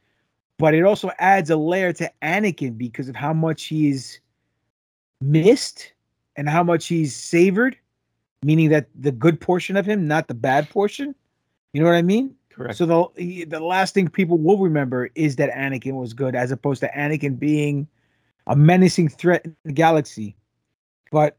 [0.57, 4.19] but it also adds a layer to Anakin because of how much he's
[5.21, 5.93] missed
[6.35, 7.77] and how much he's savored,
[8.43, 11.13] meaning that the good portion of him, not the bad portion.
[11.73, 12.35] You know what I mean?
[12.59, 12.75] Correct.
[12.75, 16.81] So the the last thing people will remember is that Anakin was good, as opposed
[16.81, 17.87] to Anakin being
[18.47, 20.35] a menacing threat in the galaxy.
[21.09, 21.37] But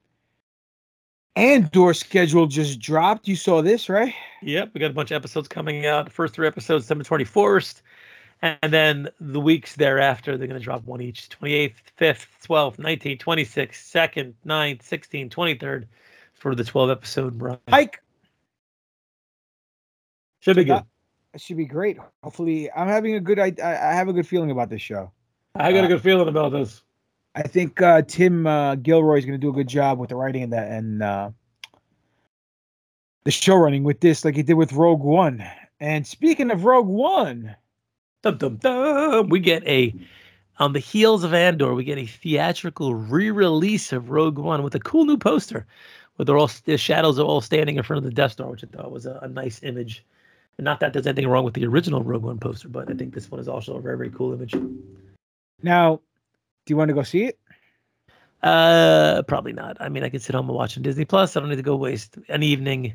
[1.37, 3.29] Andor schedule just dropped.
[3.29, 4.15] You saw this, right?
[4.41, 6.07] Yep, we got a bunch of episodes coming out.
[6.07, 7.83] The first three episodes, December 21st.
[8.41, 13.21] And then the weeks thereafter, they're going to drop one each 28th, 5th, 12th, 19th,
[13.21, 15.85] 26th, 2nd, 9th, 16th, 23rd
[16.33, 17.59] for the 12 episode run.
[17.69, 18.01] Hike.
[20.41, 20.85] Should be good.
[21.33, 21.97] It should be great.
[22.23, 23.39] Hopefully, I'm having a good.
[23.39, 25.13] I I have a good feeling about this show.
[25.55, 26.83] I got a Uh, good feeling about this.
[27.35, 30.17] I think uh, Tim uh, Gilroy is going to do a good job with the
[30.17, 31.31] writing and that and uh,
[33.25, 35.45] the show running with this, like he did with Rogue One.
[35.79, 37.55] And speaking of Rogue One,
[38.23, 39.29] Dum, dum, dum.
[39.29, 39.95] We get a,
[40.59, 44.75] on the heels of Andor, we get a theatrical re release of Rogue One with
[44.75, 45.67] a cool new poster
[46.17, 48.63] where they're all, the shadows are all standing in front of the Death Star, which
[48.63, 50.05] I thought was a, a nice image.
[50.61, 53.31] Not that there's anything wrong with the original Rogue One poster, but I think this
[53.31, 54.55] one is also a very, very cool image.
[55.63, 56.01] now,
[56.67, 57.39] do you want to go see it?
[58.43, 59.77] Uh, probably not.
[59.81, 61.37] I mean, I could sit home and watch on Disney Plus.
[61.37, 62.95] I don't need to go waste an evening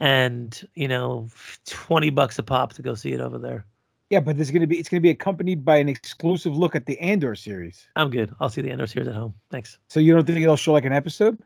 [0.00, 1.28] and you know
[1.66, 3.64] twenty bucks a pop to go see it over there.
[4.10, 6.74] Yeah, but there's going to be it's going to be accompanied by an exclusive look
[6.74, 7.86] at the Andor series.
[7.96, 8.34] I'm good.
[8.40, 9.34] I'll see the Andor series at home.
[9.50, 9.78] Thanks.
[9.88, 11.38] So you don't think it'll show like an episode?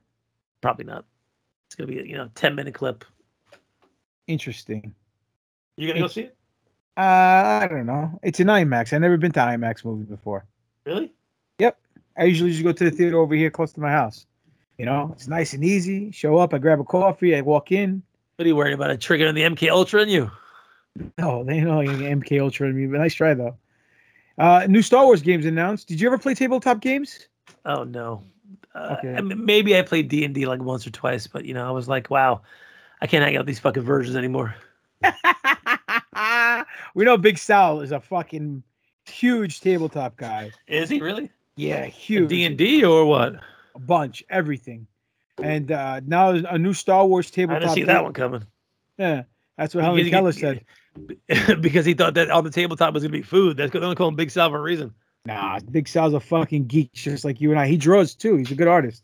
[0.60, 1.04] Probably not.
[1.66, 3.04] It's gonna be a, you know ten minute clip.
[4.28, 4.94] Interesting.
[5.76, 6.36] You gonna go see it?
[6.96, 7.00] Uh,
[7.62, 8.18] I don't know.
[8.22, 8.92] It's an IMAX.
[8.92, 10.44] I've never been to IMAX movie before.
[10.84, 11.12] Really?
[11.58, 11.78] Yep.
[12.18, 14.26] I usually just go to the theater over here close to my house.
[14.78, 16.10] You know, it's nice and easy.
[16.10, 18.02] Show up, I grab a coffee, I walk in.
[18.36, 18.90] What are you worried about?
[18.90, 20.30] A trigger in the MK Ultra in you?
[21.18, 23.56] No, they know MK Ultra in me, but nice try though.
[24.38, 25.88] Uh, new Star Wars games announced.
[25.88, 27.28] Did you ever play tabletop games?
[27.64, 28.22] Oh no.
[28.74, 29.14] Uh, Okay.
[29.14, 31.66] I mean, maybe I played D and D like once or twice, but you know,
[31.66, 32.40] I was like, wow,
[33.00, 34.54] I can't hang out with these fucking versions anymore.
[36.94, 38.62] we know Big Sal is a fucking
[39.06, 40.50] huge tabletop guy.
[40.66, 41.30] Is he really?
[41.56, 42.28] Yeah, huge.
[42.28, 43.34] D and D or what?
[43.74, 44.86] a bunch, everything.
[45.42, 47.62] And uh, now a new Star Wars tabletop.
[47.62, 48.44] I didn't see that one coming.
[48.98, 49.22] Yeah,
[49.56, 50.64] that's what Helen Keller said.
[51.60, 53.56] because he thought that on the tabletop was gonna be food.
[53.56, 54.94] That's only call him Big Sal for a reason.
[55.24, 57.66] Nah, Big Sal's a fucking geek, just like you and I.
[57.66, 58.36] He draws too.
[58.36, 59.02] He's a good artist.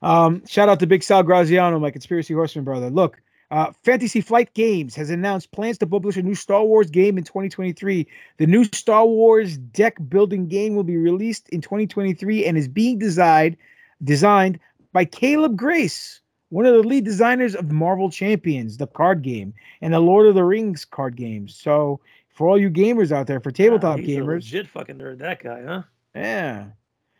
[0.00, 2.90] Um, shout out to Big Sal Graziano, my conspiracy horseman brother.
[2.90, 3.20] Look,
[3.52, 7.24] Uh, Fantasy Flight Games has announced plans to publish a new Star Wars game in
[7.24, 8.08] 2023.
[8.38, 12.98] The new Star Wars deck building game will be released in 2023 and is being
[12.98, 13.58] designed
[14.02, 14.58] designed
[14.94, 19.52] by Caleb Grace, one of the lead designers of Marvel Champions, the card game,
[19.82, 21.54] and the Lord of the Rings card games.
[21.54, 22.00] So,
[22.30, 25.42] for all you gamers out there, for tabletop He's a gamers, legit fucking nerd, that
[25.42, 25.82] guy, huh?
[26.14, 26.68] yeah.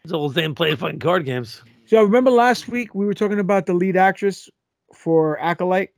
[0.02, 1.62] His old thing playing fucking card games.
[1.84, 4.48] So, remember last week we were talking about the lead actress
[4.94, 5.90] for Acolyte?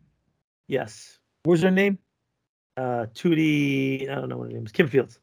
[0.69, 1.19] Yes.
[1.45, 1.99] What was her name?
[2.77, 4.73] Uh, Tootie, I don't know what her name is.
[4.73, 5.19] Kim Fields.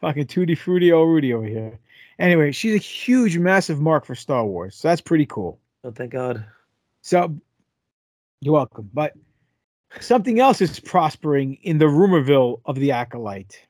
[0.00, 1.78] Fucking Tutti Frutti O Rudy over here.
[2.18, 4.76] Anyway, she's a huge, massive mark for Star Wars.
[4.76, 5.58] So that's pretty cool.
[5.84, 6.44] Oh, thank God.
[7.00, 7.34] So
[8.40, 8.90] you're welcome.
[8.92, 9.14] But
[10.00, 13.66] something else is prospering in the rumorville of the Acolyte.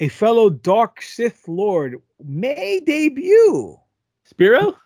[0.00, 3.78] A fellow Dark Sith Lord may debut.
[4.24, 4.76] Spiro?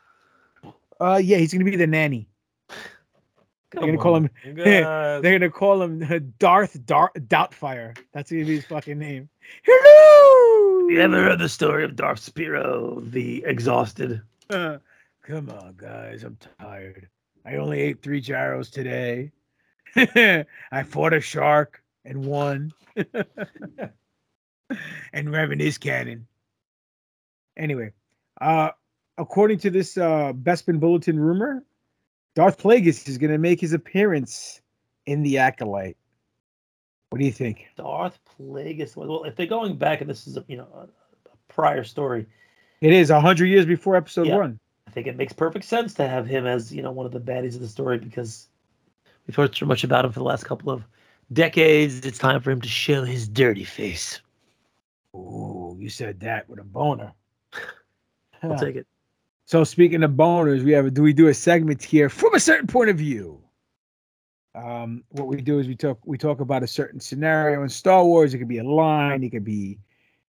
[1.02, 2.28] Uh, yeah, he's gonna be the nanny.
[2.68, 4.30] they're gonna call him.
[4.46, 7.98] on, they're gonna call him uh, Darth Dar- Doubtfire.
[8.12, 9.28] That's gonna be his fucking name.
[9.64, 10.88] Hello.
[10.88, 14.22] You ever heard the story of Darth Spiro, the exhausted?
[14.48, 14.78] Uh,
[15.22, 16.22] come on, guys.
[16.22, 17.08] I'm tired.
[17.44, 19.32] I only ate three gyros today.
[19.96, 22.72] I fought a shark and won.
[25.12, 26.28] and revving his cannon.
[27.56, 27.90] Anyway,
[28.40, 28.70] uh,
[29.18, 31.62] according to this uh, Bespin Bulletin rumor,
[32.34, 34.60] Darth Plagueis is going to make his appearance
[35.06, 35.96] in the Acolyte.
[37.10, 37.66] What do you think?
[37.76, 38.96] Darth Plagueis.
[38.96, 40.82] Well, if they're going back, and this is a, you know a,
[41.30, 42.26] a prior story,
[42.80, 44.36] It is a hundred years before Episode Yeah.
[44.36, 44.58] One.
[44.86, 47.20] I think it makes perfect sense to have him as you know one of the
[47.20, 48.48] baddies of the story because
[49.26, 50.84] we've heard so much about him for the last couple of
[51.32, 52.04] decades.
[52.04, 54.20] It's time for him to show his dirty face.
[55.14, 57.12] Ooh, you said that with a boner.
[58.42, 58.86] I'll take it.
[59.44, 62.40] So speaking of boners, we have a, do we do a segment here from a
[62.40, 63.40] certain point of view?
[64.54, 68.04] Um, what we do is we talk we talk about a certain scenario in Star
[68.04, 68.34] Wars.
[68.34, 69.78] It could be a line, it could be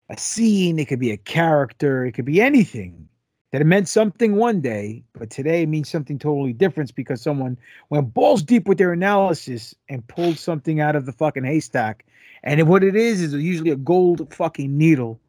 [0.09, 3.07] a scene, it could be a character, it could be anything
[3.53, 7.55] that it meant something one day, but today it means something totally different because someone
[7.91, 12.03] went balls deep with their analysis and pulled something out of the fucking haystack.
[12.43, 15.19] And what it is is usually a gold fucking needle,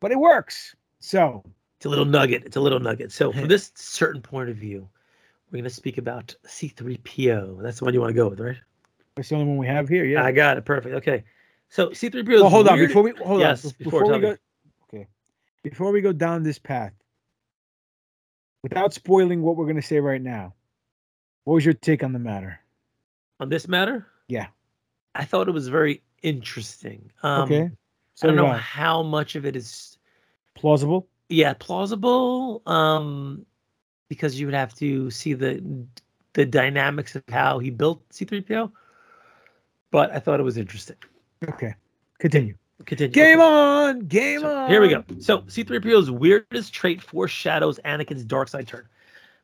[0.00, 0.74] but it works.
[1.00, 1.44] So
[1.84, 2.44] It's a little nugget.
[2.46, 3.12] It's a little nugget.
[3.12, 4.88] So from this certain point of view,
[5.50, 7.62] we're going to speak about C3PO.
[7.62, 8.56] That's the one you want to go with, right?
[9.18, 10.06] It's the only one we have here.
[10.06, 10.24] Yeah.
[10.24, 10.64] I got it.
[10.64, 10.94] Perfect.
[10.94, 11.24] Okay.
[11.68, 12.32] So C3PO.
[12.36, 14.20] is Well, hold on weird- before we hold yes, on before, before, we me.
[14.22, 14.36] go.
[14.94, 15.06] Okay,
[15.62, 16.94] before we go down this path,
[18.62, 20.54] without spoiling what we're going to say right now,
[21.44, 22.58] what was your take on the matter?
[23.40, 24.46] on this matter, Yeah.
[25.14, 27.10] I thought it was very interesting.
[27.22, 27.70] Um, okay.
[28.22, 29.98] I don't know how much of it is
[30.54, 31.08] plausible.
[31.28, 33.44] Yeah plausible um
[34.08, 35.62] because you would have to see the
[36.34, 38.70] the dynamics of how he built c3po
[39.90, 40.96] but i thought it was interesting
[41.48, 41.74] Okay.
[42.20, 42.54] Continue.
[42.86, 44.00] continue Game on.
[44.06, 44.70] Game So, on.
[44.70, 48.86] here we go so c3po's weirdest trait foreshadows anakin's dark side turn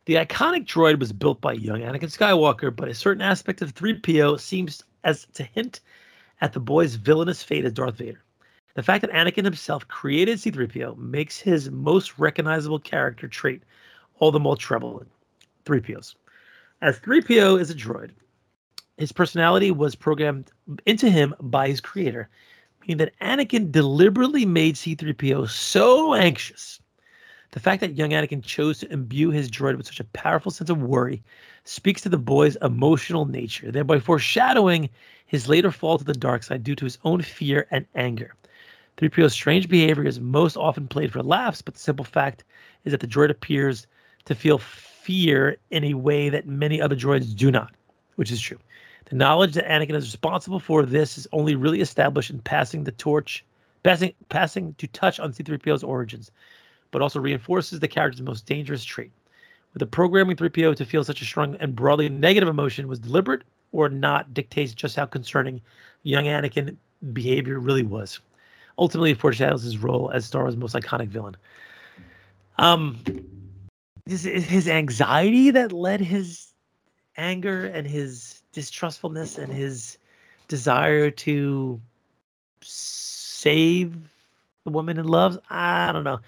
[0.06, 4.38] the iconic droid was built by young anakin skywalker but a certain aspect of 3po
[4.40, 5.80] seems as to hint
[6.40, 8.22] at the boy's villainous fate as darth vader
[8.80, 13.62] the fact that Anakin himself created C3PO makes his most recognizable character trait
[14.20, 15.04] all the more troubling.
[15.66, 16.14] 3POs.
[16.80, 18.12] As 3PO is a droid,
[18.96, 20.50] his personality was programmed
[20.86, 22.30] into him by his creator,
[22.80, 26.80] meaning that Anakin deliberately made C3PO so anxious.
[27.50, 30.70] The fact that young Anakin chose to imbue his droid with such a powerful sense
[30.70, 31.22] of worry
[31.64, 34.88] speaks to the boy's emotional nature, thereby foreshadowing
[35.26, 38.32] his later fall to the dark side due to his own fear and anger.
[39.00, 42.44] 3PO's strange behavior is most often played for laughs, but the simple fact
[42.84, 43.86] is that the droid appears
[44.26, 47.72] to feel fear in a way that many other droids do not,
[48.16, 48.58] which is true.
[49.06, 52.92] The knowledge that Anakin is responsible for this is only really established in passing the
[52.92, 53.42] torch,
[53.84, 56.30] passing passing to touch on C3PO's origins,
[56.90, 59.12] but also reinforces the character's most dangerous trait.
[59.72, 63.88] Whether programming 3PO to feel such a strong and broadly negative emotion was deliberate or
[63.88, 65.62] not dictates just how concerning
[66.02, 66.76] young Anakin
[67.14, 68.20] behavior really was
[68.80, 71.36] ultimately foreshadows his role as Star Wars' most iconic villain.
[72.58, 72.98] Um,
[74.06, 76.52] his, his anxiety that led his
[77.16, 79.98] anger and his distrustfulness and his
[80.48, 81.80] desire to
[82.62, 83.94] save
[84.64, 85.38] the woman he loves.
[85.50, 86.20] I don't know.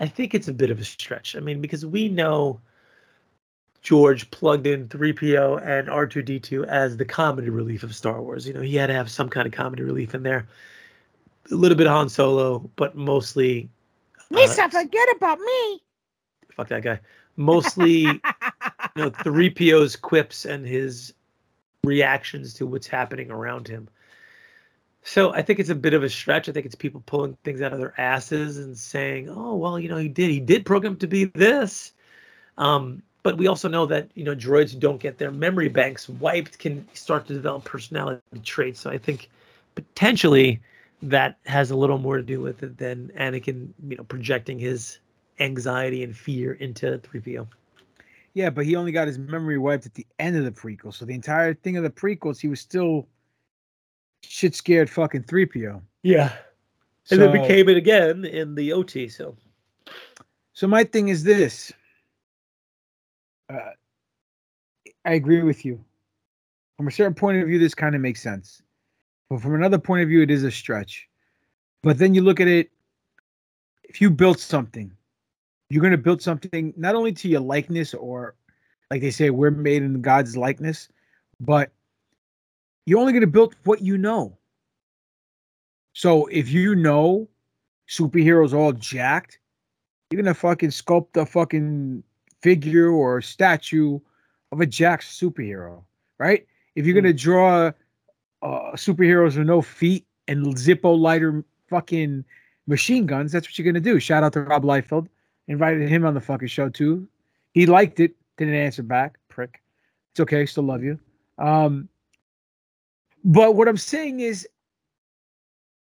[0.00, 1.36] I think it's a bit of a stretch.
[1.36, 2.60] I mean, because we know
[3.82, 8.46] George plugged in 3PO and R2D2 as the comedy relief of Star Wars.
[8.46, 10.46] You know, he had to have some kind of comedy relief in there
[11.50, 13.68] a little bit of Han Solo, but mostly
[14.30, 15.82] Lisa, forget about me.
[16.52, 17.00] fuck that guy.
[17.36, 18.20] Mostly you
[18.96, 21.14] know, 3PO's quips and his
[21.84, 23.88] reactions to what's happening around him.
[25.02, 26.48] So I think it's a bit of a stretch.
[26.48, 29.88] I think it's people pulling things out of their asses and saying, "Oh, well, you
[29.88, 30.30] know, he did.
[30.30, 31.92] He did program to be this."
[32.58, 36.08] Um, but we also know that you know droids who don't get their memory banks
[36.08, 38.80] wiped can start to develop personality traits.
[38.80, 39.30] So I think
[39.74, 40.60] potentially
[41.02, 44.98] that has a little more to do with it than Anakin, you know, projecting his
[45.40, 47.46] anxiety and fear into 3PO.
[48.34, 50.92] Yeah, but he only got his memory wiped at the end of the prequel.
[50.92, 53.08] So the entire thing of the prequels, he was still
[54.22, 55.80] shit scared fucking 3PO.
[56.02, 56.32] Yeah.
[57.10, 59.08] And then became it again in the OT.
[59.08, 59.34] So,
[60.52, 61.72] so my thing is this.
[63.48, 63.70] Uh,
[65.04, 65.82] I agree with you.
[66.76, 68.62] From a certain point of view, this kind of makes sense.
[69.30, 71.08] But from another point of view, it is a stretch.
[71.82, 72.70] But then you look at it,
[73.84, 74.90] if you built something,
[75.70, 78.34] you're going to build something not only to your likeness or,
[78.90, 80.88] like they say, we're made in God's likeness,
[81.40, 81.70] but
[82.86, 84.36] you're only going to build what you know.
[85.92, 87.28] So if you know
[87.88, 89.38] superheroes all jacked,
[90.10, 92.02] you're going to fucking sculpt a fucking
[92.40, 93.98] figure or statue
[94.52, 95.82] of a jacked superhero,
[96.18, 96.46] right?
[96.76, 97.16] If you're going to hmm.
[97.16, 97.72] draw
[98.42, 102.24] uh, superheroes with no feet and Zippo lighter fucking
[102.66, 103.98] machine guns, that's what you're gonna do.
[103.98, 105.08] Shout out to Rob Liefeld.
[105.48, 107.08] Invited him on the fucking show too.
[107.52, 109.62] He liked it, didn't answer back, prick.
[110.12, 110.98] It's okay, still love you.
[111.38, 111.88] Um,
[113.24, 114.46] but what I'm saying is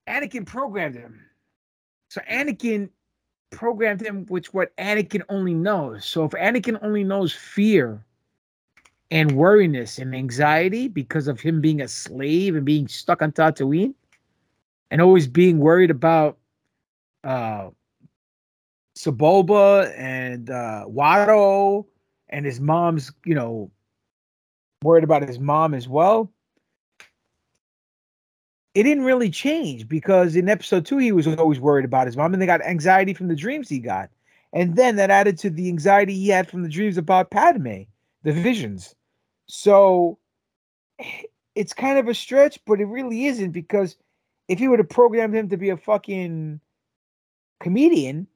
[0.09, 1.20] Anakin programmed him.
[2.09, 2.89] So Anakin
[3.51, 6.05] programmed him with what Anakin only knows.
[6.05, 8.05] So if Anakin only knows fear
[9.11, 13.95] and worriness and anxiety because of him being a slave and being stuck on Tatooine
[14.91, 16.39] and always being worried about
[17.25, 17.71] uh
[18.97, 21.87] Sebulba and uh Watto
[22.29, 23.71] and his mom's, you know,
[24.83, 26.31] worried about his mom as well.
[28.75, 32.33] It didn't really change because in episode two, he was always worried about his mom,
[32.33, 34.11] and they got anxiety from the dreams he got.
[34.53, 37.83] And then that added to the anxiety he had from the dreams about Padme,
[38.23, 38.95] the visions.
[39.49, 40.19] So
[41.55, 43.97] it's kind of a stretch, but it really isn't because
[44.47, 46.61] if you would have programmed him to be a fucking
[47.61, 48.27] comedian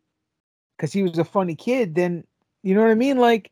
[0.77, 2.25] because he was a funny kid, then
[2.63, 3.19] you know what I mean?
[3.19, 3.51] Like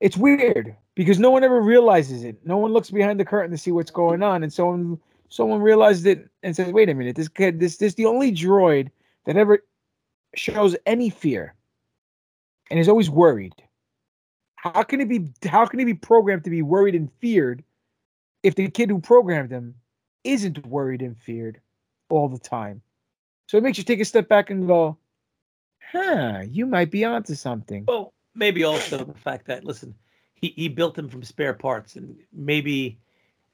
[0.00, 2.36] it's weird because no one ever realizes it.
[2.46, 4.98] No one looks behind the curtain to see what's going on, and someone
[5.28, 8.90] someone realized it and says, "Wait a minute, this kid, this this the only droid
[9.26, 9.64] that ever
[10.34, 11.54] shows any fear
[12.70, 13.54] and is always worried."
[14.62, 15.28] How can it be?
[15.48, 17.62] How can he be programmed to be worried and feared
[18.42, 19.74] if the kid who programmed him
[20.24, 21.60] isn't worried and feared
[22.08, 22.82] all the time?
[23.46, 24.98] So it makes you take a step back and go,
[25.92, 29.94] "Huh, you might be onto something." Well, maybe also the fact that listen,
[30.34, 32.98] he he built him from spare parts, and maybe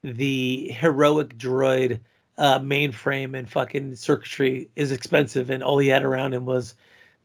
[0.03, 1.99] the heroic droid
[2.39, 6.73] uh, mainframe and fucking circuitry is expensive, and all he had around him was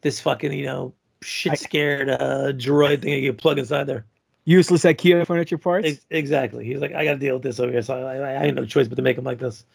[0.01, 4.05] this fucking you know shit scared uh, droid thing you plug inside there.
[4.45, 5.87] Useless IKEA furniture parts.
[5.87, 6.65] Ex- exactly.
[6.65, 8.55] He's like, I got to deal with this over here, so I, I, I had
[8.55, 9.65] no choice but to make him like this.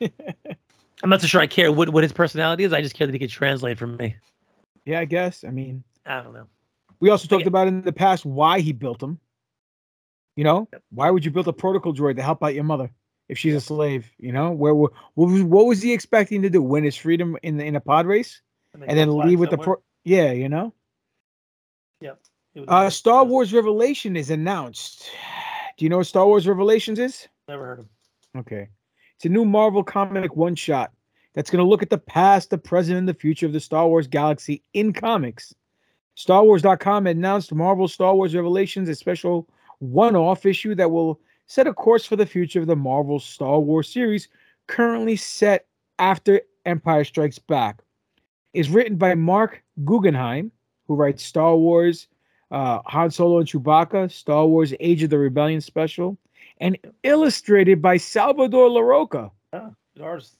[0.00, 2.72] I'm not so sure I care what, what his personality is.
[2.72, 4.16] I just care that he can translate for me.
[4.84, 5.44] Yeah, I guess.
[5.44, 6.46] I mean, I don't know.
[7.00, 9.20] We also talked about in the past why he built them.
[10.36, 12.90] You know, why would you build a protocol droid to help out your mother
[13.28, 14.10] if she's a slave?
[14.18, 16.62] You know, where what was what was he expecting to do?
[16.62, 18.42] Win his freedom in the, in a pod race,
[18.74, 19.56] and, and then leave with somewhere.
[19.56, 20.72] the pro- yeah, you know.
[22.00, 22.20] Yep.
[22.68, 25.10] Uh, Star Wars Revelation is announced.
[25.76, 27.28] Do you know what Star Wars Revelations is?
[27.48, 27.86] Never heard of.
[28.38, 28.68] Okay,
[29.16, 30.92] it's a new Marvel comic one shot
[31.34, 33.88] that's going to look at the past, the present, and the future of the Star
[33.88, 35.54] Wars galaxy in comics.
[36.16, 39.48] StarWars.com announced Marvel Star Wars Revelations, a special
[39.80, 43.92] one-off issue that will set a course for the future of the Marvel Star Wars
[43.92, 44.28] series,
[44.66, 45.66] currently set
[45.98, 47.82] after Empire Strikes Back.
[48.56, 50.50] Is written by Marc Guggenheim,
[50.88, 52.08] who writes Star Wars,
[52.50, 56.16] uh, Han Solo and Chewbacca, Star Wars Age of the Rebellion special,
[56.58, 58.70] and illustrated by Salvador.
[58.94, 59.20] Oh,
[59.94, 60.36] good artist.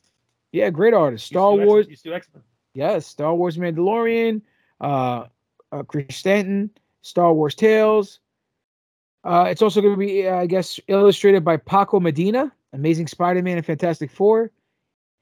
[0.51, 1.27] Yeah, great artist.
[1.27, 1.87] Star Wars.
[1.89, 2.43] Used to X-Men.
[2.73, 4.41] Yes, Star Wars Mandalorian,
[4.81, 5.25] uh,
[5.71, 6.71] uh, Chris Stanton,
[7.03, 8.21] Star Wars Tales.
[9.25, 13.59] Uh, it's also going to be, uh, I guess, illustrated by Paco Medina, Amazing Spider-Man
[13.59, 14.53] and Fantastic Four,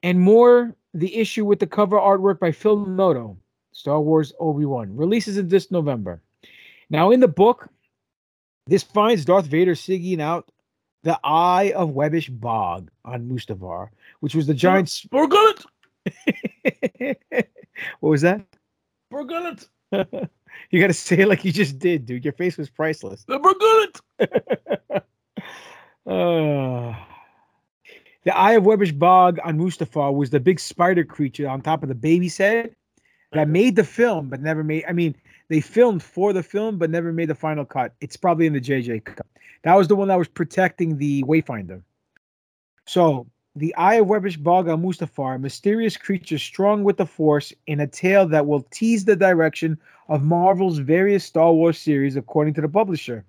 [0.05, 0.77] and more.
[0.95, 3.37] The issue with the cover artwork by Phil Noto,
[3.73, 6.23] Star Wars Obi Wan, releases in this November.
[6.89, 7.69] Now, in the book,
[8.67, 10.51] this finds Darth Vader seeking out
[11.03, 13.89] the Eye of Webbish Bog on Mustafar,
[14.21, 14.89] which was the giant.
[15.11, 15.65] Burgullet!
[18.01, 18.47] what was that?
[19.11, 19.69] Burgullet!
[20.71, 22.25] You got to say it like you just did, dude.
[22.25, 23.25] Your face was priceless.
[23.25, 23.97] Good.
[26.07, 26.95] Uh,
[28.25, 31.89] the Eye of Webbish Bog on Mustafar was the big spider creature on top of
[31.89, 32.75] the baby's head
[33.33, 34.85] that made the film, but never made.
[34.89, 35.15] I mean,
[35.49, 37.95] they filmed for the film, but never made the final cut.
[38.01, 39.27] It's probably in the JJ cut.
[39.63, 41.83] That was the one that was protecting the Wayfinder.
[42.87, 43.27] So,
[43.57, 47.79] the Eye of Webbish Bog on Mustafar, a mysterious creature strong with the Force in
[47.79, 49.79] a tale that will tease the direction
[50.09, 53.25] of Marvel's various Star Wars series, according to the publisher.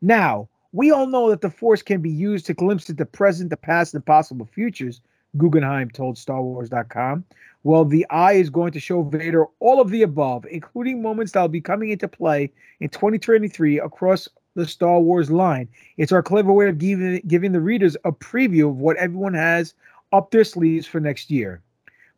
[0.00, 3.50] Now, we all know that the Force can be used to glimpse into the present,
[3.50, 5.00] the past, and possible futures,
[5.36, 7.24] Guggenheim told StarWars.com.
[7.64, 11.40] Well, the Eye is going to show Vader all of the above, including moments that
[11.40, 15.68] will be coming into play in 2023 across the Star Wars line.
[15.96, 19.74] It's our clever way of giving, giving the readers a preview of what everyone has
[20.12, 21.60] up their sleeves for next year.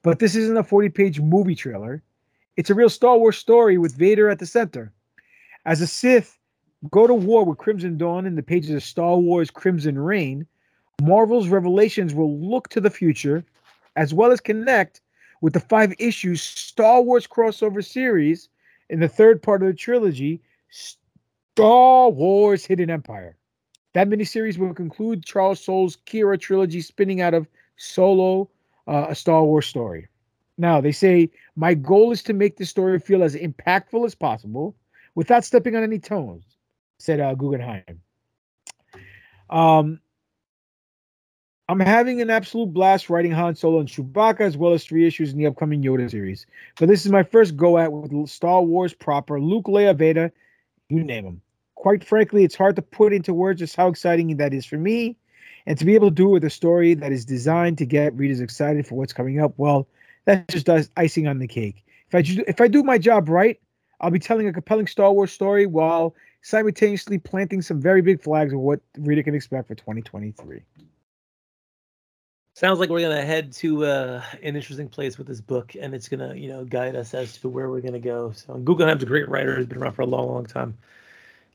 [0.03, 2.03] But this isn't a 40 page movie trailer,
[2.57, 4.93] it's a real Star Wars story with Vader at the center.
[5.67, 6.39] As a Sith,
[6.89, 10.47] go to war with Crimson Dawn in the pages of Star Wars Crimson Reign,
[11.03, 13.45] Marvel's revelations will look to the future
[13.97, 15.01] as well as connect
[15.41, 18.49] with the five issues Star Wars crossover series
[18.89, 20.41] in the third part of the trilogy,
[20.71, 23.37] Star Wars Hidden Empire.
[23.93, 28.49] That miniseries will conclude Charles Soule's Qi'ra trilogy spinning out of Solo,
[28.87, 30.07] uh, a Star Wars story.
[30.59, 34.77] Now, they say, My goal is to make the story feel as impactful as possible
[35.15, 36.50] without stepping on any toes,
[37.01, 38.01] said uh, Guggenheim.
[39.49, 40.01] Um,
[41.69, 45.33] I'm having an absolute blast writing Han Solo and Chewbacca, as well as three issues
[45.33, 46.47] in the upcoming Yoda series.
[46.79, 50.33] But this is my first go at with Star Wars proper Luke, Leia, Vader,
[50.89, 51.41] you name them.
[51.77, 55.17] Quite frankly, it's hard to put into words just how exciting that is for me.
[55.67, 58.17] And to be able to do it with a story that is designed to get
[58.17, 59.87] readers excited for what's coming up, well,
[60.25, 61.85] that just does icing on the cake.
[62.11, 63.61] If I if I do my job right,
[64.01, 68.53] I'll be telling a compelling Star Wars story while simultaneously planting some very big flags
[68.53, 70.63] of what reader can expect for 2023.
[72.55, 76.09] Sounds like we're gonna head to uh, an interesting place with this book, and it's
[76.09, 78.33] gonna, you know, guide us as to where we're gonna go.
[78.33, 80.77] So Guggenheim's a great writer; has been around for a long, long time,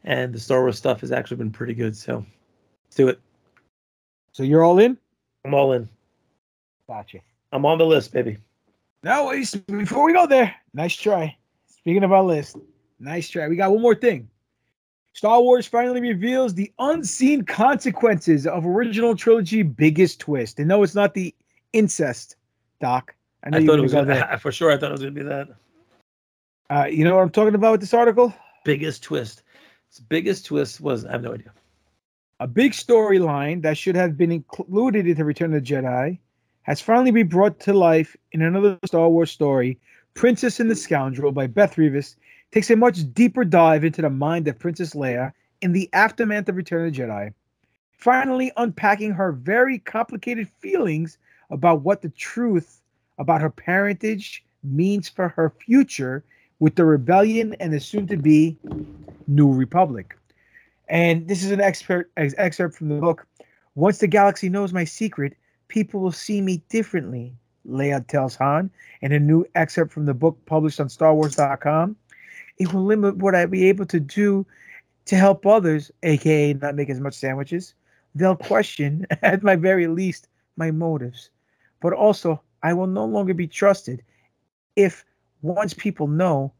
[0.03, 1.95] and the Star Wars stuff has actually been pretty good.
[1.95, 2.25] So
[2.85, 3.19] let's do it.
[4.31, 4.97] So you're all in?
[5.43, 5.87] I'm all in.
[6.87, 7.19] Gotcha.
[7.51, 8.37] I'm on the list, baby.
[9.03, 9.31] No,
[9.67, 11.37] before we go there, nice try.
[11.67, 12.57] Speaking of our list,
[12.99, 13.47] nice try.
[13.47, 14.27] We got one more thing.
[15.15, 20.59] Star Wars finally reveals the unseen consequences of original trilogy biggest twist.
[20.59, 21.33] And no, it's not the
[21.71, 22.35] incest,
[22.81, 23.15] Doc.
[23.41, 24.73] I, know I thought it was gonna gonna, for sure.
[24.73, 25.47] I thought it was gonna be that
[26.69, 28.33] Uh, you know what I'm talking about with this article?
[28.65, 29.43] biggest twist.
[29.89, 31.53] Its biggest twist was I have no idea.
[32.41, 36.19] A big storyline that should have been included in the Return of the Jedi
[36.63, 39.79] has finally been brought to life in another Star Wars story,
[40.13, 42.15] Princess and the Scoundrel by Beth Revis
[42.55, 46.55] takes a much deeper dive into the mind of Princess Leia in the aftermath of
[46.55, 47.33] Return of the Jedi,
[47.91, 51.17] finally unpacking her very complicated feelings
[51.49, 52.81] about what the truth
[53.17, 56.23] about her parentage means for her future
[56.59, 58.57] with the rebellion and the soon to be
[59.27, 60.17] New Republic.
[60.87, 63.27] And this is an expert ex- excerpt from the book.
[63.75, 65.35] Once the galaxy knows my secret,
[65.67, 67.33] people will see me differently,
[67.67, 68.69] Leia tells Han
[69.01, 71.97] in a new excerpt from the book published on StarWars.com.
[72.57, 74.45] It will limit what I'll be able to do
[75.05, 77.73] to help others, aka not make as much sandwiches.
[78.15, 81.29] They'll question, at my very least, my motives.
[81.81, 84.01] But also, I will no longer be trusted
[84.75, 85.05] if
[85.41, 86.51] once people know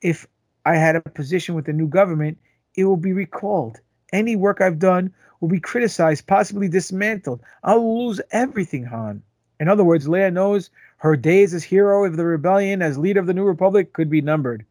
[0.00, 0.26] if
[0.64, 2.38] I had a position with the new government,
[2.74, 3.80] it will be recalled.
[4.12, 7.42] Any work I've done will be criticized, possibly dismantled.
[7.62, 9.22] I'll lose everything, Han.
[9.60, 13.26] In other words, Leia knows her days as hero of the rebellion, as leader of
[13.26, 14.64] the New Republic, could be numbered.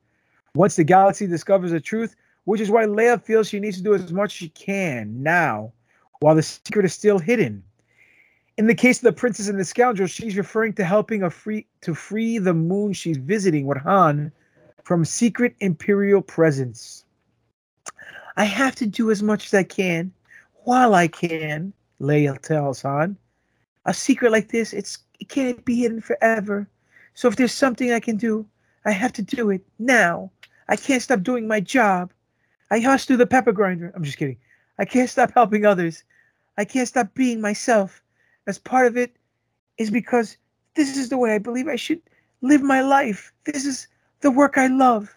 [0.55, 3.93] Once the galaxy discovers the truth, which is why Leia feels she needs to do
[3.93, 5.71] as much as she can now,
[6.19, 7.63] while the secret is still hidden.
[8.57, 11.65] In the case of the princess and the scoundrel, she's referring to helping a free
[11.81, 14.31] to free the moon she's visiting with Han
[14.83, 17.05] from secret imperial presence.
[18.35, 20.11] I have to do as much as I can
[20.63, 23.17] while I can, Leia tells Han.
[23.85, 26.67] A secret like this, it's it can't be hidden forever.
[27.13, 28.45] So if there's something I can do,
[28.85, 30.31] I have to do it now.
[30.71, 32.13] I can't stop doing my job.
[32.71, 33.91] I hustle through the pepper grinder.
[33.93, 34.37] I'm just kidding.
[34.79, 36.05] I can't stop helping others.
[36.57, 38.01] I can't stop being myself.
[38.47, 39.13] As part of it
[39.77, 40.37] is because
[40.75, 42.01] this is the way I believe I should
[42.39, 43.33] live my life.
[43.43, 43.87] This is
[44.21, 45.13] the work I love.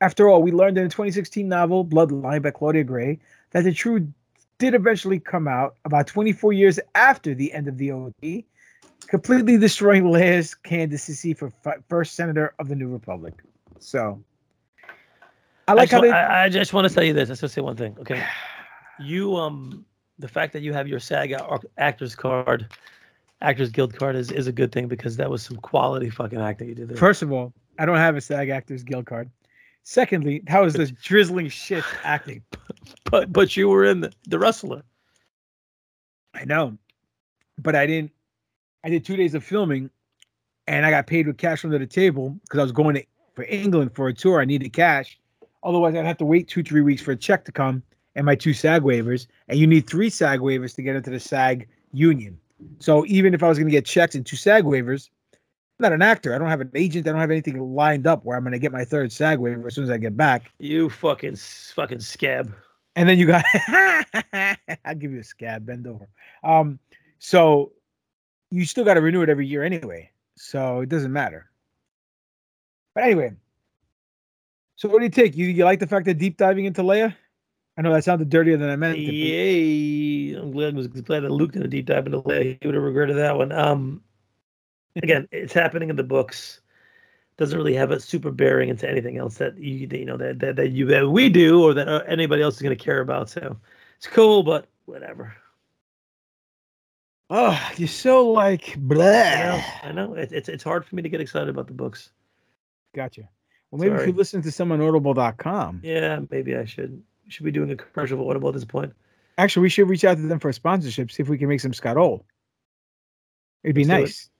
[0.00, 3.18] After all, we learned in the 2016 novel Bloodline by Claudia Gray
[3.50, 4.08] that the truth
[4.56, 8.44] did eventually come out about 24 years after the end of the OD,
[9.06, 11.52] completely destroying Leia's candidacy for
[11.90, 13.34] first senator of the New Republic.
[13.78, 14.22] So,
[15.70, 16.10] I like just, how they.
[16.10, 17.28] I, I just want to tell you this.
[17.28, 17.96] I just want to say one thing.
[18.00, 18.24] Okay,
[19.00, 19.84] you um,
[20.18, 21.32] the fact that you have your SAG
[21.78, 22.66] actors card,
[23.40, 26.68] Actors Guild card is is a good thing because that was some quality fucking acting
[26.68, 26.96] you did there.
[26.96, 29.30] First of all, I don't have a SAG Actors Guild card.
[29.84, 32.42] Secondly, that was the drizzling shit acting.
[33.04, 34.82] but but you were in the, the wrestler.
[36.34, 36.76] I know,
[37.58, 38.10] but I didn't.
[38.82, 39.88] I did two days of filming,
[40.66, 43.44] and I got paid with cash under the table because I was going to, for
[43.44, 44.40] England for a tour.
[44.40, 45.19] I needed cash,
[45.62, 47.82] otherwise I'd have to wait two three weeks for a check to come
[48.14, 49.26] and my two SAG waivers.
[49.48, 52.38] And you need three SAG waivers to get into the SAG union.
[52.78, 55.92] So even if I was going to get checks and two SAG waivers, I'm not
[55.92, 56.34] an actor.
[56.34, 57.06] I don't have an agent.
[57.06, 59.66] I don't have anything lined up where I'm going to get my third SAG waiver
[59.66, 60.50] as soon as I get back.
[60.58, 62.54] You fucking fucking scab.
[62.96, 63.44] And then you got
[64.84, 66.08] I'll give you a scab, bend over.
[66.42, 66.78] Um,
[67.18, 67.72] so
[68.50, 70.10] you still got to renew it every year anyway.
[70.36, 71.50] So it doesn't matter.
[72.94, 73.32] But anyway,
[74.80, 75.36] so what do you take?
[75.36, 77.14] You you like the fact that deep diving into Leia?
[77.76, 78.96] I know that sounded dirtier than I meant.
[78.96, 80.32] Yay!
[80.32, 82.56] I'm glad I was glad that Luke did a deep dive into Leia.
[82.58, 83.52] He would have regretted that one.
[83.52, 84.02] Um,
[84.96, 86.62] again, it's happening in the books.
[87.36, 90.38] Doesn't really have a super bearing into anything else that you that, you know that
[90.38, 93.00] that, that you that we do or that uh, anybody else is going to care
[93.02, 93.28] about.
[93.28, 93.58] So
[93.98, 95.36] it's cool, but whatever.
[97.28, 99.04] Oh, you're so like blah.
[99.04, 99.64] I know.
[99.82, 100.14] I know.
[100.14, 102.12] It, it's it's hard for me to get excited about the books.
[102.94, 103.28] Gotcha.
[103.70, 104.10] Well, maybe if Sorry.
[104.10, 105.80] you listen to some on audible.com.
[105.84, 108.92] Yeah, maybe I should should be doing a commercial for Audible at this point.
[109.38, 111.60] Actually, we should reach out to them for a sponsorship, see if we can make
[111.60, 112.24] some Scott Old.
[113.62, 114.00] It'd be Let's do it.
[114.00, 114.30] nice.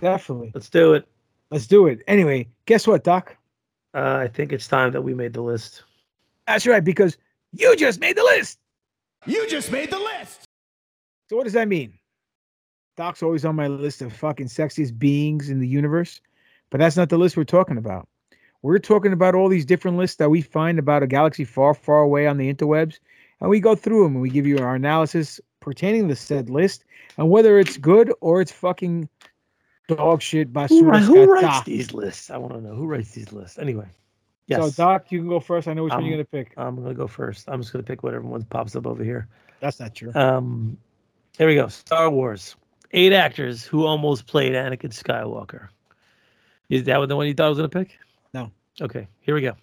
[0.00, 0.52] Definitely.
[0.54, 1.08] Let's do it.
[1.50, 2.00] Let's do it.
[2.06, 3.36] Anyway, guess what, Doc?
[3.94, 5.82] Uh, I think it's time that we made the list.
[6.46, 7.18] That's right, because
[7.52, 8.58] you just made the list.
[9.26, 10.44] You just made the list.
[11.28, 11.98] So what does that mean?
[12.96, 16.20] Doc's always on my list of fucking sexiest beings in the universe,
[16.70, 18.08] but that's not the list we're talking about.
[18.62, 22.00] We're talking about all these different lists that we find about a galaxy far, far
[22.00, 22.98] away on the interwebs,
[23.40, 26.50] and we go through them and we give you our analysis pertaining to the said
[26.50, 26.84] list
[27.16, 29.08] and whether it's good or it's fucking
[29.86, 30.48] dog shit.
[30.48, 31.64] Who, Basura wri- who writes Doc.
[31.64, 32.30] these lists?
[32.30, 33.58] I want to know who writes these lists.
[33.58, 33.86] Anyway,
[34.46, 34.60] yes.
[34.60, 35.68] So Doc, you can go first.
[35.68, 36.52] I know which one you're gonna pick.
[36.56, 37.48] I'm gonna go first.
[37.48, 39.28] I'm just gonna pick whatever one pops up over here.
[39.60, 40.12] That's not true.
[40.14, 40.76] Um,
[41.36, 41.68] here we go.
[41.68, 42.56] Star Wars.
[42.92, 45.68] Eight actors who almost played Anakin Skywalker.
[46.70, 47.98] Is that the one you thought I was gonna pick?
[48.80, 49.54] Okay, here we go.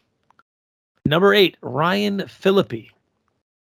[1.05, 2.91] Number eight, Ryan Phillippe.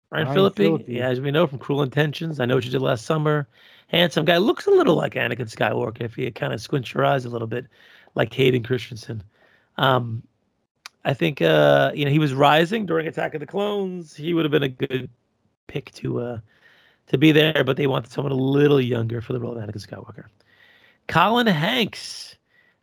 [0.10, 0.88] Ryan, Ryan Phillippe, Phillippe.
[0.88, 2.40] yeah, as we know from Cruel Intentions.
[2.40, 3.48] I know what you did last summer.
[3.88, 7.26] Handsome guy, looks a little like Anakin Skywalker if you kind of squint your eyes
[7.26, 7.68] a little bit,
[8.16, 9.24] like Hayden Christensen.
[9.78, 10.24] Um,
[11.06, 14.16] I think uh, you know he was rising during Attack of the Clones.
[14.16, 15.10] He would have been a good
[15.68, 16.40] pick to uh,
[17.08, 19.86] to be there, but they wanted someone a little younger for the role of Anakin
[19.86, 20.26] Skywalker.
[21.08, 22.37] Colin Hanks.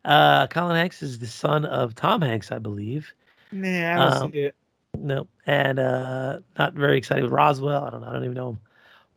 [0.05, 3.13] Uh, Colin Hanks is the son of Tom Hanks, I believe.
[3.53, 4.55] Nah, I don't Um, see it.
[4.99, 7.85] No, and uh, not very excited with Roswell.
[7.85, 8.09] I don't know.
[8.09, 8.61] I don't even know him.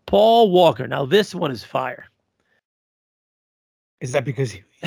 [0.05, 0.87] Paul Walker.
[0.87, 2.05] Now this one is fire.
[4.01, 4.63] Is that because he,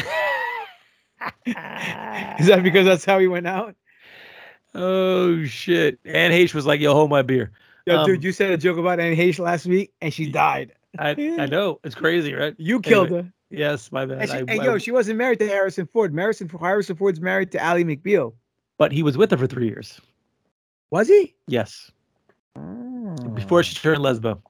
[1.47, 3.75] is that because that's how he went out?
[4.75, 5.99] Oh shit!
[6.05, 7.51] Anne Heche was like, "Yo, hold my beer."
[7.87, 10.73] Yo, Um, dude, you said a joke about Anne Heche last week, and she died.
[10.99, 12.55] I I know it's crazy, right?
[12.59, 13.33] You killed Anyway, her.
[13.51, 14.19] Yes, my bad.
[14.23, 16.15] And, she, I- and I- yo, she wasn't married to Harrison Ford.
[16.15, 18.33] Harrison, Harrison Ford's married to Ally McBeal.
[18.79, 20.01] but he was with her for three years.
[20.91, 21.35] Was he?
[21.47, 21.91] Yes,
[23.35, 24.41] before she turned lesbo.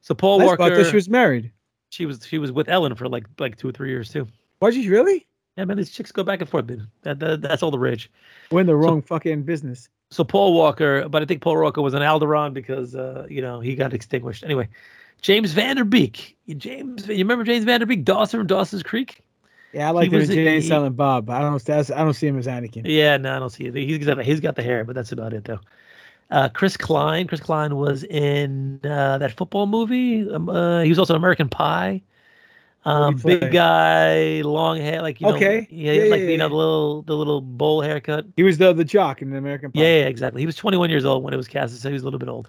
[0.00, 0.62] So Paul Lesbo, Walker.
[0.62, 1.50] I thought she was married.
[1.90, 4.26] She was she was with Ellen for like like two or three years too.
[4.60, 5.26] Was she really?
[5.56, 6.86] Yeah, man, these chicks go back and forth, dude.
[7.02, 8.10] That, that that's all the rage.
[8.50, 9.88] We're in the wrong fucking business.
[10.10, 13.60] So Paul Walker, but I think Paul Walker was an Alderaan because uh, you know
[13.60, 14.44] he got extinguished.
[14.44, 14.68] Anyway,
[15.22, 16.36] James Van Der Beek.
[16.56, 19.22] James, you remember James Van Der Beek, Dawson from Dawson's Creek?
[19.72, 21.62] Yeah, I like He him was Jay and Silent Bob, but I don't.
[21.62, 22.82] That's, I don't see him as Anakin.
[22.84, 23.74] Yeah, no, I don't see it.
[23.74, 25.60] He's got he's got the hair, but that's about it though.
[26.30, 27.26] Uh, Chris Klein.
[27.26, 30.28] Chris Klein was in uh, that football movie.
[30.30, 32.02] Um, uh, he was also in American Pie.
[32.84, 35.66] Um, big guy, long hair, like you know, Okay.
[35.70, 38.26] yeah, Yeah, like yeah, you know the little the little bowl haircut.
[38.36, 39.80] He was the the jock in the American Pie.
[39.80, 40.40] Yeah, yeah, exactly.
[40.40, 42.28] He was 21 years old when it was cast, so he was a little bit
[42.28, 42.48] old.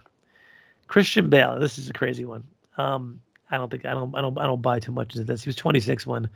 [0.88, 1.60] Christian Bale.
[1.60, 2.44] This is a crazy one.
[2.78, 5.44] Um, I don't think I don't I don't I don't buy too much into this.
[5.44, 6.30] He was 26 when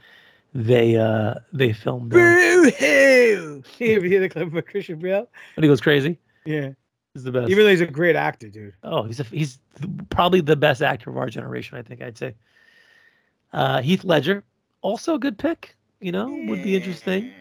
[0.53, 2.13] they uh they filmed.
[2.13, 3.63] Uh, Boo hoo!
[3.79, 5.27] You hear the clip of Christian Bale?
[5.55, 6.17] when he goes crazy.
[6.45, 6.71] Yeah.
[7.13, 7.49] He's the best.
[7.49, 8.73] Even though he's a great actor, dude.
[8.83, 9.59] Oh, he's a, he's
[10.09, 11.77] probably the best actor of our generation.
[11.77, 12.35] I think I'd say.
[13.51, 14.45] Uh, Heath Ledger,
[14.81, 15.75] also a good pick.
[15.99, 17.31] You know, would be interesting.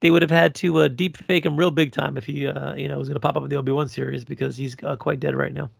[0.00, 2.74] They would have had to uh, deep fake him real big time if he, uh,
[2.74, 4.96] you know, was going to pop up in the Obi Wan series because he's uh,
[4.96, 5.70] quite dead right now.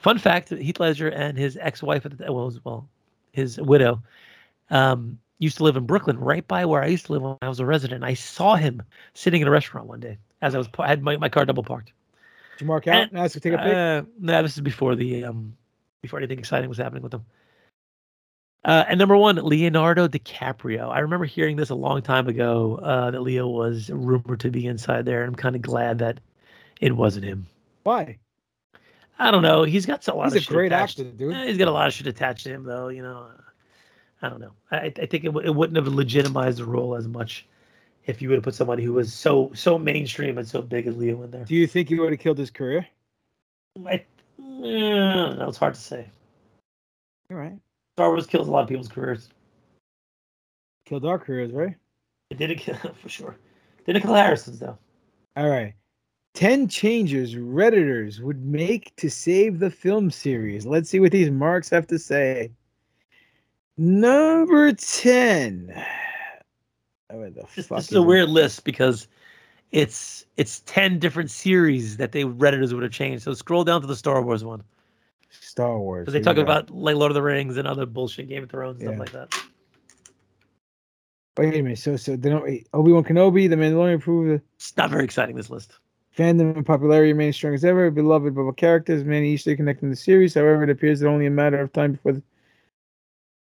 [0.00, 2.88] Fun fact: Heath Ledger and his ex-wife well, was- well,
[3.32, 4.02] his widow,
[4.70, 7.48] um, used to live in Brooklyn, right by where I used to live when I
[7.48, 8.02] was a resident.
[8.02, 8.82] I saw him
[9.14, 10.18] sitting in a restaurant one day.
[10.42, 11.92] as I was I had my, my car double parked.
[12.56, 12.94] Did you mark out?
[12.94, 13.74] And- And, ask to take a pic.
[13.74, 15.54] Uh, no, this is before the um
[16.02, 17.26] before anything exciting was happening with them.
[18.64, 20.88] Uh, and number one, Leonardo DiCaprio.
[20.90, 24.66] I remember hearing this a long time ago uh, that Leo was rumored to be
[24.66, 25.22] inside there.
[25.22, 26.20] and I'm kind of glad that
[26.80, 27.46] it wasn't him.
[27.84, 28.18] Why?
[29.20, 29.64] I don't know.
[29.64, 31.34] He's got a lot He's of a shit great attached- actor, dude.
[31.34, 32.88] Eh, he's got a lot of shit attached to him, though.
[32.88, 33.26] You know,
[34.22, 34.52] I don't know.
[34.70, 37.46] I, I think it, w- it wouldn't have legitimized the role as much
[38.06, 40.96] if you would have put somebody who was so so mainstream and so big as
[40.96, 41.44] Leo in there.
[41.44, 42.86] Do you think he would have killed his career?
[43.86, 44.04] I, eh,
[44.38, 46.08] no, it's hard to say.
[47.30, 47.58] All right.
[47.96, 49.28] Star Wars kills a lot of people's careers.
[50.86, 51.76] Killed our careers, right?
[52.30, 53.36] It did it kill for sure.
[53.84, 54.78] Didn't kill Harrison's though.
[55.36, 55.74] All right.
[56.34, 60.64] 10 changes Redditors would make to save the film series.
[60.66, 62.52] Let's see what these marks have to say.
[63.76, 65.74] Number 10.
[67.12, 69.08] Oh, the This, this is a weird list because
[69.72, 73.24] it's it's ten different series that they Redditors would have changed.
[73.24, 74.62] So scroll down to the Star Wars one
[75.28, 76.04] Star Wars.
[76.04, 78.80] because they talk about like Lord of the Rings and other bullshit, Game of Thrones,
[78.80, 78.90] Yeah.
[78.90, 79.34] stuff like that.
[81.36, 81.78] Wait a minute.
[81.80, 82.44] So, so they don't.
[82.74, 85.34] Obi Wan Kenobi, The Mandalorian proved the It's not very exciting.
[85.34, 85.78] This list.
[86.20, 87.90] Fandom and popularity remains strong as ever.
[87.90, 90.34] Beloved by characters, many each day connecting the series.
[90.34, 92.22] However, it appears that only a matter of time before the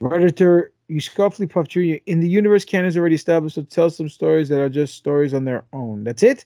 [0.01, 1.95] Redditor Yuskoffly Puff Jr.
[2.07, 5.33] in the universe canon is already established so tell some stories that are just stories
[5.33, 6.03] on their own.
[6.03, 6.45] That's it.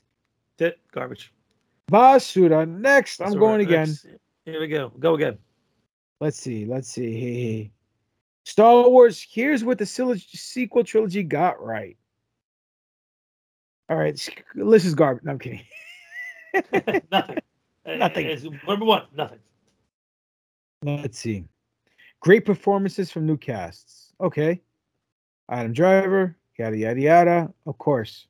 [0.58, 0.80] That's it.
[0.92, 1.32] Garbage.
[1.90, 2.68] Basura.
[2.68, 3.88] Next, I'm going again.
[3.88, 4.06] next-
[4.44, 4.92] Here we go.
[4.98, 5.38] Go again.
[6.20, 6.66] Let's see.
[6.66, 7.18] Let's see.
[7.18, 7.70] Hey, hey.
[8.44, 9.26] Star Wars.
[9.28, 11.96] Here's what the sequel trilogy got right.
[13.88, 14.14] All right.
[14.54, 15.24] This is garbage.
[15.24, 15.62] No, I'm kidding.
[17.12, 17.38] nothing.
[17.96, 18.26] Nothing.
[18.26, 19.04] It's number one.
[19.16, 19.38] Nothing.
[20.82, 21.44] Let's see.
[22.20, 24.12] Great performances from new casts.
[24.20, 24.60] Okay.
[25.50, 27.54] Adam Driver, yada yada yada.
[27.66, 28.26] Of course.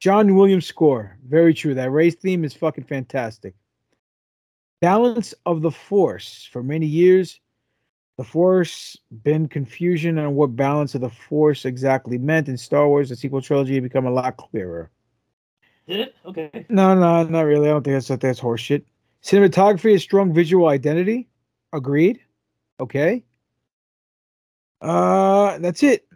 [0.00, 1.18] John Williams score.
[1.28, 1.74] Very true.
[1.74, 3.54] That race theme is fucking fantastic.
[4.80, 6.48] Balance of the Force.
[6.50, 7.40] For many years,
[8.16, 12.48] the Force been confusion on what balance of the Force exactly meant.
[12.48, 14.90] In Star Wars, the sequel trilogy, become a lot clearer.
[15.86, 16.16] Did it?
[16.24, 16.66] Okay.
[16.68, 17.68] No, no, not really.
[17.68, 18.82] I don't think that's that's horseshit.
[19.22, 21.28] Cinematography is strong visual identity.
[21.72, 22.20] Agreed.
[22.80, 23.24] Okay.
[24.80, 26.06] Uh, that's it.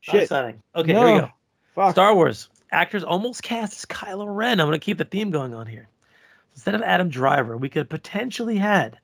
[0.00, 0.22] Shit.
[0.22, 0.62] exciting.
[0.74, 1.30] Okay, here we go.
[1.74, 1.92] Fuck.
[1.92, 2.48] Star Wars.
[2.72, 4.60] Actors almost cast as Kylo Ren.
[4.60, 5.88] I'm going to keep the theme going on here.
[6.54, 8.98] Instead of Adam Driver, we could potentially had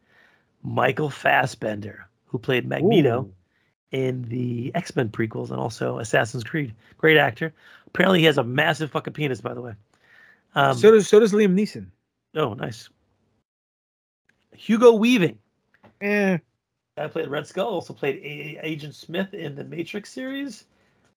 [0.63, 3.33] Michael Fassbender, who played Magneto Ooh.
[3.91, 6.75] in the X Men prequels and also Assassin's Creed.
[6.99, 7.53] Great actor.
[7.89, 9.73] Apparently, he has a massive fucking penis, by the way.
[10.55, 11.87] Um, so does so does Liam Neeson.
[12.35, 12.89] oh, nice.
[14.55, 15.39] Hugo Weaving.
[16.01, 16.39] Eh,
[16.97, 20.65] Guy played Red Skull, also played A- Agent Smith in the Matrix series.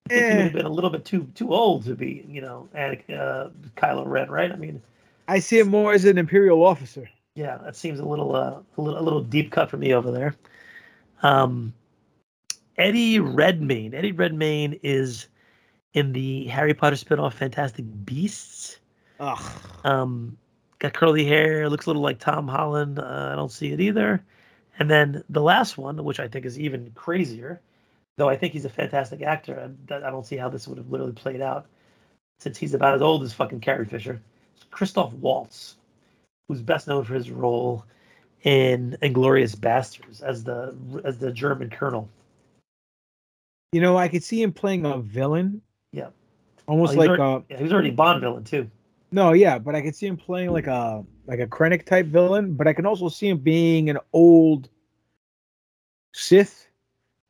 [0.10, 0.36] I think he Eh.
[0.36, 3.50] would have been a little bit too too old to be, you know, Anakin, uh,
[3.78, 4.52] Kylo Ren, right?
[4.52, 4.82] I mean,
[5.28, 7.10] I see him more as an imperial officer.
[7.36, 10.12] yeah, that seems a little uh, a little a little deep cut for me over
[10.12, 10.36] there.
[11.24, 11.74] Um,
[12.78, 13.94] Eddie Redmayne.
[13.94, 15.28] Eddie Redmayne is
[15.94, 18.80] in the Harry Potter spinoff Fantastic Beasts.
[19.20, 19.42] Ugh.
[19.84, 20.38] Um,
[20.80, 23.00] got curly hair, looks a little like Tom Holland.
[23.00, 24.24] Uh, I don't see it either.
[24.78, 27.62] And then the last one, which I think is even crazier,
[28.18, 30.90] though I think he's a fantastic actor, and I don't see how this would have
[30.90, 31.66] literally played out
[32.40, 34.22] since he's about as old as fucking Carrie Fisher.
[34.56, 35.76] It's Christoph Waltz,
[36.48, 37.86] who's best known for his role
[38.44, 42.08] in Inglourious Basterds as the as the German colonel.
[43.74, 45.62] You know, I could see him playing a villain,
[45.92, 46.10] Yeah,
[46.68, 48.70] almost Oh, he's like already, uh, a yeah, he was already Bond villain too.
[49.12, 52.54] no, yeah, but I could see him playing like a like a Krennic type villain.
[52.54, 54.70] But I can also see him being an old
[56.14, 56.68] Sith.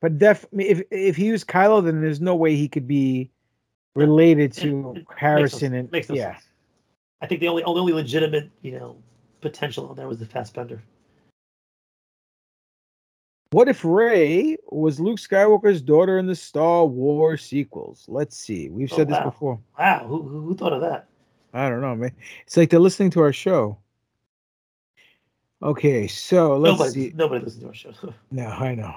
[0.01, 3.31] But def if if he was Kylo, then there's no way he could be
[3.95, 6.33] related to Makes no- Harrison and makes no yeah.
[6.33, 6.45] sense.
[7.21, 8.97] I think the only only legitimate you know
[9.41, 10.81] potential on there was the Fassbender.
[13.51, 18.05] What if Rey was Luke Skywalker's daughter in the Star Wars sequels?
[18.07, 18.69] Let's see.
[18.69, 19.59] We've Oh, said this before.
[19.77, 21.07] Wow, who, who who thought of that?
[21.53, 22.11] I don't know, man.
[22.45, 23.79] It's like they're listening to our show.
[25.63, 27.13] Okay, so let's nobody see.
[27.15, 27.91] nobody listens to our show.
[28.31, 28.93] No, I know.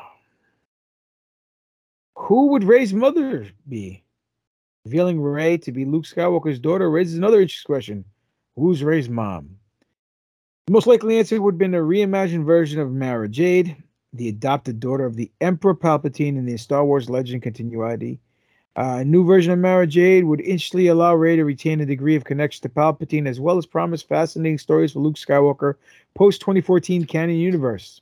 [2.17, 4.05] Who would Rey's mother be?
[4.85, 8.05] Revealing Rey to be Luke Skywalker's daughter raises another interesting question.
[8.57, 9.57] Who's Rey's mom?
[10.67, 13.77] The most likely answer would have been a reimagined version of Mara Jade,
[14.13, 18.21] the adopted daughter of the Emperor Palpatine in the Star Wars Legend continuity.
[18.75, 22.17] Uh, a new version of Mara Jade would instantly allow Rey to retain a degree
[22.17, 25.75] of connection to Palpatine, as well as promise fascinating stories for Luke Skywalker
[26.15, 28.01] post 2014 canon universe.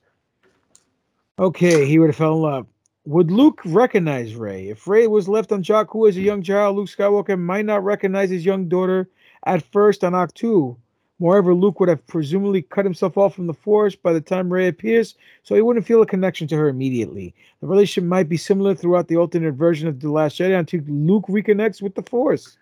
[1.39, 2.66] Okay, he would have fell in love.
[3.07, 4.69] Would Luke recognize Rey?
[4.69, 8.31] If Rey was left on Jakku as a young child, Luke Skywalker might not recognize
[8.31, 9.09] his young daughter
[9.45, 10.77] at first on Ahch-To.
[11.20, 14.68] Moreover, Luke would have presumably cut himself off from the Force by the time Rey
[14.68, 17.34] appears, so he wouldn't feel a connection to her immediately.
[17.60, 21.26] The relationship might be similar throughout the alternate version of The Last Jedi until Luke
[21.28, 22.56] reconnects with the Force,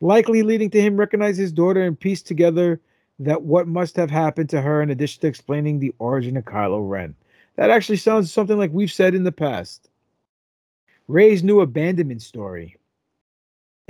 [0.00, 2.80] likely leading to him recognize his daughter and piece together
[3.18, 6.88] that what must have happened to her in addition to explaining the origin of Kylo
[6.88, 7.14] Ren.
[7.56, 9.90] That actually sounds something like we've said in the past.
[11.06, 12.78] Rey's new abandonment story.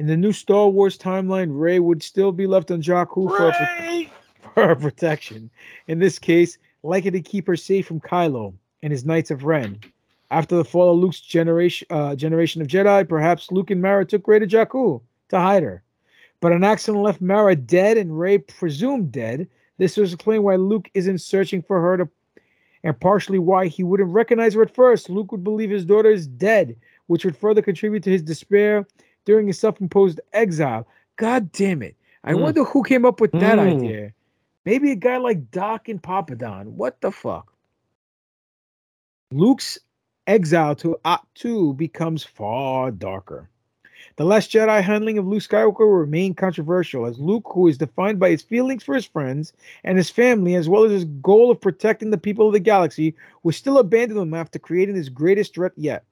[0.00, 4.06] In the new Star Wars timeline, Rey would still be left on Jakku for her,
[4.54, 5.50] for her protection.
[5.88, 9.78] In this case, likely to keep her safe from Kylo and his Knights of Ren.
[10.30, 14.26] After the fall of Luke's generation, uh, generation of Jedi, perhaps Luke and Mara took
[14.26, 15.82] Rey to Jakku to hide her.
[16.40, 19.50] But an accident left Mara dead and Rey presumed dead.
[19.76, 22.08] This was explain why Luke isn't searching for her to,
[22.84, 25.10] and partially why he wouldn't recognize her at first.
[25.10, 26.74] Luke would believe his daughter is dead,
[27.08, 28.86] which would further contribute to his despair
[29.24, 30.86] during his self-imposed exile.
[31.16, 31.96] God damn it!
[32.24, 32.40] I Mm.
[32.40, 33.76] wonder who came up with that Mm.
[33.76, 34.12] idea.
[34.64, 36.72] Maybe a guy like Doc and Papadon.
[36.72, 37.52] What the fuck?
[39.32, 39.78] Luke's
[40.26, 43.48] exile to Ahch-To becomes far darker.
[44.16, 48.18] The Last Jedi handling of Luke Skywalker will remain controversial, as Luke, who is defined
[48.18, 49.52] by his feelings for his friends
[49.84, 53.14] and his family, as well as his goal of protecting the people of the galaxy,
[53.42, 56.04] will still abandon them after creating his greatest threat yet.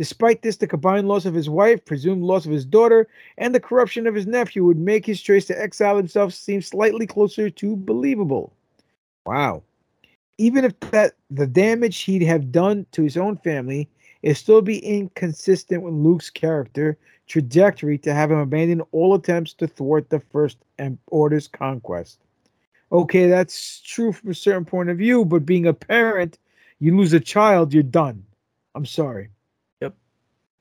[0.00, 3.06] Despite this, the combined loss of his wife, presumed loss of his daughter,
[3.36, 7.06] and the corruption of his nephew would make his choice to exile himself seem slightly
[7.06, 8.50] closer to believable.
[9.26, 9.62] Wow.
[10.38, 13.90] Even if that the damage he'd have done to his own family
[14.22, 16.96] is still be inconsistent with Luke's character
[17.26, 20.56] trajectory to have him abandon all attempts to thwart the First
[21.08, 22.20] Order's conquest.
[22.90, 26.38] Okay, that's true from a certain point of view, but being a parent,
[26.78, 28.24] you lose a child, you're done.
[28.74, 29.28] I'm sorry.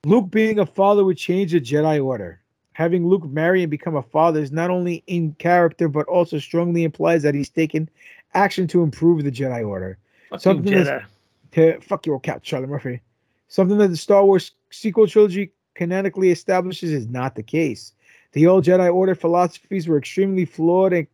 [0.05, 2.39] Luke being a father would change the Jedi Order.
[2.73, 6.85] Having Luke marry and become a father is not only in character, but also strongly
[6.85, 7.89] implies that he's taken
[8.33, 9.97] action to improve the Jedi Order.
[10.29, 11.05] Fucking Something Jedi.
[11.51, 13.01] to fuck your cat, Charlie Murphy.
[13.49, 17.91] Something that the Star Wars sequel trilogy canonically establishes is not the case.
[18.31, 21.07] The old Jedi Order philosophies were extremely flawed and,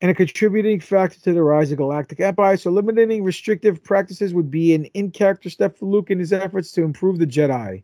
[0.00, 4.50] and a contributing factor to the rise of Galactic Empire, so eliminating restrictive practices would
[4.50, 7.82] be an in character step for Luke in his efforts to improve the Jedi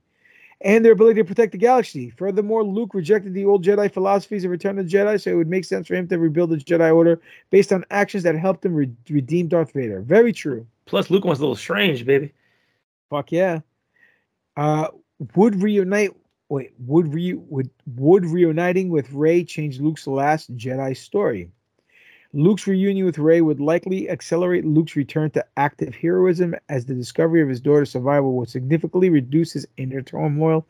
[0.61, 2.11] and their ability to protect the galaxy.
[2.11, 5.49] Furthermore, Luke rejected the old Jedi philosophies of Return of the Jedi, so it would
[5.49, 7.21] make sense for him to rebuild the Jedi Order
[7.51, 10.03] based on actions that helped him re- redeem Darth Vader.
[10.03, 10.67] Very true.
[10.87, 12.33] Plus, Luke was a little strange, baby.
[13.11, 13.61] Fuck yeah.
[14.57, 14.89] Uh,
[15.35, 16.11] would reunite.
[16.49, 21.49] Wait, would re would would reuniting with Rey change Luke's last Jedi story?
[22.35, 27.43] Luke's reunion with Rey would likely accelerate Luke's return to active heroism, as the discovery
[27.43, 30.67] of his daughter's survival would significantly reduce his inner turmoil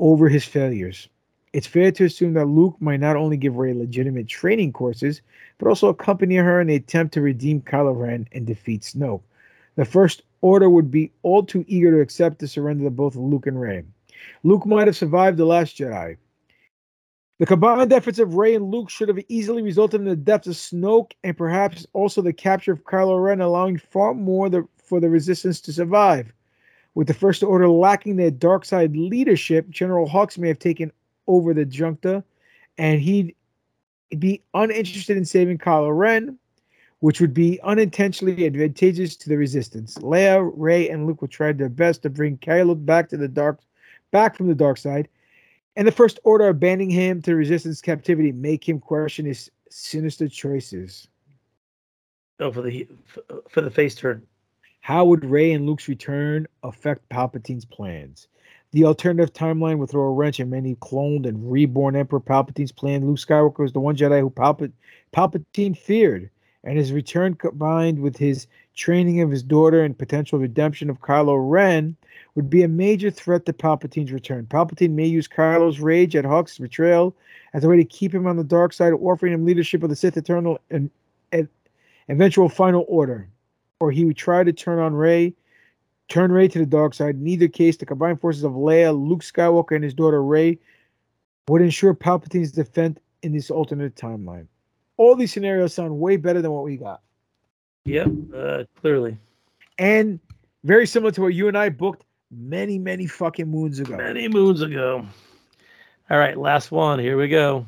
[0.00, 1.08] over his failures.
[1.52, 5.22] It's fair to assume that Luke might not only give Rey legitimate training courses,
[5.58, 9.22] but also accompany her in the attempt to redeem Kylo Ren and defeat Snoke.
[9.76, 13.46] The First Order would be all too eager to accept the surrender of both Luke
[13.46, 13.84] and Rey.
[14.42, 16.16] Luke might have survived the Last Jedi.
[17.38, 20.54] The combined efforts of Rey and Luke should have easily resulted in the death of
[20.54, 25.08] Snoke and perhaps also the capture of Kylo Ren, allowing far more the, for the
[25.08, 26.32] Resistance to survive.
[26.96, 30.90] With the First Order lacking their dark side leadership, General Hux may have taken
[31.28, 32.24] over the junta,
[32.76, 33.36] and he'd
[34.18, 36.36] be uninterested in saving Kylo Ren,
[36.98, 39.96] which would be unintentionally advantageous to the Resistance.
[39.98, 43.60] Leia, Rey, and Luke will try their best to bring Kylo back to the dark,
[44.10, 45.08] back from the dark side,
[45.78, 51.06] and the First Order abandoning him to Resistance captivity make him question his sinister choices.
[52.40, 52.88] Oh, for the
[53.48, 54.26] for the face turn.
[54.80, 58.26] How would Rey and Luke's return affect Palpatine's plans?
[58.72, 63.06] The alternative timeline would throw a wrench in many cloned and reborn Emperor Palpatine's plan.
[63.06, 64.72] Luke Skywalker was the one Jedi who Palpat-
[65.12, 66.28] Palpatine feared,
[66.64, 71.36] and his return combined with his training of his daughter and potential redemption of Kylo
[71.38, 71.96] Ren
[72.38, 74.46] would be a major threat to Palpatine's return.
[74.46, 77.16] Palpatine may use Kylo's rage at Hux' betrayal
[77.52, 79.96] as a way to keep him on the dark side, offering him leadership of the
[79.96, 80.88] Sith Eternal and,
[81.32, 81.48] and
[82.08, 83.28] eventual final order.
[83.80, 85.34] Or he would try to turn on Rey,
[86.08, 87.16] turn Rey to the dark side.
[87.16, 90.60] In either case, the combined forces of Leia, Luke Skywalker, and his daughter Rey
[91.48, 94.46] would ensure Palpatine's defense in this alternate timeline.
[94.96, 97.00] All these scenarios sound way better than what we got.
[97.86, 99.18] Yep, uh, clearly.
[99.78, 100.20] And
[100.62, 103.96] very similar to what you and I booked many, many fucking moons ago.
[103.96, 105.06] Many moons ago.
[106.10, 106.98] All right, last one.
[106.98, 107.66] Here we go.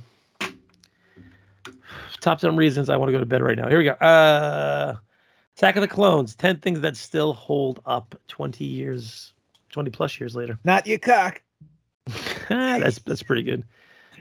[2.21, 3.69] Top 10 reasons I want to go to bed right now.
[3.69, 3.93] Here we go.
[3.93, 4.97] Uh
[5.61, 6.35] Attack of the Clones.
[6.37, 9.35] 10 things that still hold up 20 years,
[9.73, 10.59] 20 plus years later.
[10.65, 11.43] Not your cock.
[12.49, 13.63] that's that's pretty good.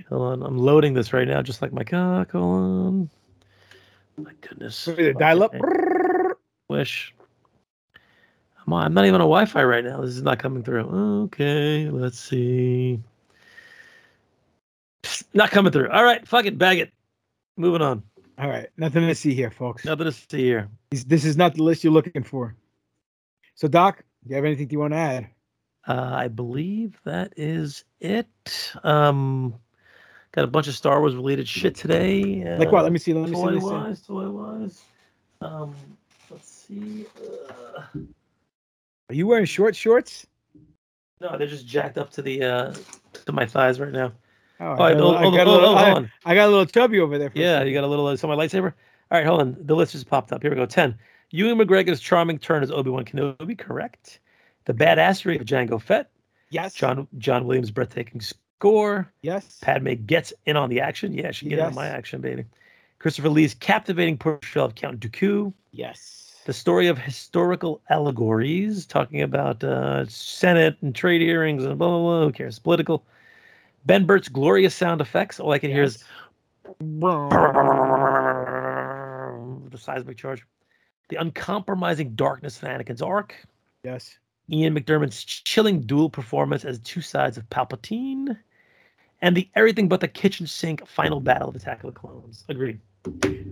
[0.09, 2.31] Hold on, I'm loading this right now, just like my cock.
[2.31, 3.09] Hold on.
[4.17, 4.89] My goodness.
[5.17, 5.55] Dial up.
[6.67, 7.13] Wish.
[8.73, 10.01] I'm, I'm not even on Wi-Fi right now.
[10.01, 11.23] This is not coming through.
[11.25, 12.99] Okay, let's see.
[15.03, 15.89] Psst, Not coming through.
[15.89, 16.91] All right, fuck it, bag it.
[17.57, 18.03] Moving on.
[18.37, 19.85] All right, nothing to see here, folks.
[19.85, 20.69] Nothing to see here.
[20.91, 22.55] This, this is not the list you're looking for.
[23.55, 25.27] So, Doc, do you have anything you want to add?
[25.87, 28.73] Uh, I believe that is it.
[28.83, 29.55] Um,
[30.31, 32.43] got a bunch of Star Wars related shit today.
[32.45, 32.83] Uh, Like what?
[32.83, 33.65] Let me see, let me see, toy see.
[33.65, 34.81] wise, toy wise.
[35.41, 35.75] Um,
[36.29, 37.05] let's see.
[37.75, 37.81] Uh,
[39.09, 40.25] Are you wearing short shorts?
[41.21, 42.73] no, they're just jacked up to the uh
[43.25, 44.13] to my thighs right now.
[44.61, 46.51] Oh, I, got, a little- I, hold- got a hold- little, hold I, got a
[46.51, 47.29] little chubby over there.
[47.29, 48.07] For Yeah, you got a little.
[48.07, 48.73] uh, So my lightsaber.
[49.11, 49.55] All right, hold on.
[49.59, 50.41] The list just popped up.
[50.41, 50.65] Here we go.
[50.65, 50.95] Ten.
[51.31, 53.57] Ewan McGregor's charming turn as Obi Wan Kenobi.
[53.57, 54.19] Correct.
[54.65, 56.09] The badassery of Jango Fett.
[56.51, 56.73] Yes.
[56.73, 59.11] John John Williams' breathtaking score.
[59.21, 59.59] Yes.
[59.61, 61.13] Padme gets in on the action.
[61.13, 62.45] Yeah, she get in on my action, baby.
[62.99, 65.53] Christopher Lee's captivating portrayal of Count Dooku.
[65.71, 66.18] Yes.
[66.45, 71.99] The story of historical allegories, talking about uh, Senate and trade hearings and blah blah
[71.99, 72.25] blah.
[72.25, 72.59] Who cares?
[72.59, 73.03] Political.
[73.85, 75.39] Ben Burtt's glorious sound effects.
[75.39, 76.03] All I can hear is
[76.79, 77.29] the
[79.77, 80.43] seismic charge.
[81.09, 83.35] The uncompromising darkness of Anakin's arc.
[83.83, 84.17] Yes.
[84.51, 88.37] Ian McDiarmid's chilling dual performance as two sides of Palpatine.
[89.21, 92.45] And the everything but the kitchen sink final battle of Attack of the Clones.
[92.47, 92.79] Agreed.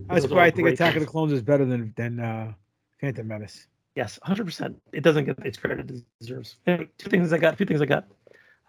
[0.10, 2.54] Are why I think Attack of the Clones is better than than uh,
[3.00, 3.68] Phantom Menace.
[3.96, 4.76] Yes, 100%.
[4.94, 6.58] It doesn't get its credit it deserves.
[6.68, 7.54] Anyway, two things I got.
[7.54, 8.06] A few things I got.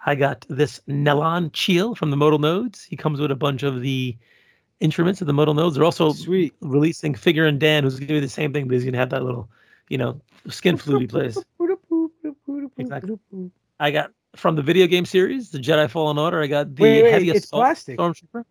[0.07, 2.85] I got this Nalan Cheel from the Modal Nodes.
[2.85, 4.17] He comes with a bunch of the
[4.81, 5.75] instruments of the Modal Nodes.
[5.75, 6.55] They're also Sweet.
[6.61, 9.11] releasing Figrin D'an, who's going to do the same thing, but he's going to have
[9.11, 9.51] that little,
[9.89, 11.37] you know, skin flute he plays.
[12.79, 13.19] Exactly.
[13.81, 16.43] I got from the video game series, the Jedi Fallen Order.
[16.43, 17.99] I got the Wait, wait, heavy it's assault plastic.
[17.99, 18.45] stormtrooper.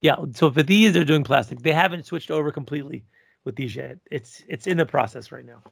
[0.00, 1.60] Yeah, so for these, they're doing plastic.
[1.60, 3.04] They haven't switched over completely
[3.48, 3.96] with these yet.
[4.10, 5.62] It's it's in the process right now.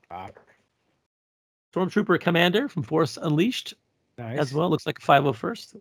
[1.74, 3.74] Stormtrooper Commander from Force Unleashed
[4.16, 4.38] Nice.
[4.38, 4.70] as well.
[4.70, 5.76] Looks like a 501st.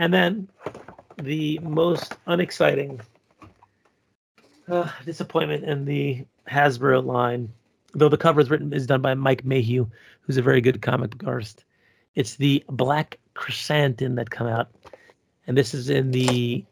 [0.00, 0.48] And then
[1.22, 3.00] the most unexciting
[4.66, 7.52] uh, disappointment in the Hasbro line,
[7.94, 9.86] though the cover is written is done by Mike Mayhew,
[10.22, 11.64] who's a very good comic book artist.
[12.16, 14.68] It's the Black Krrsantan that come out,
[15.46, 16.64] and this is in the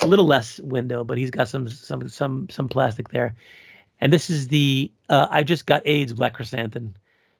[0.00, 3.34] a little less window, but he's got some some some some plastic there.
[4.00, 6.92] And this is the uh, I just got AIDS Black Krrsantan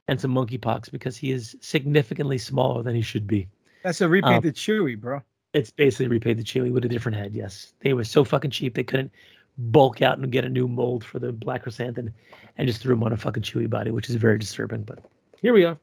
[0.07, 3.47] and some monkeypox because he is significantly smaller than he should be.
[3.83, 5.21] That's a Um, repainted Chewie, bro.
[5.53, 7.33] It's basically repaid the Chewie with a different head.
[7.33, 9.11] Yes, they were so fucking cheap they couldn't
[9.57, 12.11] bulk out and get a new mold for the Black Krrsantan,
[12.57, 14.83] and just threw him on a fucking Chewie body, which is very disturbing.
[14.83, 14.99] But
[15.41, 15.77] here we are.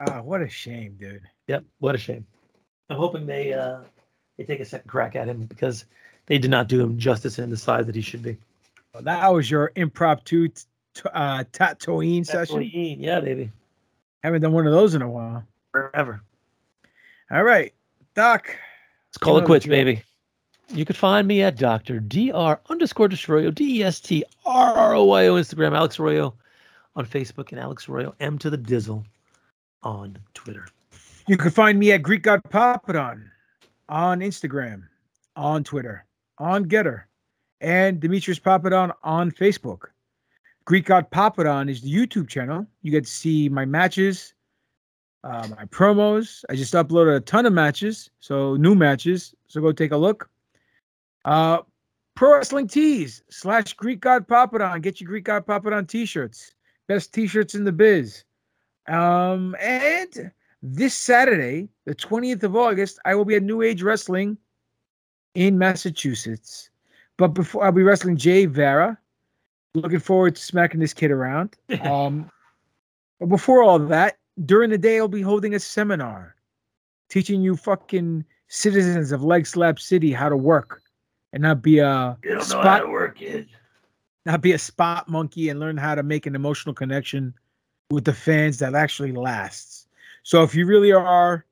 [0.00, 1.22] Ah, what a shame, dude.
[1.48, 2.26] Yep, what a shame.
[2.90, 3.80] I'm hoping they uh
[4.36, 5.86] they take a second crack at him because
[6.26, 8.36] they did not do him justice in the size that he should be.
[8.96, 10.62] Well, that was your impromptu t-
[10.94, 12.60] t- uh, Tatooine session.
[12.60, 13.52] Tatooine, yeah, baby.
[14.22, 15.44] Haven't done one of those in a while.
[15.70, 16.22] Forever.
[17.30, 17.74] All right,
[18.14, 18.46] Doc.
[19.10, 19.76] Let's call you it quits, drill.
[19.76, 20.02] baby.
[20.68, 22.00] You can find me at Dr.
[22.00, 22.58] Dr.
[22.70, 26.32] underscore Destroyo, D E S T R R O Y O, Instagram, Alex Arroyo
[26.94, 29.04] on Facebook, and Alex Arroyo, M to the Dizzle
[29.82, 30.68] on Twitter.
[31.28, 33.28] You can find me at Greek God Papadon
[33.90, 34.84] on Instagram,
[35.36, 36.06] on Twitter,
[36.38, 37.06] on Getter,
[37.60, 39.86] and Demetrius Papadon on Facebook.
[40.64, 42.66] Greek God Papadon is the YouTube channel.
[42.82, 44.34] You get to see my matches,
[45.22, 46.44] uh, my promos.
[46.50, 49.34] I just uploaded a ton of matches, so new matches.
[49.46, 50.28] So go take a look.
[51.24, 51.58] Uh,
[52.16, 54.80] Pro Wrestling Tees slash Greek God Papadon.
[54.82, 56.54] Get your Greek God Papadon t-shirts.
[56.88, 58.24] Best t-shirts in the biz.
[58.88, 64.38] Um, and this Saturday, the 20th of August, I will be at New Age Wrestling
[65.34, 66.70] in Massachusetts.
[67.18, 68.98] But before I'll be wrestling Jay Vera.
[69.74, 71.56] Looking forward to smacking this kid around.
[71.82, 72.30] Um,
[73.20, 76.34] but before all that, during the day, I'll be holding a seminar
[77.08, 80.82] teaching you fucking citizens of Leg Slap City how to work
[81.32, 83.46] and not be a You don't know spot how to work it.
[84.26, 87.32] not be a spot monkey and learn how to make an emotional connection
[87.90, 89.86] with the fans that actually lasts.
[90.22, 91.46] So if you really are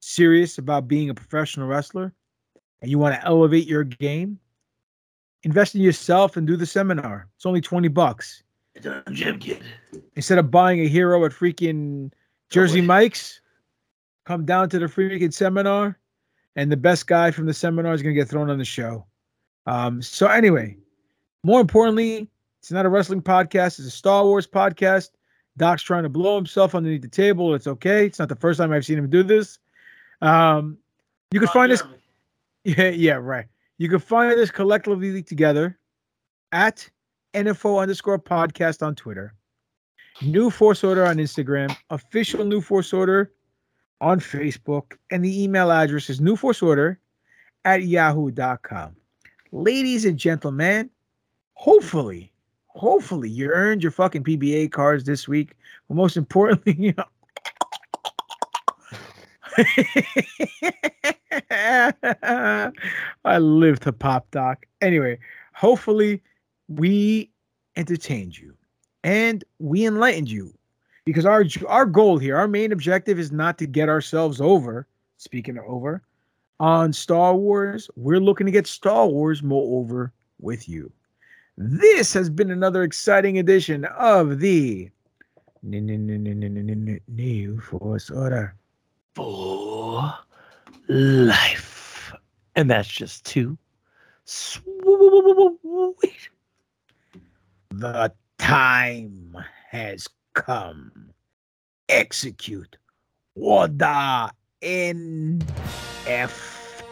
[0.00, 2.12] serious about being a professional wrestler
[2.82, 4.38] and you want to elevate your game,
[5.42, 7.28] invest in yourself and do the seminar.
[7.36, 8.42] It's only 20 bucks.
[8.74, 9.62] It's a gym kid.
[10.16, 12.12] Instead of buying a hero at freaking
[12.50, 13.40] Jersey Mike's,
[14.24, 15.98] come down to the freaking seminar
[16.56, 19.06] and the best guy from the seminar is going to get thrown on the show.
[19.66, 20.76] Um, so anyway,
[21.44, 22.28] more importantly,
[22.60, 23.78] it's not a wrestling podcast.
[23.78, 25.10] It's a Star Wars podcast.
[25.56, 27.54] Doc's trying to blow himself underneath the table.
[27.54, 28.06] It's okay.
[28.06, 29.58] It's not the first time I've seen him do this.
[30.22, 30.78] Um,
[31.32, 31.82] You can find us.
[32.64, 33.46] Yeah, yeah, right.
[33.78, 35.78] You can find us collectively together
[36.50, 36.88] at
[37.34, 39.34] NFO underscore podcast on Twitter,
[40.20, 43.32] New Force Order on Instagram, official New Force Order
[44.00, 46.96] on Facebook, and the email address is newforceorder
[47.64, 48.96] at yahoo.com.
[49.52, 50.90] Ladies and gentlemen,
[51.54, 52.32] hopefully,
[52.66, 55.54] hopefully you earned your fucking PBA cards this week.
[55.88, 57.04] But most importantly, you know,
[63.24, 64.66] I live to pop doc.
[64.80, 65.18] Anyway,
[65.52, 66.22] hopefully
[66.68, 67.30] we
[67.76, 68.54] entertained you
[69.02, 70.54] and we enlightened you
[71.04, 74.86] because our our goal here, our main objective is not to get ourselves over.
[75.16, 76.02] Speaking of over,
[76.60, 80.92] on Star Wars, we're looking to get Star Wars more over with you.
[81.56, 84.90] This has been another exciting edition of the
[85.62, 88.54] New Force Order
[89.18, 90.14] for
[90.86, 92.12] life.
[92.54, 93.58] And that's just two.
[94.26, 94.62] Sweet.
[97.70, 99.36] The time
[99.70, 101.10] has come.
[101.88, 102.76] Execute
[103.34, 104.30] order
[104.60, 105.42] in
[106.06, 106.84] F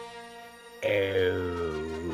[0.83, 2.06] O.